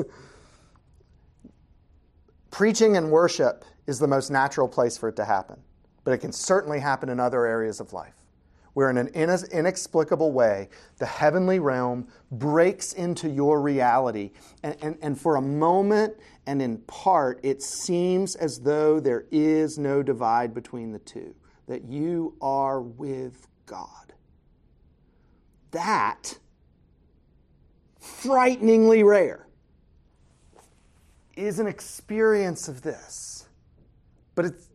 Preaching 2.51 2.97
and 2.97 3.13
worship 3.13 3.65
is 3.87 3.99
the 3.99 4.09
most 4.09 4.31
natural 4.31 4.69
place 4.69 4.97
for 4.97 5.09
it 5.09 5.17
to 5.17 5.25
happen, 5.25 5.61
but 6.05 6.13
it 6.13 6.19
can 6.19 6.33
certainly 6.33 6.81
happen 6.81 7.09
in 7.09 7.21
other 7.21 7.47
areas 7.47 7.81
of 7.81 7.93
life 7.93 8.15
where 8.75 8.91
in 8.91 8.99
an 8.99 9.09
inexplicable 9.09 10.33
way 10.33 10.69
the 10.99 11.07
heavenly 11.07 11.59
realm 11.59 12.07
breaks 12.33 12.93
into 12.93 13.29
your 13.29 13.61
reality. 13.61 14.33
And, 14.63 14.77
and, 14.83 14.99
and, 15.01 15.21
for 15.21 15.37
a 15.37 15.41
moment 15.41 16.15
and 16.47 16.61
in 16.61 16.79
part, 16.79 17.41
it 17.43 17.63
seems 17.63 18.35
as 18.35 18.61
though 18.61 19.01
there 19.01 19.25
is 19.31 19.79
no 19.79 20.03
divide 20.03 20.53
between 20.53 20.93
the 20.93 20.99
two, 20.99 21.35
that 21.67 21.85
you 21.85 22.37
are 22.43 22.83
with 22.83 23.47
God. 23.65 24.13
That, 25.71 26.39
frighteningly 27.99 29.03
rare, 29.03 29.47
is 31.37 31.59
an 31.59 31.67
experience 31.67 32.69
of 32.69 32.83
this. 32.83 33.44
But, 34.35 34.47
it's, 34.47 34.69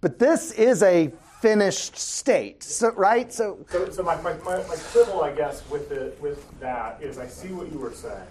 but 0.00 0.18
this 0.18 0.52
is 0.52 0.82
a 0.82 1.12
finished 1.40 1.96
state, 1.96 2.62
so, 2.62 2.92
right? 2.92 3.32
So, 3.32 3.58
So, 3.68 3.90
so 3.90 4.02
my, 4.02 4.20
my, 4.22 4.34
my, 4.38 4.56
my 4.66 4.76
quibble, 4.92 5.22
I 5.22 5.34
guess, 5.34 5.62
with 5.68 5.88
the 5.88 6.12
with 6.20 6.58
that 6.60 7.02
is 7.02 7.18
I 7.18 7.26
see 7.26 7.48
what 7.48 7.70
you 7.70 7.78
were 7.78 7.92
saying, 7.92 8.26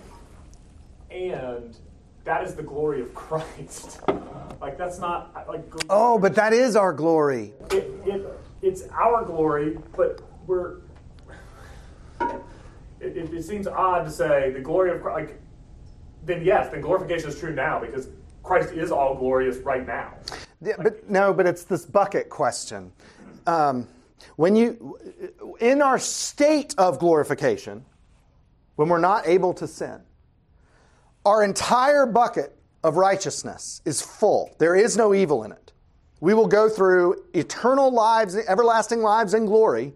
and 1.12 1.78
that 2.24 2.43
is 2.43 2.56
the 2.56 2.64
glory 2.64 3.01
of 3.01 3.14
Christ. 3.16 4.01
like 4.62 4.78
that's 4.78 4.99
not 4.99 5.47
like. 5.47 5.64
oh, 5.89 6.18
but 6.18 6.36
that 6.36 6.54
is 6.54 6.76
our 6.76 6.93
glory. 6.93 7.54
It, 7.72 7.91
it 8.06 8.26
it's 8.62 8.84
our 8.89 9.24
glory, 9.26 9.78
but 9.95 10.22
we're. 10.47 10.78
It, 12.22 13.18
it, 13.18 13.34
it 13.34 13.43
seems 13.43 13.68
odd 13.68 14.06
to 14.06 14.12
say 14.12 14.51
the 14.51 14.62
glory 14.62 14.91
of 14.91 15.01
Christ. 15.01 15.30
Like, 15.30 15.41
then 16.26 16.43
yes, 16.43 16.72
then 16.72 16.82
glorification 16.82 17.30
is 17.30 17.39
true 17.39 17.54
now 17.54 17.80
because 17.80 18.08
Christ 18.44 18.74
is 18.74 18.91
all 18.91 19.16
glorious 19.16 19.58
right 19.58 19.88
now. 19.88 20.14
Yeah, 20.62 20.76
but 20.78 21.10
no, 21.10 21.34
but 21.34 21.48
it's 21.48 21.64
this 21.64 21.86
bucket 21.86 22.30
question. 22.30 22.91
Um, 23.48 23.88
when 24.36 24.56
you, 24.56 24.98
in 25.60 25.82
our 25.82 25.98
state 25.98 26.76
of 26.78 27.00
glorification, 27.00 27.86
when 28.76 28.89
we're 28.89 29.00
not 29.00 29.28
able 29.28 29.54
to 29.56 29.68
sin, 29.68 30.02
our 31.26 31.44
entire 31.44 32.06
bucket 32.06 32.58
of 32.84 32.98
righteousness 32.98 33.82
is 33.86 34.02
full. 34.02 34.54
There 34.60 34.76
is 34.76 34.98
no 34.98 35.14
evil 35.14 35.44
in 35.44 35.52
it. 35.52 35.72
We 36.20 36.34
will 36.34 36.48
go 36.48 36.70
through 36.70 37.24
eternal 37.34 37.91
lives, 37.91 38.36
everlasting 38.36 39.02
lives 39.02 39.34
in 39.34 39.46
glory 39.46 39.94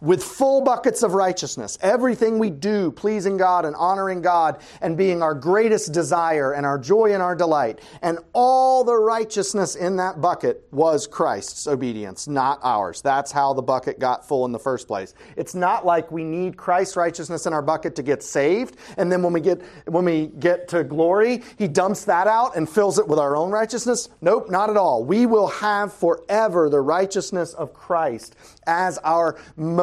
with 0.00 0.22
full 0.22 0.62
buckets 0.62 1.02
of 1.02 1.14
righteousness. 1.14 1.78
Everything 1.80 2.38
we 2.38 2.50
do 2.50 2.90
pleasing 2.90 3.36
God 3.36 3.64
and 3.64 3.74
honoring 3.76 4.22
God 4.22 4.60
and 4.80 4.96
being 4.96 5.22
our 5.22 5.34
greatest 5.34 5.92
desire 5.92 6.52
and 6.52 6.64
our 6.66 6.78
joy 6.78 7.12
and 7.12 7.22
our 7.22 7.34
delight. 7.34 7.80
And 8.02 8.18
all 8.32 8.84
the 8.84 8.96
righteousness 8.96 9.76
in 9.76 9.96
that 9.96 10.20
bucket 10.20 10.66
was 10.70 11.06
Christ's 11.06 11.66
obedience, 11.66 12.28
not 12.28 12.60
ours. 12.62 13.02
That's 13.02 13.32
how 13.32 13.52
the 13.54 13.62
bucket 13.62 13.98
got 13.98 14.26
full 14.26 14.44
in 14.44 14.52
the 14.52 14.58
first 14.58 14.86
place. 14.86 15.14
It's 15.36 15.54
not 15.54 15.84
like 15.86 16.10
we 16.10 16.24
need 16.24 16.56
Christ's 16.56 16.96
righteousness 16.96 17.46
in 17.46 17.52
our 17.52 17.62
bucket 17.62 17.96
to 17.96 18.02
get 18.02 18.22
saved 18.22 18.76
and 18.96 19.10
then 19.10 19.22
when 19.22 19.32
we 19.32 19.40
get 19.40 19.62
when 19.86 20.04
we 20.04 20.26
get 20.26 20.68
to 20.68 20.84
glory, 20.84 21.42
he 21.58 21.68
dumps 21.68 22.04
that 22.04 22.26
out 22.26 22.56
and 22.56 22.68
fills 22.68 22.98
it 22.98 23.06
with 23.06 23.18
our 23.18 23.36
own 23.36 23.50
righteousness. 23.50 24.08
Nope, 24.20 24.50
not 24.50 24.70
at 24.70 24.76
all. 24.76 25.04
We 25.04 25.26
will 25.26 25.48
have 25.48 25.92
forever 25.92 26.68
the 26.68 26.80
righteousness 26.80 27.54
of 27.54 27.72
Christ 27.72 28.36
as 28.66 28.98
our 28.98 29.36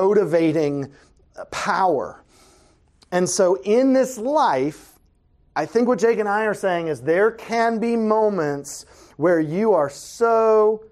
motivating 0.07 0.89
power. 1.51 2.23
And 3.11 3.29
so 3.29 3.55
in 3.63 3.91
this 3.93 4.17
life, 4.17 4.93
I 5.55 5.65
think 5.65 5.87
what 5.87 5.99
Jake 5.99 6.19
and 6.19 6.29
I 6.29 6.45
are 6.45 6.53
saying 6.53 6.87
is 6.87 7.01
there 7.01 7.31
can 7.31 7.79
be 7.79 7.95
moments 7.95 8.85
where 9.17 9.39
you 9.39 9.73
are 9.73 9.89
so 9.89 10.85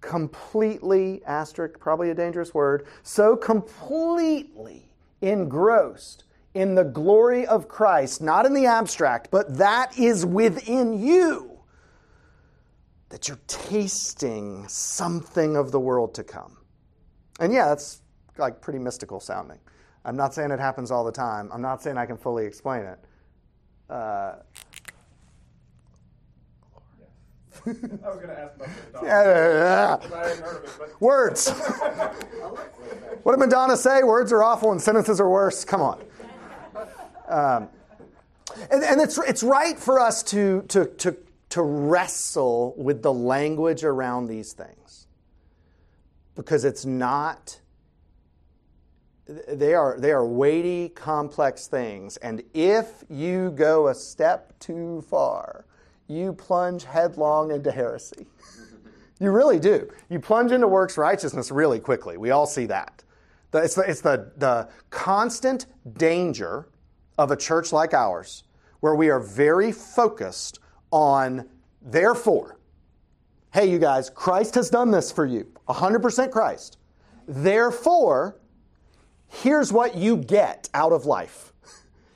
completely, 0.00 1.22
asterisk, 1.24 1.80
probably 1.80 2.10
a 2.10 2.14
dangerous 2.14 2.54
word, 2.54 2.86
so 3.02 3.34
completely 3.34 4.92
engrossed 5.20 6.24
in 6.54 6.76
the 6.76 6.84
glory 6.84 7.44
of 7.46 7.66
Christ, 7.66 8.22
not 8.22 8.46
in 8.46 8.54
the 8.54 8.66
abstract, 8.66 9.30
but 9.32 9.56
that 9.58 9.98
is 9.98 10.24
within 10.24 11.04
you, 11.04 11.58
that 13.08 13.26
you're 13.26 13.40
tasting 13.48 14.68
something 14.68 15.56
of 15.56 15.72
the 15.72 15.80
world 15.80 16.14
to 16.14 16.22
come. 16.22 16.58
And 17.40 17.52
yeah, 17.52 17.68
that's 17.68 18.00
like 18.38 18.60
pretty 18.60 18.78
mystical 18.78 19.20
sounding. 19.20 19.58
I'm 20.04 20.16
not 20.16 20.34
saying 20.34 20.50
it 20.50 20.60
happens 20.60 20.90
all 20.90 21.04
the 21.04 21.12
time. 21.12 21.50
I'm 21.52 21.62
not 21.62 21.82
saying 21.82 21.98
I 21.98 22.06
can 22.06 22.16
fully 22.16 22.46
explain 22.46 22.82
it. 22.82 22.98
Uh, 23.90 24.34
I 27.66 27.70
was 27.70 27.76
going 27.76 28.28
to 28.28 28.38
ask 28.38 28.56
about 28.56 28.68
the 28.92 29.06
yeah, 29.06 29.22
yeah, 29.24 29.98
yeah. 30.12 30.16
I 30.16 30.28
hadn't 30.28 30.44
heard 30.44 30.64
of 30.64 30.80
it, 30.80 31.00
Words. 31.00 31.50
what 33.22 33.32
did 33.32 33.40
Madonna 33.40 33.76
say? 33.76 34.02
Words 34.02 34.32
are 34.32 34.42
awful 34.42 34.72
and 34.72 34.80
sentences 34.80 35.20
are 35.20 35.28
worse. 35.28 35.64
Come 35.64 35.82
on. 35.82 36.00
Um, 37.28 37.68
and, 38.70 38.82
and 38.84 39.00
it's, 39.00 39.18
it's 39.18 39.42
right 39.42 39.78
for 39.78 40.00
us 40.00 40.22
to, 40.24 40.62
to, 40.68 40.86
to 40.86 41.16
to 41.50 41.62
wrestle 41.62 42.74
with 42.76 43.02
the 43.02 43.12
language 43.12 43.84
around 43.84 44.26
these 44.26 44.52
things 44.52 45.06
because 46.34 46.64
it's 46.64 46.84
not 46.84 47.60
they 49.28 49.74
are 49.74 49.98
they 49.98 50.10
are 50.10 50.26
weighty 50.26 50.88
complex 50.90 51.66
things. 51.66 52.16
And 52.18 52.42
if 52.54 53.04
you 53.08 53.50
go 53.50 53.88
a 53.88 53.94
step 53.94 54.58
too 54.58 55.02
far 55.08 55.64
you 56.08 56.32
plunge 56.32 56.84
headlong 56.84 57.50
into 57.52 57.70
heresy. 57.70 58.26
You 59.20 59.32
really 59.32 59.58
do. 59.58 59.90
You 60.08 60.20
plunge 60.20 60.52
into 60.52 60.68
works 60.68 60.96
righteousness 60.96 61.50
really 61.50 61.80
quickly. 61.80 62.16
We 62.16 62.30
all 62.30 62.46
see 62.46 62.66
that. 62.66 63.02
It's 63.52 63.74
the, 63.74 63.82
it's 63.82 64.00
the, 64.00 64.30
the 64.36 64.68
constant 64.90 65.66
danger 65.94 66.68
of 67.18 67.32
a 67.32 67.36
church 67.36 67.72
like 67.72 67.94
ours 67.94 68.44
where 68.78 68.94
we 68.94 69.10
are 69.10 69.18
very 69.18 69.72
focused 69.72 70.60
on 70.92 71.48
therefore 71.82 72.58
hey 73.52 73.68
you 73.68 73.80
guys 73.80 74.08
christ 74.08 74.54
has 74.54 74.70
done 74.70 74.92
this 74.92 75.10
for 75.10 75.26
you. 75.26 75.48
100% 75.68 76.30
christ. 76.30 76.78
Therefore 77.26 78.36
here's 79.28 79.72
what 79.72 79.96
you 79.96 80.16
get 80.16 80.68
out 80.74 80.92
of 80.92 81.06
life. 81.06 81.52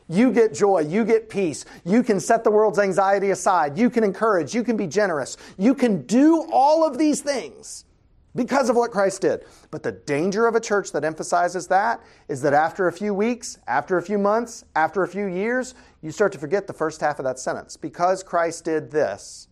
You 0.08 0.32
get 0.32 0.52
joy, 0.52 0.80
you 0.80 1.04
get 1.04 1.30
peace, 1.30 1.64
you 1.84 2.02
can 2.02 2.20
set 2.20 2.44
the 2.44 2.50
world's 2.50 2.78
anxiety 2.78 3.30
aside, 3.30 3.78
you 3.78 3.88
can 3.88 4.04
encourage, 4.04 4.54
you 4.54 4.62
can 4.62 4.76
be 4.76 4.86
generous, 4.86 5.36
you 5.56 5.74
can 5.74 6.02
do 6.02 6.46
all 6.52 6.86
of 6.86 6.98
these 6.98 7.22
things 7.22 7.86
because 8.34 8.68
of 8.68 8.76
what 8.76 8.90
Christ 8.90 9.22
did. 9.22 9.44
But 9.70 9.82
the 9.82 9.92
danger 9.92 10.46
of 10.46 10.54
a 10.54 10.60
church 10.60 10.92
that 10.92 11.04
emphasizes 11.04 11.66
that 11.68 12.02
is 12.28 12.42
that 12.42 12.52
after 12.52 12.88
a 12.88 12.92
few 12.92 13.14
weeks, 13.14 13.58
after 13.66 13.96
a 13.98 14.02
few 14.02 14.18
months, 14.18 14.64
after 14.74 15.02
a 15.02 15.08
few 15.08 15.26
years, 15.26 15.74
you 16.00 16.10
start 16.10 16.32
to 16.32 16.38
forget 16.38 16.66
the 16.66 16.72
first 16.72 17.00
half 17.00 17.18
of 17.18 17.24
that 17.24 17.38
sentence. 17.38 17.76
Because 17.76 18.22
Christ 18.22 18.64
did 18.64 18.90
this, 18.90 19.48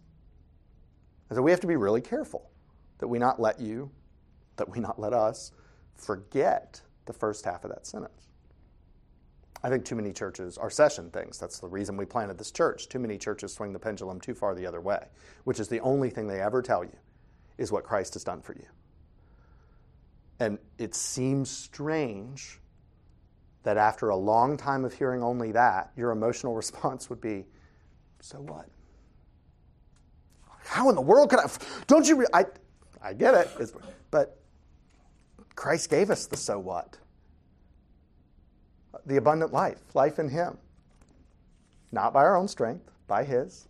and 1.28 1.36
so 1.36 1.42
we 1.42 1.50
have 1.50 1.61
to 1.61 1.66
be 1.66 1.76
really 1.76 2.00
careful 2.00 2.50
that 2.98 3.08
we 3.08 3.18
not 3.18 3.40
let 3.40 3.61
you, 3.61 3.90
that 4.56 4.68
we 4.68 4.80
not 4.80 4.98
let 4.98 5.12
us 5.12 5.52
forget 5.94 6.82
the 7.11 7.18
first 7.18 7.44
half 7.44 7.64
of 7.64 7.70
that 7.70 7.86
sentence. 7.86 8.28
I 9.62 9.68
think 9.68 9.84
too 9.84 9.96
many 9.96 10.12
churches 10.12 10.56
are 10.56 10.70
session 10.70 11.11
things. 11.11 11.38
That's 11.38 11.58
the 11.58 11.68
reason 11.68 11.96
we 11.96 12.06
planted 12.06 12.38
this 12.38 12.50
church. 12.50 12.88
Too 12.88 13.00
many 13.00 13.18
churches 13.18 13.52
swing 13.52 13.72
the 13.72 13.78
pendulum 13.78 14.20
too 14.20 14.34
far 14.34 14.54
the 14.54 14.64
other 14.64 14.80
way, 14.80 15.08
which 15.44 15.58
is 15.58 15.68
the 15.68 15.80
only 15.80 16.08
thing 16.08 16.28
they 16.28 16.40
ever 16.40 16.62
tell 16.62 16.84
you 16.84 16.96
is 17.58 17.70
what 17.72 17.84
Christ 17.84 18.14
has 18.14 18.24
done 18.24 18.40
for 18.40 18.54
you. 18.54 18.66
And 20.38 20.58
it 20.78 20.94
seems 20.94 21.50
strange 21.50 22.61
that 23.64 23.76
after 23.76 24.08
a 24.08 24.16
long 24.16 24.56
time 24.56 24.84
of 24.84 24.94
hearing 24.94 25.22
only 25.22 25.52
that, 25.52 25.90
your 25.96 26.12
emotional 26.12 26.54
response 26.62 27.11
would 27.11 27.20
be, 27.20 27.44
so 28.20 28.38
what? 28.38 28.66
How 30.64 30.88
in 30.88 30.94
the 30.94 31.02
world 31.02 31.28
could 31.28 31.40
I? 31.40 31.50
Don't 31.86 32.08
you? 32.08 32.16
Re- 32.16 32.26
I, 32.32 32.44
I 33.02 33.12
get 33.12 33.34
it, 33.34 33.74
but 34.11 34.38
Christ 35.61 35.90
gave 35.90 36.08
us 36.08 36.24
the 36.24 36.38
so 36.38 36.58
what 36.58 36.96
the 39.04 39.18
abundant 39.18 39.52
life, 39.52 39.78
life 39.92 40.18
in 40.18 40.30
Him. 40.30 40.56
Not 41.92 42.14
by 42.14 42.20
our 42.20 42.34
own 42.34 42.48
strength, 42.48 42.90
by 43.06 43.24
His. 43.24 43.68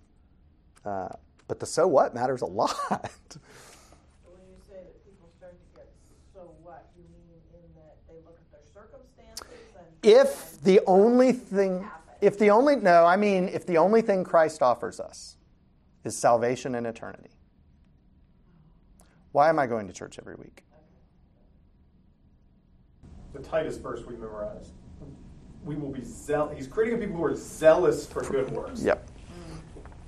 Uh, 0.85 1.09
but 1.49 1.59
the 1.59 1.67
so 1.67 1.89
what 1.89 2.15
matters 2.15 2.43
a 2.43 2.47
lot. 2.61 2.71
When 2.71 4.39
you 4.49 4.57
say 4.69 4.85
that 4.85 5.05
people 5.05 5.29
start 5.37 5.55
to 5.59 5.81
get 5.81 5.93
so 6.33 6.55
what, 6.63 6.87
you 6.97 7.03
mean 7.11 7.25
in 7.55 7.75
that 7.75 7.97
they 8.07 8.15
look 8.25 8.39
at 8.39 8.53
their 8.53 8.61
circumstances 8.73 9.75
and. 9.77 9.87
If 10.05 10.63
the 10.63 10.81
only 10.87 11.33
thing, 11.33 11.89
if 12.21 12.39
the 12.39 12.51
only, 12.51 12.77
no, 12.77 13.05
I 13.05 13.17
mean, 13.17 13.49
if 13.49 13.67
the 13.67 13.79
only 13.79 14.03
thing 14.03 14.23
Christ 14.23 14.63
offers 14.63 15.01
us 15.01 15.37
is 16.05 16.17
salvation 16.17 16.77
and 16.77 16.87
eternity, 16.87 17.31
why 19.33 19.49
am 19.49 19.59
I 19.59 19.67
going 19.67 19.89
to 19.89 19.93
church 19.93 20.21
every 20.21 20.37
week? 20.37 20.63
The 23.33 23.41
Titus 23.41 23.77
verse 23.77 24.05
we 24.07 24.17
memorized 24.17 24.73
we 25.65 25.77
will 25.77 25.91
be 25.91 26.05
zealous. 26.05 26.57
He's 26.57 26.67
creating 26.67 27.01
people 27.01 27.17
who 27.17 27.25
are 27.25 27.35
zealous 27.35 28.07
for 28.07 28.23
good 28.23 28.51
works. 28.51 28.83
Yep. 28.83 29.09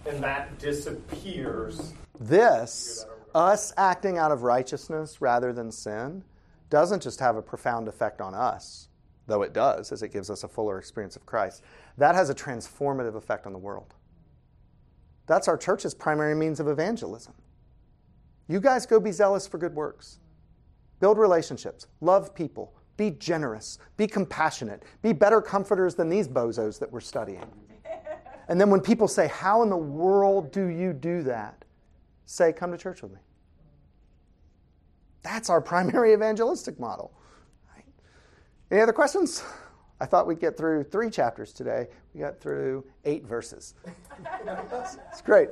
And 0.06 0.22
that 0.22 0.58
disappears. 0.58 1.92
This, 2.18 3.06
us 3.34 3.72
acting 3.76 4.18
out 4.18 4.32
of 4.32 4.42
righteousness 4.42 5.20
rather 5.20 5.52
than 5.52 5.70
sin, 5.70 6.24
doesn't 6.70 7.02
just 7.02 7.20
have 7.20 7.36
a 7.36 7.42
profound 7.42 7.86
effect 7.86 8.20
on 8.20 8.34
us, 8.34 8.88
though 9.26 9.42
it 9.42 9.52
does, 9.52 9.92
as 9.92 10.02
it 10.02 10.12
gives 10.12 10.30
us 10.30 10.42
a 10.42 10.48
fuller 10.48 10.78
experience 10.78 11.16
of 11.16 11.26
Christ. 11.26 11.62
That 11.98 12.14
has 12.14 12.30
a 12.30 12.34
transformative 12.34 13.14
effect 13.14 13.46
on 13.46 13.52
the 13.52 13.58
world. 13.58 13.94
That's 15.26 15.48
our 15.48 15.56
church's 15.56 15.94
primary 15.94 16.34
means 16.34 16.60
of 16.60 16.68
evangelism. 16.68 17.34
You 18.48 18.60
guys 18.60 18.86
go 18.86 18.98
be 18.98 19.12
zealous 19.12 19.46
for 19.46 19.58
good 19.58 19.74
works, 19.74 20.18
build 20.98 21.18
relationships, 21.18 21.86
love 22.00 22.34
people, 22.34 22.74
be 22.96 23.10
generous. 23.10 23.78
Be 23.96 24.06
compassionate. 24.06 24.82
Be 25.02 25.12
better 25.12 25.40
comforters 25.40 25.94
than 25.94 26.08
these 26.08 26.28
bozos 26.28 26.78
that 26.78 26.90
we're 26.90 27.00
studying. 27.00 27.46
And 28.48 28.60
then 28.60 28.70
when 28.70 28.80
people 28.80 29.08
say, 29.08 29.28
How 29.28 29.62
in 29.62 29.70
the 29.70 29.76
world 29.76 30.52
do 30.52 30.66
you 30.66 30.92
do 30.92 31.22
that? 31.22 31.64
Say, 32.26 32.52
Come 32.52 32.70
to 32.72 32.78
church 32.78 33.02
with 33.02 33.12
me. 33.12 33.18
That's 35.22 35.48
our 35.48 35.60
primary 35.60 36.12
evangelistic 36.14 36.78
model. 36.78 37.12
Right? 37.74 37.84
Any 38.70 38.80
other 38.80 38.92
questions? 38.92 39.42
I 40.00 40.06
thought 40.06 40.26
we'd 40.26 40.40
get 40.40 40.56
through 40.56 40.84
three 40.84 41.10
chapters 41.10 41.52
today. 41.52 41.86
We 42.12 42.20
got 42.20 42.40
through 42.40 42.84
eight 43.04 43.24
verses. 43.24 43.74
it's 45.08 45.22
great. 45.22 45.48